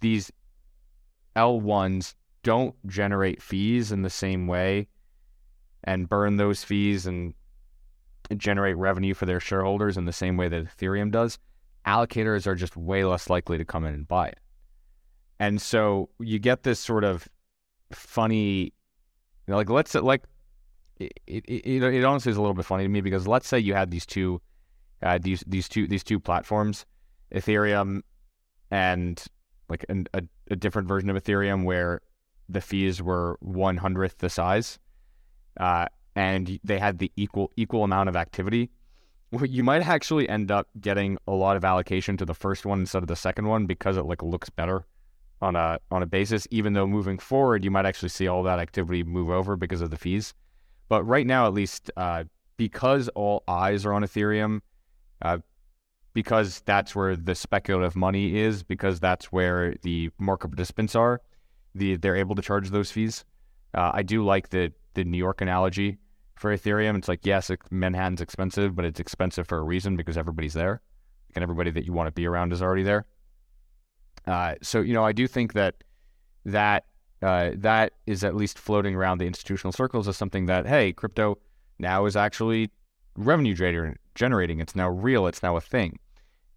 these 0.00 0.30
L1s 1.36 2.14
don't 2.42 2.74
generate 2.86 3.42
fees 3.42 3.92
in 3.92 4.02
the 4.02 4.10
same 4.10 4.46
way 4.46 4.88
and 5.84 6.08
burn 6.08 6.36
those 6.36 6.64
fees 6.64 7.06
and 7.06 7.34
generate 8.36 8.76
revenue 8.76 9.14
for 9.14 9.26
their 9.26 9.40
shareholders 9.40 9.96
in 9.96 10.04
the 10.04 10.12
same 10.12 10.36
way 10.36 10.48
that 10.48 10.64
Ethereum 10.64 11.10
does, 11.10 11.38
allocators 11.86 12.46
are 12.46 12.54
just 12.54 12.76
way 12.76 13.04
less 13.04 13.28
likely 13.28 13.58
to 13.58 13.64
come 13.64 13.84
in 13.84 13.94
and 13.94 14.08
buy 14.08 14.28
it. 14.28 14.38
And 15.40 15.60
so 15.60 16.08
you 16.20 16.38
get 16.38 16.62
this 16.62 16.78
sort 16.78 17.04
of 17.04 17.28
funny, 17.90 18.72
like 19.48 19.68
let's 19.68 19.94
like 19.94 20.22
it, 20.98 21.12
it, 21.26 21.44
it, 21.46 21.82
it 21.82 22.04
honestly 22.04 22.30
is 22.30 22.36
a 22.36 22.40
little 22.40 22.54
bit 22.54 22.64
funny 22.64 22.84
to 22.84 22.88
me 22.88 23.00
because 23.00 23.26
let's 23.26 23.48
say 23.48 23.58
you 23.58 23.74
had 23.74 23.90
these 23.90 24.06
two, 24.06 24.40
uh, 25.02 25.18
these 25.20 25.42
these 25.46 25.68
two 25.68 25.88
these 25.88 26.04
two 26.04 26.20
platforms, 26.20 26.86
Ethereum, 27.34 28.02
and 28.70 29.24
like 29.68 29.84
an, 29.88 30.06
a 30.14 30.22
a 30.50 30.56
different 30.56 30.86
version 30.86 31.10
of 31.10 31.16
Ethereum 31.16 31.64
where 31.64 32.00
the 32.48 32.60
fees 32.60 33.02
were 33.02 33.36
one 33.40 33.76
hundredth 33.76 34.18
the 34.18 34.28
size, 34.28 34.78
uh, 35.58 35.86
and 36.14 36.58
they 36.64 36.78
had 36.78 36.98
the 36.98 37.10
equal 37.16 37.50
equal 37.56 37.84
amount 37.84 38.08
of 38.08 38.16
activity. 38.16 38.70
You 39.44 39.64
might 39.64 39.86
actually 39.86 40.28
end 40.28 40.50
up 40.50 40.68
getting 40.80 41.16
a 41.26 41.32
lot 41.32 41.56
of 41.56 41.64
allocation 41.64 42.18
to 42.18 42.26
the 42.26 42.34
first 42.34 42.66
one 42.66 42.80
instead 42.80 43.02
of 43.02 43.08
the 43.08 43.16
second 43.16 43.46
one 43.46 43.64
because 43.66 43.96
it 43.96 44.04
like 44.04 44.22
looks 44.22 44.50
better 44.50 44.84
on 45.40 45.56
a 45.56 45.78
on 45.90 46.02
a 46.02 46.06
basis. 46.06 46.46
Even 46.50 46.74
though 46.74 46.86
moving 46.86 47.18
forward, 47.18 47.64
you 47.64 47.70
might 47.70 47.86
actually 47.86 48.10
see 48.10 48.28
all 48.28 48.42
that 48.42 48.58
activity 48.58 49.02
move 49.02 49.30
over 49.30 49.56
because 49.56 49.80
of 49.80 49.90
the 49.90 49.96
fees. 49.96 50.34
But 50.88 51.04
right 51.04 51.26
now, 51.26 51.46
at 51.46 51.54
least, 51.54 51.90
uh, 51.96 52.24
because 52.58 53.08
all 53.14 53.42
eyes 53.48 53.86
are 53.86 53.94
on 53.94 54.02
Ethereum, 54.02 54.60
uh, 55.22 55.38
because 56.12 56.60
that's 56.66 56.94
where 56.94 57.16
the 57.16 57.34
speculative 57.34 57.96
money 57.96 58.36
is, 58.36 58.62
because 58.62 59.00
that's 59.00 59.32
where 59.32 59.74
the 59.80 60.10
market 60.18 60.48
participants 60.48 60.94
are, 60.94 61.22
the 61.74 61.96
they're 61.96 62.16
able 62.16 62.34
to 62.34 62.42
charge 62.42 62.70
those 62.70 62.90
fees. 62.90 63.24
Uh, 63.74 63.90
I 63.94 64.02
do 64.02 64.24
like 64.24 64.50
the 64.50 64.72
the 64.94 65.04
New 65.04 65.18
York 65.18 65.40
analogy 65.40 65.98
for 66.36 66.56
Ethereum. 66.56 66.96
It's 66.96 67.08
like 67.08 67.24
yes, 67.24 67.50
Manhattan's 67.70 68.20
expensive, 68.20 68.74
but 68.74 68.84
it's 68.84 69.00
expensive 69.00 69.46
for 69.46 69.58
a 69.58 69.62
reason 69.62 69.96
because 69.96 70.16
everybody's 70.16 70.54
there, 70.54 70.80
and 71.34 71.42
everybody 71.42 71.70
that 71.70 71.84
you 71.84 71.92
want 71.92 72.08
to 72.08 72.12
be 72.12 72.26
around 72.26 72.52
is 72.52 72.62
already 72.62 72.82
there. 72.82 73.06
Uh, 74.26 74.54
so 74.62 74.80
you 74.80 74.94
know, 74.94 75.04
I 75.04 75.12
do 75.12 75.26
think 75.26 75.54
that 75.54 75.82
that 76.44 76.84
uh, 77.22 77.50
that 77.54 77.92
is 78.06 78.24
at 78.24 78.34
least 78.34 78.58
floating 78.58 78.94
around 78.94 79.18
the 79.18 79.26
institutional 79.26 79.72
circles 79.72 80.08
as 80.08 80.16
something 80.16 80.46
that, 80.46 80.66
hey, 80.66 80.92
crypto 80.92 81.38
now 81.78 82.04
is 82.04 82.16
actually 82.16 82.70
revenue 83.16 83.54
generating. 84.14 84.60
It's 84.60 84.74
now 84.74 84.88
real. 84.88 85.26
It's 85.26 85.42
now 85.42 85.56
a 85.56 85.60
thing. 85.60 85.98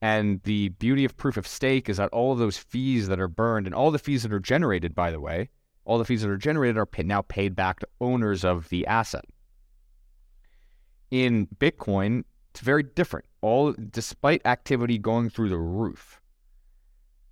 And 0.05 0.39
the 0.43 0.69
beauty 0.69 1.03
of 1.03 1.17
proof 1.17 1.35
of 1.35 1.47
stake 1.47 1.89
is 1.89 1.97
that 1.97 2.11
all 2.11 2.31
of 2.31 2.37
those 2.37 2.59
fees 2.59 3.07
that 3.07 3.19
are 3.19 3.27
burned 3.27 3.65
and 3.65 3.73
all 3.73 3.89
the 3.89 3.97
fees 3.97 4.21
that 4.21 4.31
are 4.31 4.39
generated, 4.39 4.93
by 4.93 5.09
the 5.09 5.19
way, 5.19 5.49
all 5.83 5.97
the 5.97 6.05
fees 6.05 6.21
that 6.21 6.29
are 6.29 6.37
generated 6.37 6.77
are 6.77 6.87
now 7.03 7.23
paid 7.23 7.55
back 7.55 7.79
to 7.79 7.87
owners 7.99 8.45
of 8.45 8.69
the 8.69 8.85
asset. 8.85 9.25
In 11.09 11.47
Bitcoin, 11.57 12.23
it's 12.51 12.59
very 12.59 12.83
different. 12.83 13.25
All 13.41 13.73
despite 13.73 14.45
activity 14.45 14.99
going 14.99 15.31
through 15.31 15.49
the 15.49 15.57
roof, 15.57 16.21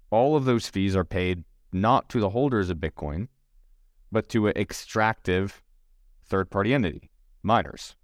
all 0.10 0.36
of 0.36 0.46
those 0.46 0.68
fees 0.68 0.96
are 0.96 1.06
paid 1.06 1.44
not 1.72 2.10
to 2.10 2.20
the 2.20 2.32
holders 2.32 2.72
of 2.72 2.78
Bitcoin, 2.80 3.28
but 4.12 4.30
to 4.30 4.48
an 4.48 4.58
extractive 4.58 5.62
third 6.26 6.50
party 6.50 6.74
entity, 6.74 7.12
miners. 7.44 7.96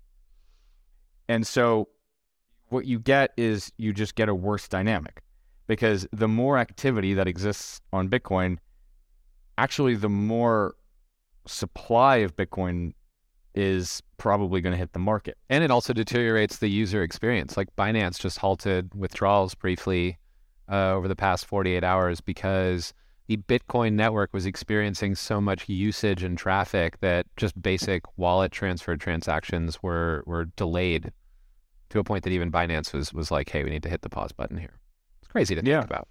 And 1.27 1.47
so 1.47 1.89
what 2.69 2.85
you 2.85 2.99
get 2.99 3.31
is 3.37 3.71
you 3.77 3.93
just 3.93 4.15
get 4.15 4.29
a 4.29 4.35
worse 4.35 4.67
dynamic 4.67 5.21
because 5.67 6.07
the 6.11 6.27
more 6.27 6.57
activity 6.57 7.13
that 7.13 7.27
exists 7.27 7.81
on 7.93 8.09
Bitcoin, 8.09 8.57
actually, 9.57 9.95
the 9.95 10.09
more 10.09 10.75
supply 11.45 12.17
of 12.17 12.35
Bitcoin 12.35 12.93
is 13.55 14.01
probably 14.17 14.61
going 14.61 14.71
to 14.71 14.77
hit 14.77 14.93
the 14.93 14.99
market. 14.99 15.37
And 15.49 15.63
it 15.63 15.71
also 15.71 15.93
deteriorates 15.93 16.57
the 16.57 16.69
user 16.69 17.03
experience. 17.03 17.57
Like 17.57 17.75
Binance 17.75 18.19
just 18.19 18.37
halted 18.37 18.93
withdrawals 18.93 19.55
briefly 19.55 20.17
uh, 20.71 20.93
over 20.93 21.07
the 21.07 21.15
past 21.15 21.45
48 21.45 21.83
hours 21.83 22.21
because 22.21 22.93
the 23.27 23.37
Bitcoin 23.37 23.93
network 23.93 24.33
was 24.33 24.45
experiencing 24.45 25.15
so 25.15 25.39
much 25.39 25.69
usage 25.69 26.23
and 26.23 26.37
traffic 26.37 26.99
that 27.01 27.25
just 27.37 27.59
basic 27.61 28.03
wallet 28.17 28.51
transfer 28.51 28.95
transactions 28.97 29.83
were 29.83 30.23
were 30.25 30.45
delayed 30.45 31.11
to 31.89 31.99
a 31.99 32.03
point 32.03 32.23
that 32.23 32.31
even 32.31 32.51
Binance 32.51 32.93
was 32.93 33.13
was 33.13 33.31
like, 33.31 33.49
"Hey, 33.49 33.63
we 33.63 33.69
need 33.69 33.83
to 33.83 33.89
hit 33.89 34.01
the 34.01 34.09
pause 34.09 34.31
button 34.31 34.57
here." 34.57 34.79
It's 35.21 35.31
crazy 35.31 35.55
to 35.55 35.61
think 35.61 35.89
about. 35.89 36.07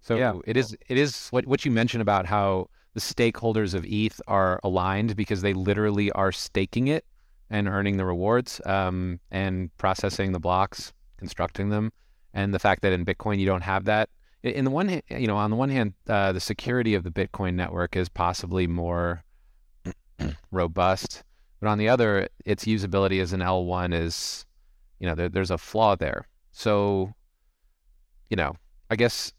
So 0.00 0.16
yeah. 0.16 0.34
it 0.46 0.56
is 0.56 0.76
it 0.88 0.98
is 0.98 1.28
what 1.28 1.46
what 1.46 1.64
you 1.64 1.70
mentioned 1.70 2.02
about 2.02 2.26
how 2.26 2.68
the 2.94 3.00
stakeholders 3.00 3.74
of 3.74 3.84
ETH 3.84 4.20
are 4.26 4.60
aligned 4.64 5.16
because 5.16 5.42
they 5.42 5.52
literally 5.52 6.10
are 6.12 6.32
staking 6.32 6.88
it 6.88 7.04
and 7.50 7.68
earning 7.68 7.96
the 7.96 8.04
rewards 8.04 8.60
um, 8.64 9.20
and 9.30 9.76
processing 9.76 10.32
the 10.32 10.40
blocks, 10.40 10.92
constructing 11.18 11.68
them, 11.68 11.92
and 12.32 12.54
the 12.54 12.58
fact 12.58 12.82
that 12.82 12.92
in 12.92 13.04
Bitcoin 13.04 13.38
you 13.38 13.46
don't 13.46 13.62
have 13.62 13.84
that 13.84 14.08
in 14.42 14.64
the 14.64 14.70
one, 14.70 15.02
you 15.08 15.26
know, 15.26 15.36
on 15.36 15.50
the 15.50 15.56
one 15.56 15.70
hand, 15.70 15.94
uh, 16.08 16.32
the 16.32 16.40
security 16.40 16.94
of 16.94 17.02
the 17.02 17.10
Bitcoin 17.10 17.54
network 17.54 17.96
is 17.96 18.08
possibly 18.08 18.66
more 18.66 19.24
robust, 20.50 21.24
but 21.60 21.68
on 21.68 21.78
the 21.78 21.88
other, 21.88 22.28
its 22.44 22.64
usability 22.64 23.20
as 23.20 23.32
an 23.32 23.40
L1 23.40 23.94
is, 23.94 24.46
you 24.98 25.06
know, 25.06 25.14
there, 25.14 25.28
there's 25.28 25.50
a 25.50 25.58
flaw 25.58 25.96
there. 25.96 26.26
So, 26.52 27.12
you 28.30 28.36
know, 28.36 28.54
I 28.90 28.96
guess 28.96 29.32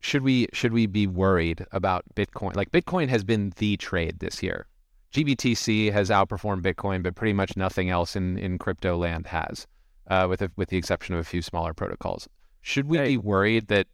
should 0.00 0.22
we 0.22 0.48
should 0.52 0.72
we 0.72 0.86
be 0.86 1.06
worried 1.06 1.64
about 1.72 2.04
Bitcoin? 2.14 2.56
Like 2.56 2.70
Bitcoin 2.72 3.08
has 3.08 3.24
been 3.24 3.52
the 3.56 3.76
trade 3.76 4.18
this 4.18 4.42
year. 4.42 4.66
GBTC 5.12 5.92
has 5.92 6.10
outperformed 6.10 6.62
Bitcoin, 6.62 7.02
but 7.02 7.14
pretty 7.14 7.32
much 7.32 7.56
nothing 7.56 7.88
else 7.88 8.16
in 8.16 8.36
in 8.36 8.58
crypto 8.58 8.96
land 8.96 9.28
has, 9.28 9.66
uh, 10.08 10.26
with 10.28 10.42
a, 10.42 10.50
with 10.56 10.70
the 10.70 10.76
exception 10.76 11.14
of 11.14 11.20
a 11.20 11.24
few 11.24 11.40
smaller 11.40 11.72
protocols. 11.72 12.28
Should 12.62 12.88
we 12.88 12.98
hey, 12.98 13.08
be 13.08 13.16
worried 13.16 13.68
that 13.68 13.86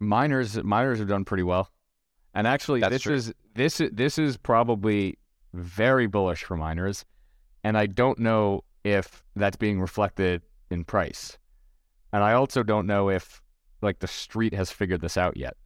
miners 0.00 0.62
miners 0.62 0.98
have 0.98 1.08
done 1.08 1.24
pretty 1.24 1.44
well? 1.44 1.70
And 2.34 2.46
actually, 2.46 2.80
this 2.80 3.02
true. 3.02 3.14
is 3.14 3.32
this 3.54 3.80
this 3.92 4.18
is 4.18 4.36
probably 4.36 5.18
very 5.54 6.06
bullish 6.06 6.44
for 6.44 6.56
miners, 6.56 7.04
and 7.62 7.78
I 7.78 7.86
don't 7.86 8.18
know 8.18 8.64
if 8.86 9.22
that's 9.34 9.56
being 9.56 9.80
reflected 9.80 10.42
in 10.70 10.84
price. 10.84 11.36
And 12.12 12.22
I 12.22 12.32
also 12.32 12.62
don't 12.62 12.86
know 12.86 13.10
if 13.10 13.42
like 13.82 13.98
the 13.98 14.06
street 14.06 14.54
has 14.54 14.70
figured 14.70 15.00
this 15.00 15.16
out 15.16 15.36
yet. 15.36 15.56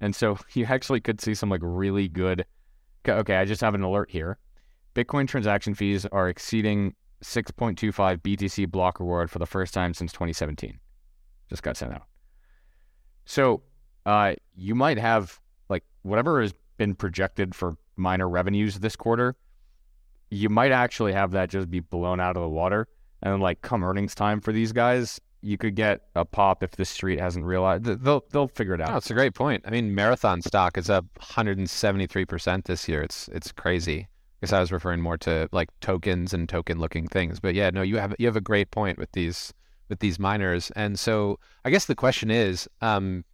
And 0.00 0.14
so 0.14 0.38
you 0.52 0.66
actually 0.66 1.00
could 1.00 1.20
see 1.20 1.34
some 1.34 1.50
like 1.50 1.62
really 1.62 2.08
good. 2.08 2.44
Okay, 3.08 3.36
I 3.36 3.44
just 3.44 3.62
have 3.62 3.74
an 3.74 3.82
alert 3.82 4.10
here. 4.10 4.38
Bitcoin 4.94 5.26
transaction 5.26 5.74
fees 5.74 6.04
are 6.06 6.28
exceeding 6.28 6.94
6.25 7.24 8.18
BTC 8.18 8.70
block 8.70 9.00
reward 9.00 9.30
for 9.30 9.38
the 9.38 9.46
first 9.46 9.72
time 9.72 9.94
since 9.94 10.12
2017 10.12 10.78
just 11.50 11.62
got 11.62 11.76
sent 11.76 11.92
out. 11.92 12.06
So 13.26 13.62
uh, 14.06 14.34
you 14.56 14.74
might 14.74 14.98
have 14.98 15.38
like 15.68 15.84
whatever 16.02 16.40
has 16.40 16.54
been 16.78 16.94
projected 16.94 17.54
for 17.54 17.76
miner 17.96 18.28
revenues 18.28 18.78
this 18.78 18.96
quarter, 18.96 19.36
you 20.30 20.48
might 20.48 20.72
actually 20.72 21.12
have 21.12 21.32
that 21.32 21.50
just 21.50 21.70
be 21.70 21.80
blown 21.80 22.20
out 22.20 22.36
of 22.36 22.42
the 22.42 22.48
water. 22.48 22.88
And 23.22 23.34
then 23.34 23.40
like 23.40 23.60
come 23.62 23.84
earnings 23.84 24.14
time 24.14 24.40
for 24.40 24.52
these 24.52 24.72
guys, 24.72 25.20
you 25.42 25.58
could 25.58 25.74
get 25.74 26.02
a 26.14 26.24
pop 26.24 26.62
if 26.62 26.72
the 26.72 26.84
street 26.84 27.20
hasn't 27.20 27.44
realized. 27.44 27.84
They'll 27.84 28.24
they'll 28.30 28.48
figure 28.48 28.74
it 28.74 28.80
out. 28.80 28.92
Oh, 28.92 28.96
it's 28.96 29.10
a 29.10 29.14
great 29.14 29.34
point. 29.34 29.64
I 29.66 29.70
mean, 29.70 29.94
marathon 29.94 30.42
stock 30.42 30.78
is 30.78 30.88
up 30.88 31.04
173 31.16 32.24
percent 32.24 32.64
this 32.64 32.88
year. 32.88 33.02
It's 33.02 33.28
it's 33.28 33.52
crazy. 33.52 34.08
Because 34.40 34.54
I 34.54 34.60
was 34.60 34.72
referring 34.72 35.02
more 35.02 35.18
to 35.18 35.50
like 35.52 35.68
tokens 35.80 36.32
and 36.32 36.48
token 36.48 36.78
looking 36.78 37.06
things. 37.06 37.40
But 37.40 37.54
yeah, 37.54 37.68
no, 37.68 37.82
you 37.82 37.98
have 37.98 38.14
you 38.18 38.26
have 38.26 38.36
a 38.36 38.40
great 38.40 38.70
point 38.70 38.96
with 38.96 39.12
these 39.12 39.52
with 39.90 39.98
these 39.98 40.18
miners. 40.18 40.70
And 40.70 40.98
so 40.98 41.38
I 41.66 41.70
guess 41.70 41.84
the 41.84 41.94
question 41.94 42.30
is, 42.30 42.66
um, 42.80 43.24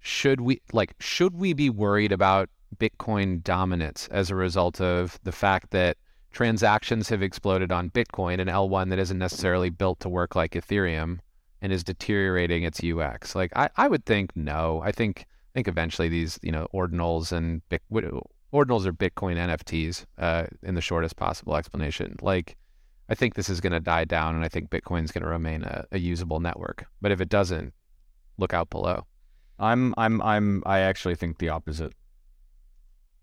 should 0.00 0.40
we 0.40 0.60
like 0.72 0.94
should 0.98 1.36
we 1.36 1.52
be 1.52 1.70
worried 1.70 2.10
about 2.10 2.48
Bitcoin 2.76 3.42
dominance 3.42 4.08
as 4.10 4.30
a 4.30 4.34
result 4.34 4.80
of 4.80 5.18
the 5.22 5.32
fact 5.32 5.70
that 5.70 5.96
transactions 6.30 7.08
have 7.08 7.22
exploded 7.22 7.72
on 7.72 7.90
Bitcoin, 7.90 8.40
an 8.40 8.48
L1 8.48 8.90
that 8.90 8.98
isn't 8.98 9.18
necessarily 9.18 9.70
built 9.70 10.00
to 10.00 10.08
work 10.08 10.36
like 10.36 10.52
Ethereum 10.52 11.18
and 11.60 11.72
is 11.72 11.84
deteriorating 11.84 12.62
its 12.62 12.82
UX? 12.82 13.34
Like 13.34 13.52
I, 13.56 13.68
I 13.76 13.88
would 13.88 14.04
think 14.04 14.36
no. 14.36 14.80
I 14.84 14.92
think 14.92 15.26
I 15.28 15.50
think 15.54 15.68
eventually 15.68 16.08
these 16.08 16.38
you 16.42 16.52
know 16.52 16.68
ordinals 16.74 17.32
and 17.32 17.62
ordinals 18.52 18.86
are 18.86 18.92
Bitcoin 18.92 19.36
NFTs 19.36 20.04
uh, 20.18 20.46
in 20.62 20.74
the 20.74 20.80
shortest 20.80 21.16
possible 21.16 21.56
explanation. 21.56 22.16
Like 22.20 22.56
I 23.08 23.14
think 23.14 23.34
this 23.34 23.48
is 23.48 23.60
going 23.60 23.72
to 23.72 23.80
die 23.80 24.04
down, 24.04 24.34
and 24.34 24.44
I 24.44 24.48
think 24.48 24.70
Bitcoin's 24.70 25.12
going 25.12 25.24
to 25.24 25.30
remain 25.30 25.62
a, 25.64 25.86
a, 25.92 25.98
usable 25.98 26.40
network. 26.40 26.84
But 27.00 27.10
if 27.10 27.20
it 27.22 27.30
doesn't, 27.30 27.72
look 28.36 28.52
out 28.52 28.68
below. 28.68 29.06
I'm 29.58 29.94
I'm 29.96 30.20
I'm 30.22 30.62
I 30.66 30.80
actually 30.80 31.14
think 31.14 31.38
the 31.38 31.48
opposite. 31.48 31.94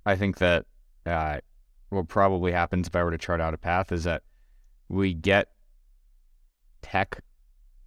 I 0.05 0.15
think 0.15 0.37
that 0.37 0.65
uh, 1.05 1.39
what 1.89 2.07
probably 2.07 2.51
happens 2.51 2.87
if 2.87 2.95
I 2.95 3.03
were 3.03 3.11
to 3.11 3.17
chart 3.17 3.41
out 3.41 3.53
a 3.53 3.57
path 3.57 3.91
is 3.91 4.03
that 4.03 4.23
we 4.89 5.13
get 5.13 5.49
tech 6.81 7.21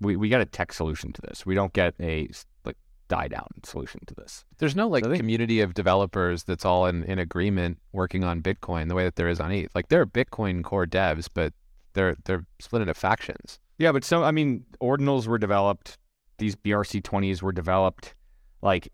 we, 0.01 0.17
we 0.17 0.29
get 0.29 0.41
a 0.41 0.45
tech 0.45 0.73
solution 0.73 1.13
to 1.13 1.21
this. 1.23 1.45
We 1.45 1.55
don't 1.55 1.73
get 1.73 1.95
a 2.01 2.29
like 2.65 2.77
die 3.09 3.29
down 3.29 3.49
solution 3.65 4.01
to 4.07 4.15
this. 4.15 4.45
There's 4.59 4.77
no 4.77 4.89
like 4.89 5.05
Really? 5.05 5.17
community 5.17 5.61
of 5.61 5.75
developers 5.75 6.45
that's 6.45 6.65
all 6.65 6.87
in, 6.87 7.03
in 7.05 7.19
agreement 7.19 7.79
working 7.93 8.23
on 8.23 8.43
Bitcoin 8.43 8.89
the 8.89 8.95
way 8.95 9.05
that 9.05 9.17
there 9.17 9.29
is 9.29 9.41
on 9.41 9.51
ETH. 9.51 9.75
Like 9.75 9.89
there 9.89 10.01
are 10.01 10.07
Bitcoin 10.07 10.63
core 10.63 10.87
devs, 10.87 11.29
but 11.33 11.53
they're 11.95 12.17
they're 12.25 12.45
split 12.61 12.83
into 12.83 12.95
factions. 12.95 13.59
Yeah, 13.79 13.93
but 13.93 14.05
so 14.05 14.23
I 14.23 14.31
mean, 14.31 14.65
ordinals 14.81 15.27
were 15.27 15.39
developed. 15.39 15.99
These 16.39 16.55
BRC 16.55 17.03
twenties 17.03 17.43
were 17.43 17.53
developed. 17.53 18.15
Like, 18.63 18.93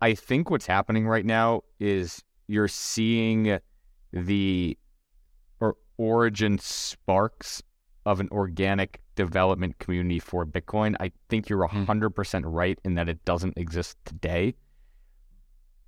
I 0.00 0.14
think 0.14 0.50
what's 0.50 0.66
happening 0.66 1.06
right 1.06 1.24
now 1.24 1.62
is 1.78 2.22
you're 2.46 2.68
seeing 2.68 3.58
the 4.12 4.78
or 5.60 5.76
origin 5.96 6.58
sparks 6.58 7.62
of 8.06 8.20
an 8.20 8.28
organic 8.30 9.00
development 9.14 9.78
community 9.78 10.18
for 10.18 10.44
Bitcoin. 10.44 10.94
I 11.00 11.12
think 11.28 11.48
you're 11.48 11.66
Hmm. 11.66 11.84
hundred 11.84 12.10
percent 12.10 12.44
right 12.46 12.78
in 12.84 12.94
that 12.94 13.08
it 13.08 13.24
doesn't 13.24 13.56
exist 13.56 13.96
today. 14.04 14.54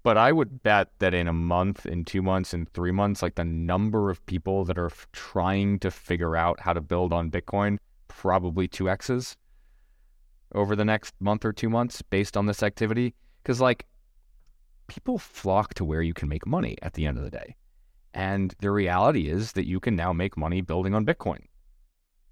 But 0.02 0.16
I 0.16 0.30
would 0.30 0.62
bet 0.62 0.90
that 1.00 1.14
in 1.14 1.26
a 1.26 1.32
month, 1.32 1.84
in 1.84 2.04
two 2.04 2.22
months, 2.22 2.54
in 2.54 2.66
three 2.66 2.92
months, 2.92 3.22
like 3.22 3.34
the 3.34 3.44
number 3.44 4.08
of 4.08 4.24
people 4.26 4.64
that 4.66 4.78
are 4.78 4.92
trying 5.12 5.80
to 5.80 5.90
figure 5.90 6.36
out 6.36 6.60
how 6.60 6.72
to 6.72 6.80
build 6.80 7.12
on 7.12 7.30
Bitcoin 7.30 7.78
probably 8.06 8.68
two 8.68 8.88
X's 8.88 9.36
over 10.54 10.76
the 10.76 10.84
next 10.84 11.12
month 11.20 11.44
or 11.44 11.52
two 11.52 11.68
months 11.68 12.02
based 12.02 12.36
on 12.36 12.46
this 12.46 12.62
activity. 12.62 13.14
Because, 13.42 13.60
like, 13.60 13.84
people 14.86 15.18
flock 15.18 15.74
to 15.74 15.84
where 15.84 16.02
you 16.02 16.14
can 16.14 16.28
make 16.28 16.46
money 16.46 16.76
at 16.82 16.94
the 16.94 17.06
end 17.06 17.18
of 17.18 17.24
the 17.24 17.30
day. 17.30 17.56
And 18.14 18.54
the 18.60 18.70
reality 18.70 19.28
is 19.28 19.52
that 19.52 19.66
you 19.66 19.78
can 19.80 19.94
now 19.94 20.12
make 20.12 20.36
money 20.36 20.60
building 20.60 20.94
on 20.94 21.04
Bitcoin. 21.04 21.40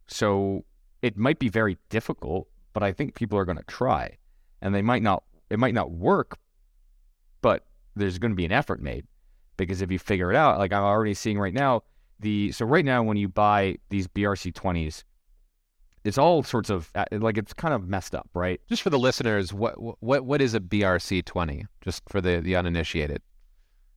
So 0.07 0.65
it 1.03 1.17
might 1.17 1.39
be 1.39 1.49
very 1.49 1.77
difficult, 1.91 2.49
but 2.73 2.83
I 2.83 2.93
think 2.93 3.15
people 3.15 3.39
are 3.39 3.45
going 3.45 3.59
to 3.59 3.65
try. 3.65 4.17
And 4.63 4.75
they 4.75 4.83
might 4.83 5.03
not, 5.03 5.25
it 5.51 5.59
might 5.59 5.75
not 5.75 5.91
work, 5.91 6.39
but 7.43 7.67
there's 7.95 8.19
going 8.19 8.33
to 8.33 8.37
be 8.37 8.47
an 8.47 8.53
effort 8.53 8.81
made. 8.81 9.07
Because 9.57 9.83
if 9.83 9.93
you 9.93 9.99
figure 9.99 10.31
it 10.31 10.37
out, 10.37 10.59
like 10.59 10.73
I'm 10.73 10.83
already 10.83 11.15
seeing 11.15 11.39
right 11.39 11.53
now, 11.53 11.83
the 12.21 12.53
so 12.53 12.65
right 12.65 12.85
now 12.85 13.03
when 13.03 13.17
you 13.17 13.29
buy 13.29 13.77
these 13.91 14.09
BRC 14.09 14.53
20s, 14.53 15.05
it's 16.05 16.19
all 16.19 16.43
sorts 16.43 16.71
of 16.71 16.91
uh, 16.95 17.07
like 17.13 17.39
it's 17.39 17.55
kind 17.55 17.73
of 17.75 17.89
messed 17.89 18.15
up, 18.15 18.29
right? 18.35 18.61
Just 18.69 18.83
for 18.83 18.91
the 18.91 18.99
listeners, 18.99 19.53
what 19.53 19.75
what 20.03 20.25
what 20.25 20.43
is 20.43 20.55
a 20.55 20.61
BRC 20.61 21.25
twenty? 21.25 21.67
Just 21.81 22.03
for 22.09 22.21
the 22.21 22.41
the 22.41 22.55
uninitiated. 22.55 23.23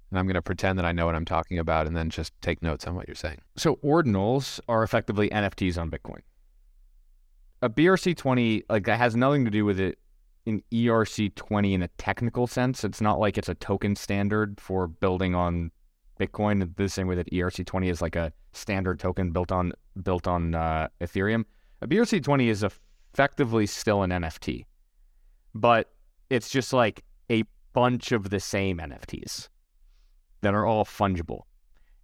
And 0.09 0.17
I'm 0.17 0.25
going 0.25 0.35
to 0.35 0.41
pretend 0.41 0.79
that 0.79 0.85
I 0.85 0.93
know 0.93 1.05
what 1.05 1.15
I'm 1.15 1.25
talking 1.25 1.59
about, 1.59 1.85
and 1.85 1.97
then 1.97 2.09
just 2.09 2.31
take 2.41 2.61
notes 2.63 2.87
on 2.87 2.95
what 2.95 3.09
you're 3.09 3.15
saying. 3.15 3.39
So 3.57 3.75
ordinals 3.83 4.61
are 4.69 4.81
effectively 4.81 5.29
NFTs 5.29 5.77
on 5.77 5.91
Bitcoin. 5.91 6.21
A 7.61 7.69
BRC 7.69 8.15
twenty 8.15 8.63
like 8.69 8.85
that 8.85 8.97
has 8.97 9.15
nothing 9.15 9.43
to 9.43 9.51
do 9.51 9.65
with 9.65 9.79
it 9.79 9.99
in 10.45 10.63
ERC 10.71 11.35
twenty 11.35 11.73
in 11.73 11.83
a 11.83 11.89
technical 11.97 12.47
sense. 12.47 12.85
It's 12.85 13.01
not 13.01 13.19
like 13.19 13.37
it's 13.37 13.49
a 13.49 13.55
token 13.55 13.97
standard 13.97 14.61
for 14.61 14.87
building 14.87 15.35
on 15.35 15.71
Bitcoin 16.17 16.73
the 16.77 16.87
same 16.87 17.07
way 17.07 17.15
that 17.15 17.29
ERC 17.31 17.65
twenty 17.65 17.89
is 17.89 18.01
like 18.01 18.15
a 18.15 18.31
standard 18.53 18.97
token 18.97 19.31
built 19.31 19.51
on 19.51 19.73
built 20.01 20.25
on 20.25 20.55
uh, 20.55 20.87
Ethereum. 21.01 21.43
A 21.81 21.87
BRC 21.87 22.23
twenty 22.23 22.49
is 22.49 22.63
effectively 22.63 23.65
still 23.67 24.03
an 24.03 24.11
NFT, 24.11 24.65
but 25.53 25.91
it's 26.29 26.49
just 26.49 26.73
like 26.73 27.03
a 27.29 27.43
bunch 27.73 28.11
of 28.11 28.29
the 28.29 28.39
same 28.39 28.77
NFTs 28.79 29.49
that 30.41 30.53
are 30.53 30.65
all 30.65 30.85
fungible. 30.85 31.41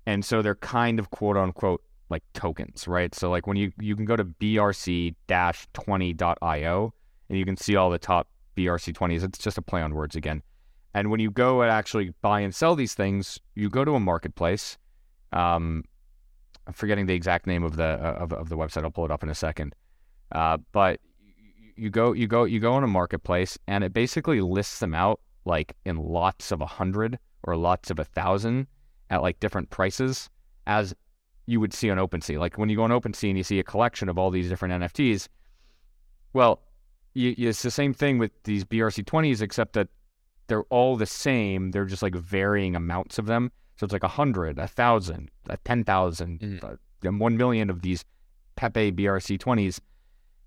And 0.06 0.24
so 0.24 0.42
they're 0.42 0.56
kind 0.56 1.00
of 1.00 1.10
quote 1.12 1.38
unquote 1.38 1.82
like 2.10 2.24
tokens, 2.34 2.88
right? 2.88 3.16
So 3.16 3.30
like 3.30 3.48
when 3.48 3.58
you 3.58 3.72
you 3.80 3.96
can 3.96 4.06
go 4.06 4.16
to 4.16 4.26
brc-20.io 4.26 5.14
and 7.30 7.38
you 7.38 7.46
can 7.46 7.58
see 7.58 7.76
all 7.76 7.90
the 7.90 7.98
top 7.98 8.28
BRC20s. 8.56 9.24
It's 9.24 9.40
just 9.40 9.58
a 9.58 9.62
play 9.62 9.82
on 9.82 9.94
words 9.94 10.16
again. 10.16 10.42
And 10.94 11.10
when 11.10 11.20
you 11.20 11.32
go 11.32 11.62
and 11.62 11.72
actually 11.72 12.14
buy 12.22 12.42
and 12.42 12.54
sell 12.54 12.76
these 12.76 12.94
things, 12.94 13.40
you 13.56 13.70
go 13.70 13.84
to 13.84 13.96
a 13.96 14.00
marketplace. 14.00 14.78
Um, 15.32 15.84
I'm 16.68 16.74
forgetting 16.74 17.06
the 17.06 17.14
exact 17.14 17.48
name 17.48 17.64
of 17.64 17.76
the 17.76 17.84
uh, 17.84 18.18
of, 18.20 18.34
of 18.34 18.50
the 18.50 18.58
website. 18.58 18.84
I'll 18.84 18.92
pull 18.92 19.06
it 19.06 19.12
up 19.12 19.24
in 19.24 19.30
a 19.30 19.36
second. 19.36 19.76
Uh, 20.32 20.58
but 20.72 21.00
you, 21.76 21.90
go 21.90 22.14
you 22.14 22.28
go 22.28 22.44
you 22.46 22.60
go 22.60 22.74
on 22.74 22.84
a 22.84 22.88
marketplace 22.88 23.58
and 23.68 23.84
it 23.84 23.94
basically 23.94 24.42
lists 24.42 24.80
them 24.80 24.94
out 24.94 25.20
like 25.46 25.76
in 25.86 25.98
lots 25.98 26.52
of 26.52 26.62
a 26.62 26.66
hundred 26.66 27.20
or 27.44 27.56
lots 27.58 27.92
of 27.92 28.00
a 28.00 28.04
thousand 28.06 28.68
at 29.10 29.22
like 29.22 29.40
different 29.40 29.70
prices 29.70 30.30
as 30.66 30.96
you 31.46 31.60
would 31.60 31.74
see 31.74 31.90
on 31.90 31.98
OpenSea. 31.98 32.40
Like 32.40 32.58
when 32.58 32.70
you 32.70 32.78
go 32.78 32.84
on 32.84 32.90
OpenSea 32.92 33.30
and 33.30 33.38
you 33.38 33.44
see 33.44 33.60
a 33.60 33.64
collection 33.64 34.08
of 34.08 34.18
all 34.18 34.30
these 34.32 34.48
different 34.48 34.82
NFTs, 34.82 35.28
well, 36.32 36.62
you- 37.14 37.36
it's 37.38 37.62
the 37.62 37.72
same 37.72 37.94
thing 37.94 38.18
with 38.18 38.32
these 38.44 38.64
BRC20s, 38.64 39.42
except 39.42 39.74
that 39.74 39.90
they're 40.48 40.64
all 40.64 40.96
the 40.96 41.06
same. 41.06 41.72
They're 41.72 41.86
just 41.86 42.02
like 42.02 42.16
varying 42.16 42.76
amounts 42.76 43.20
of 43.20 43.26
them. 43.26 43.52
So 43.76 43.86
it's 43.86 43.94
like 43.94 44.04
a 44.04 44.08
hundred, 44.08 44.60
a 44.60 44.68
thousand, 44.68 45.32
a 45.50 45.58
ten 45.58 45.84
thousand, 45.84 46.40
Mhm. 46.40 46.64
uh, 46.64 47.12
one 47.12 47.38
million 47.38 47.70
of 47.70 47.82
these 47.82 48.06
Pepe 48.56 48.92
BRC20s, 48.92 49.80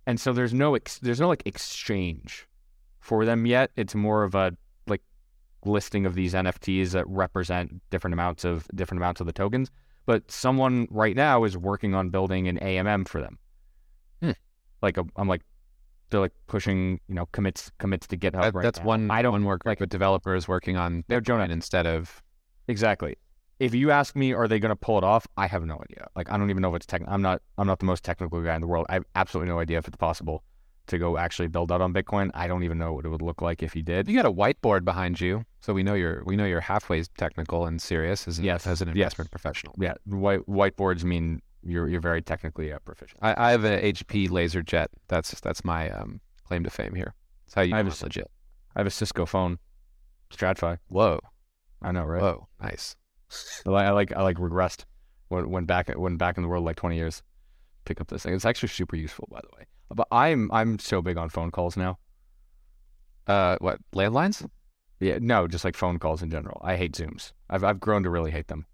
and 0.07 0.21
so 0.21 0.33
there's 0.33 0.55
no 0.55 0.75
ex- 0.77 0.99
there's 1.01 1.21
no 1.21 1.29
like 1.29 1.43
exchange 1.45 2.47
for 3.01 3.25
them 3.25 3.47
yet. 3.47 3.71
It's 3.77 3.95
more 3.95 4.23
of 4.23 4.35
a 4.35 4.57
like 4.87 5.03
listing 5.65 6.07
of 6.07 6.15
these 6.15 6.35
NFTs 6.35 6.93
that 6.93 7.07
represent 7.09 7.83
different 7.91 8.15
amounts 8.15 8.45
of 8.45 8.69
different 8.75 9.01
amounts 9.01 9.21
of 9.21 9.27
the 9.27 9.33
tokens. 9.33 9.71
But 10.07 10.31
someone 10.31 10.87
right 10.91 11.17
now 11.17 11.43
is 11.43 11.57
working 11.59 11.95
on 11.95 12.11
building 12.11 12.47
an 12.47 12.59
AMM 12.63 13.07
for 13.09 13.21
them. 13.21 13.39
Hmm. 14.23 14.31
Like 14.83 14.97
a, 14.99 15.05
I'm 15.17 15.27
like 15.29 15.43
they're 16.11 16.21
like 16.21 16.33
pushing 16.47 17.01
you 17.09 17.17
know 17.17 17.27
commits 17.33 17.73
commits 17.79 18.07
to 18.07 18.17
GitHub. 18.17 18.43
That- 18.43 18.55
right 18.55 18.63
that's 18.63 18.79
now. 18.79 18.85
one 18.85 19.11
I 19.11 19.21
don't 19.23 19.33
one 19.33 19.43
group 19.43 19.67
like- 19.67 19.81
of 19.81 19.89
developers 19.89 20.47
working 20.47 20.77
on 20.77 21.03
They're 21.09 21.21
Bitcoin 21.21 21.51
instead 21.51 21.87
of 21.89 22.23
Exactly. 22.69 23.17
If 23.59 23.75
you 23.75 23.91
ask 23.91 24.15
me, 24.15 24.33
are 24.35 24.47
they 24.49 24.59
going 24.59 24.71
to 24.71 24.77
pull 24.77 24.99
it 24.99 25.05
off? 25.05 25.27
I 25.37 25.47
have 25.47 25.65
no 25.65 25.81
idea. 25.83 26.09
Like, 26.15 26.31
I 26.31 26.37
don't 26.37 26.51
even 26.51 26.61
know 26.61 26.69
if 26.71 26.77
it's 26.77 26.87
tech. 26.87 27.03
I'm 27.09 27.23
not. 27.23 27.41
I'm 27.57 27.67
not 27.67 27.79
the 27.79 27.87
most 27.87 28.05
technical 28.05 28.41
guy 28.43 28.55
in 28.55 28.61
the 28.61 28.67
world. 28.67 28.85
I 28.91 28.95
have 28.95 29.05
absolutely 29.15 29.51
no 29.51 29.59
idea 29.61 29.79
if 29.79 29.89
it's 29.89 29.97
possible 29.97 30.43
to 30.89 30.99
go 30.99 31.17
actually 31.17 31.49
build 31.49 31.73
out 31.73 31.81
on 31.81 31.93
Bitcoin. 31.95 32.31
I 32.35 32.47
don't 32.49 32.63
even 32.65 32.77
know 32.79 32.93
what 32.93 33.05
it 33.07 33.09
would 33.09 33.23
look 33.23 33.41
like 33.41 33.63
if 33.63 33.75
you 33.75 33.83
did. 33.83 34.09
you 34.09 34.15
got 34.17 34.27
a 34.27 34.33
whiteboard 34.33 34.85
behind 34.85 35.21
you, 35.21 35.45
so 35.61 35.73
we 35.73 35.83
know 35.83 35.95
you're 35.95 36.23
we 36.27 36.37
know 36.37 36.45
you're 36.45 36.61
halfway 36.61 37.03
technical 37.17 37.65
and 37.67 37.81
serious 37.81 38.29
as, 38.29 38.39
an- 38.39 38.45
Yes, 38.45 38.67
as 38.67 38.83
an 38.83 38.89
yes. 38.89 38.95
investment 38.97 39.31
professional. 39.31 39.75
Yeah, 39.79 39.95
white 40.05 40.47
whiteboards 40.47 41.03
mean 41.03 41.41
you're 41.65 41.89
you're 41.89 42.01
very 42.01 42.21
technically 42.23 42.73
uh, 42.73 42.79
proficient. 42.81 43.19
I, 43.23 43.49
I 43.49 43.51
have 43.53 43.65
an 43.65 43.81
HP 43.81 44.29
LaserJet. 44.29 44.89
That's 45.09 45.41
that's 45.41 45.65
my 45.65 45.91
um, 45.91 46.21
claim 46.45 46.63
to 46.63 46.71
fame 46.71 46.95
here. 46.95 47.15
That's 47.47 47.55
how 47.55 47.63
you 47.63 47.75
I 47.75 47.79
have 47.79 47.87
a 47.89 48.05
legit. 48.05 48.31
I 48.77 48.81
have 48.81 48.87
a 48.87 48.91
Cisco 48.91 49.25
phone, 49.25 49.59
Stratfi. 50.31 50.79
Whoa, 50.89 51.19
I 51.83 51.93
know, 51.93 52.05
right? 52.05 52.23
Oh, 52.23 52.49
nice. 52.61 52.97
I 53.67 53.91
like 53.91 54.13
I 54.13 54.23
like 54.23 54.37
regressed. 54.37 54.85
Went 55.31 55.49
went 55.49 55.67
back 55.67 55.91
went 55.97 56.19
back 56.19 56.37
in 56.37 56.43
the 56.43 56.49
world 56.49 56.65
like 56.65 56.77
20 56.77 56.97
years. 56.97 57.23
Pick 57.85 58.01
up 58.01 58.09
this 58.09 58.23
thing. 58.23 58.35
It's 58.35 58.45
actually 58.45 58.69
super 58.69 58.97
useful, 58.97 59.29
by 59.31 59.41
the 59.41 59.57
way. 59.57 59.67
But 59.95 60.09
I'm 60.11 60.51
I'm 60.53 60.79
so 60.79 61.03
big 61.03 61.17
on 61.17 61.29
phone 61.29 61.51
calls 61.51 61.77
now. 61.77 61.99
Uh, 63.27 63.57
what 63.61 63.79
landlines? 63.95 64.49
Yeah, 65.01 65.19
no, 65.21 65.47
just 65.47 65.65
like 65.65 65.77
phone 65.77 65.99
calls 65.99 66.23
in 66.23 66.31
general. 66.31 66.61
I 66.65 66.77
hate 66.77 66.93
Zooms. 66.93 67.33
I've 67.51 67.65
I've 67.65 67.81
grown 67.81 68.03
to 68.05 68.11
really 68.11 68.31
hate 68.31 68.49
them. 68.49 68.67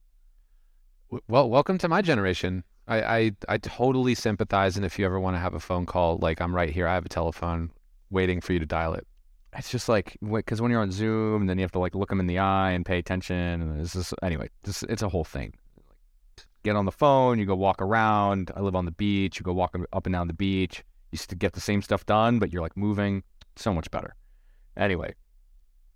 Well, 1.29 1.51
welcome 1.51 1.79
to 1.79 1.89
my 1.89 2.01
generation. 2.01 2.65
I, 2.89 3.03
I 3.03 3.33
I 3.49 3.59
totally 3.59 4.15
sympathize, 4.15 4.77
and 4.77 4.85
if 4.85 4.99
you 4.99 5.05
ever 5.05 5.21
want 5.21 5.37
to 5.37 5.41
have 5.41 5.55
a 5.55 5.61
phone 5.61 5.87
call, 5.87 6.19
like 6.19 6.41
I'm 6.41 6.55
right 6.55 6.71
here. 6.71 6.87
I 6.87 6.95
have 6.95 7.07
a 7.07 7.11
telephone 7.11 7.71
waiting 8.11 8.41
for 8.41 8.53
you 8.53 8.59
to 8.59 8.67
dial 8.67 8.95
it. 8.95 9.07
It's 9.55 9.71
just 9.71 9.89
like 9.89 10.17
because 10.23 10.63
when 10.63 10.71
you're 10.71 10.81
on 10.81 10.91
Zoom, 10.91 11.43
and 11.43 11.51
then 11.51 11.59
you 11.59 11.63
have 11.63 11.73
to 11.73 11.79
like 11.79 11.95
look 11.95 12.09
them 12.09 12.21
in 12.21 12.27
the 12.27 12.39
eye 12.39 12.71
and 12.71 12.87
pay 12.87 12.99
attention, 12.99 13.37
and 13.37 13.81
it's 13.81 13.93
just 13.93 14.15
anyway. 14.23 14.49
This 14.63 14.83
it's 14.85 15.03
a 15.03 15.09
whole 15.09 15.25
thing. 15.25 15.55
Get 16.63 16.77
on 16.77 16.87
the 16.87 16.93
phone, 16.93 17.39
you 17.39 17.45
go 17.45 17.57
walk 17.57 17.83
around. 17.83 18.51
I 18.57 18.61
live 18.61 18.77
on 18.77 18.85
the 18.85 18.93
beach. 18.93 19.39
You 19.39 19.45
go 19.45 19.53
walk 19.53 19.77
up 19.93 20.07
and 20.07 20.13
down 20.13 20.29
the 20.29 20.33
beach. 20.33 20.85
You 21.11 21.19
still 21.19 21.37
get 21.37 21.53
the 21.53 21.61
same 21.61 21.83
stuff 21.83 22.07
done, 22.07 22.39
but 22.39 22.53
you're 22.53 22.63
like 22.63 22.77
moving. 22.77 23.25
So 23.57 23.75
much 23.75 23.91
better. 23.91 24.15
Anyway, 24.77 25.15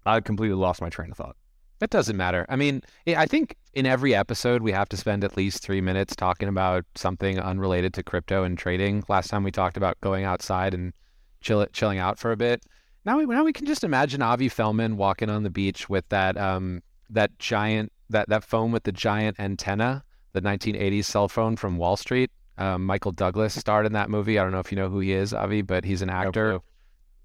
I 0.05 0.21
completely 0.21 0.57
lost 0.57 0.83
my 0.83 0.91
train 0.91 1.11
of 1.11 1.17
thought. 1.17 1.37
It 1.81 1.91
doesn't 1.91 2.17
matter. 2.17 2.45
I 2.49 2.57
mean, 2.57 2.83
I 3.07 3.15
I 3.15 3.27
think 3.27 3.57
in 3.73 3.87
every 3.87 4.15
episode 4.15 4.63
we 4.63 4.73
have 4.73 4.89
to 4.91 4.97
spend 4.97 5.25
at 5.25 5.37
least 5.37 5.63
three 5.63 5.81
minutes 5.81 6.15
talking 6.15 6.49
about 6.49 6.85
something 6.95 7.39
unrelated 7.39 7.95
to 7.95 8.03
crypto 8.03 8.43
and 8.45 8.59
trading. 8.59 9.05
Last 9.09 9.29
time 9.29 9.45
we 9.45 9.51
talked 9.51 9.77
about 9.79 9.99
going 10.03 10.25
outside 10.25 10.75
and 10.75 10.93
chill 11.41 11.65
chilling 11.73 11.99
out 11.99 12.19
for 12.19 12.33
a 12.33 12.37
bit. 12.37 12.63
Now 13.07 13.19
we 13.19 13.25
now 13.25 13.45
we 13.45 13.53
can 13.53 13.67
just 13.67 13.85
imagine 13.85 14.21
Avi 14.21 14.49
Felman 14.49 14.97
walking 14.97 15.31
on 15.31 15.45
the 15.45 15.51
beach 15.51 15.89
with 15.89 16.09
that 16.09 16.37
um 16.37 16.83
that 17.09 17.39
giant 17.39 17.93
that 18.11 18.29
that 18.29 18.43
phone 18.43 18.73
with 18.73 18.83
the 18.83 18.91
giant 18.91 19.39
antenna, 19.39 20.03
the 20.33 20.43
1980s 20.43 21.05
cell 21.05 21.29
phone 21.29 21.55
from 21.57 21.79
Wall 21.79 21.97
Street. 21.97 22.33
Um, 22.59 22.85
Michael 22.85 23.13
Douglas 23.13 23.55
starred 23.59 23.87
in 23.87 23.93
that 23.93 24.11
movie. 24.11 24.41
I 24.41 24.43
don't 24.43 24.51
know 24.51 24.59
if 24.59 24.73
you 24.73 24.77
know 24.77 24.89
who 24.89 24.99
he 24.99 25.13
is, 25.13 25.33
Avi, 25.33 25.63
but 25.63 25.85
he's 25.85 26.03
an 26.03 26.11
actor. 26.11 26.59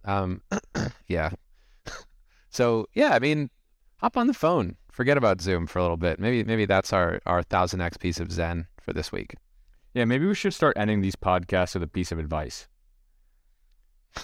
Um, 0.06 0.42
yeah. 1.08 1.32
so 2.52 2.86
yeah, 2.94 3.14
I 3.14 3.20
mean, 3.20 3.50
hop 3.98 4.18
on 4.18 4.28
the 4.28 4.36
phone. 4.36 4.76
Forget 4.92 5.18
about 5.18 5.42
Zoom 5.42 5.66
for 5.66 5.80
a 5.80 5.82
little 5.82 5.98
bit. 5.98 6.20
Maybe 6.20 6.44
maybe 6.44 6.66
that's 6.66 6.94
our 6.94 7.20
our 7.26 7.42
thousand 7.42 7.82
X 7.82 7.98
piece 7.98 8.20
of 8.20 8.32
Zen 8.32 8.68
for 8.80 8.94
this 8.94 9.12
week. 9.12 9.34
Yeah, 9.96 10.06
maybe 10.06 10.28
we 10.28 10.36
should 10.36 10.54
start 10.54 10.78
ending 10.78 11.02
these 11.02 11.16
podcasts 11.16 11.74
with 11.74 11.82
a 11.82 11.88
piece 11.88 12.12
of 12.12 12.20
advice. 12.20 12.68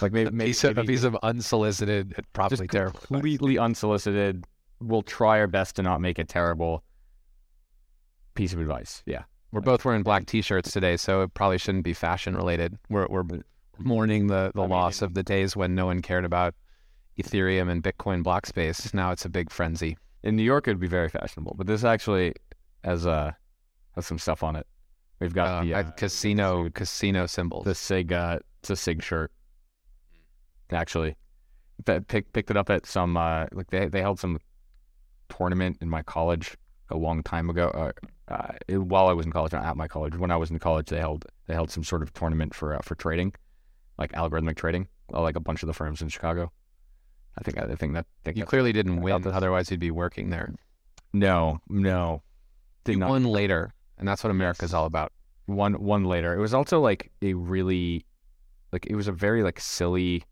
Like 0.02 0.12
maybe, 0.12 0.32
maybe, 0.32 0.50
piece, 0.50 0.64
of, 0.64 0.78
a 0.78 0.84
piece 0.84 1.04
of 1.04 1.16
unsolicited, 1.24 2.14
probably 2.34 2.68
terrible, 2.68 3.00
completely 3.00 3.58
unsolicited. 3.58 4.46
We'll 4.80 5.02
try 5.02 5.40
our 5.40 5.48
best 5.48 5.78
to 5.78 5.84
not 5.84 6.02
make 6.02 6.20
it 6.20 6.28
terrible. 6.28 6.84
Piece 8.36 8.54
of 8.54 8.60
advice. 8.60 9.02
Yeah, 9.06 9.24
we're 9.52 9.62
both 9.62 9.86
wearing 9.86 10.04
black 10.04 10.26
T-shirts 10.26 10.72
today, 10.72 10.98
so 10.98 11.22
it 11.22 11.34
probably 11.34 11.58
shouldn't 11.58 11.84
be 11.84 11.94
fashion 11.94 12.36
related. 12.36 12.78
We're 12.90 13.08
we're 13.08 13.24
mourning 13.80 14.28
the 14.28 14.52
the 14.54 14.64
I 14.64 14.68
loss 14.68 15.02
mean, 15.02 15.08
of 15.08 15.14
the 15.14 15.24
days 15.24 15.56
when 15.56 15.74
no 15.74 15.86
one 15.86 16.02
cared 16.02 16.26
about 16.26 16.54
Ethereum 17.18 17.72
and 17.72 17.82
Bitcoin 17.82 18.24
block 18.24 18.46
space. 18.46 18.94
Now 18.94 19.12
it's 19.12 19.26
a 19.26 19.30
big 19.30 19.50
frenzy. 19.50 19.98
In 20.24 20.36
New 20.36 20.44
York, 20.44 20.68
it'd 20.68 20.80
be 20.80 20.88
very 20.88 21.10
fashionable, 21.10 21.56
but 21.58 21.66
this 21.66 21.84
actually 21.84 22.34
has 22.84 23.08
uh 23.08 23.32
has 23.96 24.06
some 24.06 24.20
stuff 24.20 24.44
on 24.44 24.56
it. 24.56 24.68
We've 25.20 25.34
got 25.34 25.48
uh, 25.48 25.64
the 25.64 25.74
uh, 25.74 25.92
casino 25.92 26.70
casino 26.70 27.26
symbols. 27.26 27.66
The 27.66 27.74
Sig, 27.74 28.14
uh, 28.14 28.40
it's 28.60 28.70
a 28.70 28.76
Sig 28.76 29.02
shirt. 29.02 29.32
Actually, 30.72 31.16
picked 31.86 32.34
picked 32.34 32.52
it 32.52 32.58
up 32.58 32.70
at 32.70 32.86
some 32.86 33.18
uh, 33.18 33.46
like 33.52 33.70
they 33.70 33.88
they 33.88 34.02
held 34.02 34.20
some 34.20 34.40
tournament 35.30 35.78
in 35.82 35.90
my 35.90 36.02
college 36.02 36.58
a 36.90 36.98
long 36.98 37.24
time 37.24 37.50
ago. 37.50 37.70
Uh, 37.70 37.92
uh, 38.34 38.52
it, 38.68 38.78
while 38.78 39.08
I 39.08 39.14
was 39.14 39.26
in 39.26 39.32
college, 39.32 39.54
not 39.54 39.64
at 39.64 39.78
my 39.78 39.88
college. 39.88 40.18
When 40.18 40.32
I 40.32 40.36
was 40.38 40.52
in 40.52 40.60
college, 40.60 40.88
they 40.88 41.00
held 41.00 41.26
they 41.48 41.54
held 41.54 41.72
some 41.72 41.84
sort 41.84 42.02
of 42.02 42.14
tournament 42.14 42.54
for 42.54 42.76
uh, 42.76 42.80
for 42.82 42.96
trading, 42.96 43.34
like 43.98 44.12
algorithmic 44.14 44.56
trading, 44.56 44.88
like 45.10 45.36
a 45.36 45.40
bunch 45.40 45.64
of 45.64 45.68
the 45.68 45.74
firms 45.74 46.02
in 46.02 46.10
Chicago. 46.10 46.52
I 47.38 47.42
think 47.44 47.58
I 47.58 47.76
think 47.76 47.94
that 47.94 48.06
think 48.24 48.38
you 48.38 48.46
clearly 48.46 48.74
didn't 48.74 49.02
win. 49.02 49.26
Otherwise, 49.28 49.70
you'd 49.72 49.80
be 49.80 49.92
working 49.92 50.30
there. 50.30 50.54
No, 51.14 51.60
no, 51.70 52.24
did 52.84 52.94
you 52.94 53.00
not. 53.00 53.10
won 53.10 53.24
later, 53.24 53.74
and 53.98 54.08
that's 54.08 54.24
what 54.24 54.32
America's 54.32 54.74
all 54.74 54.86
about. 54.86 55.14
One 55.46 55.76
one 55.76 56.04
later. 56.04 56.34
It 56.34 56.40
was 56.40 56.54
also 56.54 56.82
like 56.82 57.12
a 57.22 57.34
really, 57.34 58.06
like 58.74 58.88
it 58.88 58.96
was 58.96 59.08
a 59.08 59.14
very 59.14 59.44
like 59.44 59.60
silly 59.60 60.24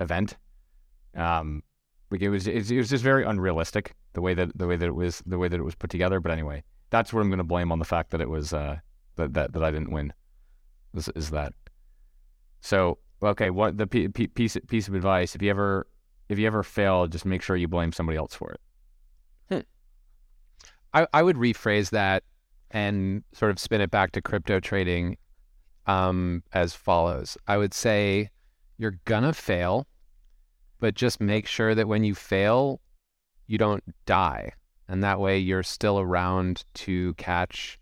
event. 0.00 0.36
Um, 1.14 1.62
like 2.10 2.22
it 2.22 2.28
was 2.28 2.46
it, 2.46 2.70
was 2.70 2.88
just 2.88 3.02
very 3.02 3.24
unrealistic 3.24 3.94
the 4.12 4.20
way 4.20 4.34
that 4.34 4.56
the 4.56 4.66
way 4.66 4.76
that 4.76 4.86
it 4.86 4.94
was 4.94 5.22
the 5.26 5.38
way 5.38 5.48
that 5.48 5.58
it 5.58 5.64
was 5.64 5.74
put 5.74 5.90
together. 5.90 6.20
But 6.20 6.32
anyway, 6.32 6.62
that's 6.90 7.12
what 7.12 7.20
I'm 7.20 7.28
going 7.28 7.38
to 7.38 7.44
blame 7.44 7.72
on 7.72 7.78
the 7.78 7.84
fact 7.84 8.10
that 8.10 8.20
it 8.20 8.28
was 8.28 8.52
uh 8.52 8.78
that 9.16 9.34
that, 9.34 9.52
that 9.52 9.64
I 9.64 9.70
didn't 9.70 9.90
win. 9.90 10.12
Is, 10.94 11.08
is 11.16 11.30
that 11.30 11.52
so? 12.60 12.98
Okay, 13.22 13.50
what 13.50 13.78
the 13.78 13.86
p- 13.86 14.08
p- 14.08 14.26
piece 14.26 14.56
piece 14.68 14.86
of 14.86 14.94
advice? 14.94 15.34
If 15.34 15.42
you 15.42 15.50
ever 15.50 15.86
if 16.28 16.38
you 16.38 16.46
ever 16.46 16.62
fail, 16.62 17.06
just 17.06 17.24
make 17.24 17.42
sure 17.42 17.56
you 17.56 17.68
blame 17.68 17.92
somebody 17.92 18.18
else 18.18 18.34
for 18.34 18.52
it. 18.52 18.60
Hmm. 19.48 19.60
I 20.92 21.06
I 21.12 21.22
would 21.22 21.36
rephrase 21.36 21.90
that 21.90 22.22
and 22.70 23.22
sort 23.32 23.50
of 23.50 23.58
spin 23.58 23.80
it 23.80 23.90
back 23.90 24.12
to 24.12 24.20
crypto 24.20 24.60
trading 24.60 25.16
um, 25.86 26.42
as 26.52 26.74
follows. 26.74 27.36
I 27.46 27.56
would 27.56 27.72
say 27.72 28.30
you're 28.78 28.98
gonna 29.04 29.32
fail, 29.32 29.86
but 30.80 30.94
just 30.94 31.20
make 31.20 31.46
sure 31.46 31.74
that 31.74 31.88
when 31.88 32.04
you 32.04 32.14
fail, 32.14 32.80
you 33.46 33.58
don't 33.58 33.84
die. 34.06 34.52
And 34.88 35.02
that 35.02 35.20
way 35.20 35.38
you're 35.38 35.62
still 35.62 35.98
around 35.98 36.64
to 36.74 37.14
catch 37.14 37.78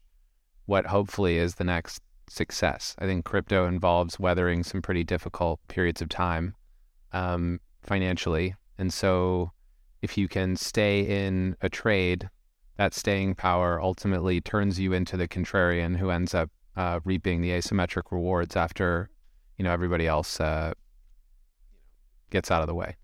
what 0.66 0.86
hopefully 0.86 1.36
is 1.36 1.56
the 1.56 1.64
next 1.64 2.02
success. 2.28 2.94
I 2.98 3.06
think 3.06 3.24
crypto 3.24 3.66
involves 3.66 4.18
weathering 4.18 4.62
some 4.62 4.82
pretty 4.82 5.04
difficult 5.04 5.60
periods 5.68 6.00
of 6.00 6.08
time 6.08 6.54
um, 7.12 7.60
financially. 7.82 8.54
And 8.78 8.92
so 8.92 9.50
if 10.00 10.16
you 10.16 10.28
can 10.28 10.56
stay 10.56 11.00
in 11.00 11.56
a 11.60 11.68
trade, 11.68 12.28
that 12.76 12.94
staying 12.94 13.34
power 13.34 13.80
ultimately 13.80 14.40
turns 14.40 14.78
you 14.78 14.92
into 14.92 15.16
the 15.16 15.28
contrarian 15.28 15.96
who 15.96 16.10
ends 16.10 16.34
up 16.34 16.50
uh, 16.76 17.00
reaping 17.04 17.40
the 17.40 17.50
asymmetric 17.50 18.10
rewards 18.10 18.56
after 18.56 19.10
you 19.58 19.64
know 19.64 19.72
everybody 19.72 20.06
else 20.06 20.40
uh, 20.40 20.72
gets 22.32 22.50
out 22.50 22.62
of 22.62 22.66
the 22.66 22.74
way. 22.74 22.96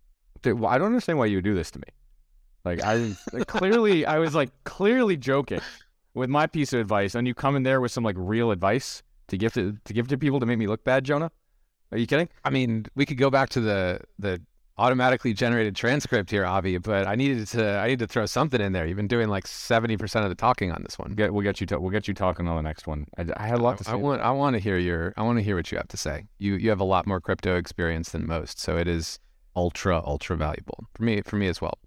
Dude, 0.43 0.65
I 0.65 0.79
don't 0.79 0.89
understand 0.89 1.19
why 1.19 1.27
you 1.27 1.37
would 1.37 1.45
do 1.45 1.55
this 1.55 1.71
to 1.73 1.79
me. 1.79 1.89
Like 2.65 2.83
I 2.83 3.15
clearly, 3.47 4.05
I 4.05 4.19
was 4.19 4.35
like 4.35 4.51
clearly 4.65 5.17
joking 5.17 5.61
with 6.15 6.29
my 6.29 6.47
piece 6.47 6.73
of 6.73 6.81
advice, 6.81 7.15
and 7.15 7.27
you 7.27 7.35
come 7.35 7.55
in 7.55 7.63
there 7.63 7.81
with 7.81 7.93
some 7.93 8.03
like 8.05 8.17
real 8.19 8.51
advice 8.51 9.03
to 9.29 9.39
give 9.39 9.53
to 9.55 9.77
to 9.85 9.93
give 9.93 10.09
to 10.09 10.19
people 10.19 10.41
to 10.41 10.47
make 10.47 10.59
me 10.59 10.67
look 10.67 10.83
bad, 10.85 11.05
Jonah. 11.05 11.31
Are 11.93 11.99
you 11.99 12.07
kidding? 12.07 12.29
I 12.45 12.51
mean, 12.51 12.87
we 12.95 13.07
could 13.07 13.17
go 13.17 13.31
back 13.31 13.49
to 13.51 13.61
the 13.61 14.01
the 14.19 14.41
automatically 14.79 15.35
generated 15.35 15.75
transcript 15.75 16.31
here, 16.31 16.45
Avi, 16.45 16.79
but 16.79 17.07
I 17.07 17.17
needed 17.17 17.47
to 17.49 17.79
I 17.79 17.89
need 17.89 17.99
to 17.99 18.07
throw 18.07 18.27
something 18.27 18.61
in 18.61 18.73
there. 18.73 18.87
You've 18.87 18.97
been 18.97 19.09
doing 19.09 19.29
like 19.29 19.47
seventy 19.47 19.97
percent 19.97 20.25
of 20.25 20.31
the 20.31 20.37
talking 20.37 20.71
on 20.71 20.83
this 20.83 20.99
one. 20.99 21.13
Get, 21.13 21.35
we'll 21.35 21.43
get 21.43 21.61
you 21.61 21.67
to, 21.69 21.81
we'll 21.81 21.91
get 21.91 22.07
you 22.07 22.15
talking 22.15 22.47
on 22.47 22.57
the 22.57 22.63
next 22.63 22.87
one. 22.87 23.07
I, 23.19 23.27
I 23.37 23.47
had 23.47 23.59
a 23.59 23.63
lot 23.63 23.79
to 23.79 23.85
say. 23.85 23.93
I 23.93 23.95
want 23.97 24.23
I 24.23 24.31
want 24.31 24.55
to 24.55 24.61
hear 24.61 24.79
your 24.79 25.13
I 25.17 25.23
want 25.23 25.39
to 25.39 25.43
hear 25.43 25.57
what 25.57 25.71
you 25.73 25.79
have 25.79 25.89
to 25.89 25.97
say. 25.97 26.27
You 26.39 26.55
you 26.55 26.71
have 26.71 26.81
a 26.81 26.85
lot 26.85 27.07
more 27.07 27.21
crypto 27.21 27.57
experience 27.57 28.11
than 28.11 28.27
most, 28.27 28.61
so 28.61 28.77
it 28.77 28.87
is 28.87 29.19
ultra 29.57 30.01
ultra 30.05 30.37
valuable 30.37 30.87
for 30.95 31.03
me 31.03 31.23
for 31.23 31.37
me 31.37 31.49
as 31.49 31.61
well. 31.61 31.79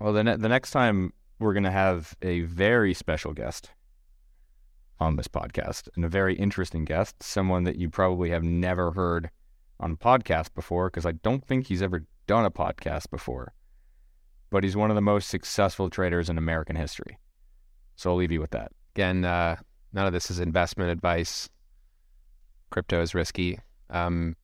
Well, 0.00 0.12
the 0.12 0.24
ne- 0.24 0.36
the 0.36 0.48
next 0.48 0.72
time 0.72 1.12
we're 1.38 1.54
gonna 1.54 1.70
have 1.70 2.16
a 2.22 2.40
very 2.40 2.94
special 2.94 3.32
guest 3.32 3.70
on 4.98 5.16
this 5.16 5.28
podcast 5.28 5.88
and 5.94 6.04
a 6.04 6.08
very 6.08 6.34
interesting 6.34 6.84
guest, 6.84 7.22
someone 7.22 7.64
that 7.64 7.76
you 7.76 7.90
probably 7.90 8.30
have 8.30 8.42
never 8.42 8.92
heard 8.92 9.30
on 9.80 9.92
a 9.92 9.96
podcast 9.96 10.54
before 10.54 10.88
because 10.88 11.06
I 11.06 11.12
don't 11.12 11.44
think 11.44 11.66
he's 11.66 11.82
ever 11.82 12.04
done 12.26 12.44
a 12.44 12.50
podcast 12.50 13.10
before, 13.10 13.54
but 14.50 14.64
he's 14.64 14.76
one 14.76 14.90
of 14.90 14.94
the 14.94 15.02
most 15.02 15.28
successful 15.28 15.90
traders 15.90 16.28
in 16.28 16.38
American 16.38 16.76
history. 16.76 17.18
So 17.96 18.10
I'll 18.10 18.16
leave 18.16 18.32
you 18.32 18.40
with 18.40 18.50
that. 18.50 18.72
Again, 18.94 19.24
uh, 19.24 19.56
none 19.92 20.06
of 20.06 20.12
this 20.12 20.30
is 20.30 20.38
investment 20.40 20.90
advice. 20.90 21.48
Crypto 22.70 23.00
is 23.00 23.14
risky. 23.14 23.58
Um, 23.90 24.36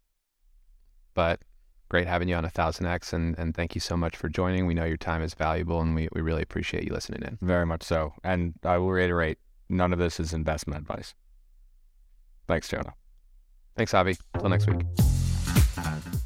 but 1.15 1.41
great 1.89 2.07
having 2.07 2.29
you 2.29 2.37
on 2.37 2.45
a 2.45 2.51
thousand 2.51 2.87
X 2.87 3.13
and, 3.13 3.37
and 3.39 3.55
thank 3.55 3.75
you 3.75 3.81
so 3.81 3.97
much 3.97 4.17
for 4.17 4.29
joining. 4.29 4.67
We 4.67 4.75
know 4.75 4.85
your 4.85 4.97
time 4.97 5.23
is 5.23 5.35
valuable 5.35 5.81
and 5.81 5.95
we, 5.95 6.09
we 6.13 6.21
really 6.21 6.43
appreciate 6.43 6.85
you 6.85 6.93
listening 6.93 7.23
in. 7.23 7.39
Very 7.41 7.67
much 7.67 7.83
so. 7.83 8.13
And 8.23 8.55
I 8.65 8.79
will 8.79 8.91
reiterate, 8.91 9.39
none 9.69 9.93
of 9.93 9.99
this 9.99 10.21
is 10.21 10.33
investment 10.33 10.81
advice. 10.81 11.15
Thanks, 12.47 12.69
Jonah. 12.69 12.95
Thanks, 13.77 13.95
Avi. 13.95 14.17
Until 14.35 14.51
next 14.51 14.69
week. 14.69 16.20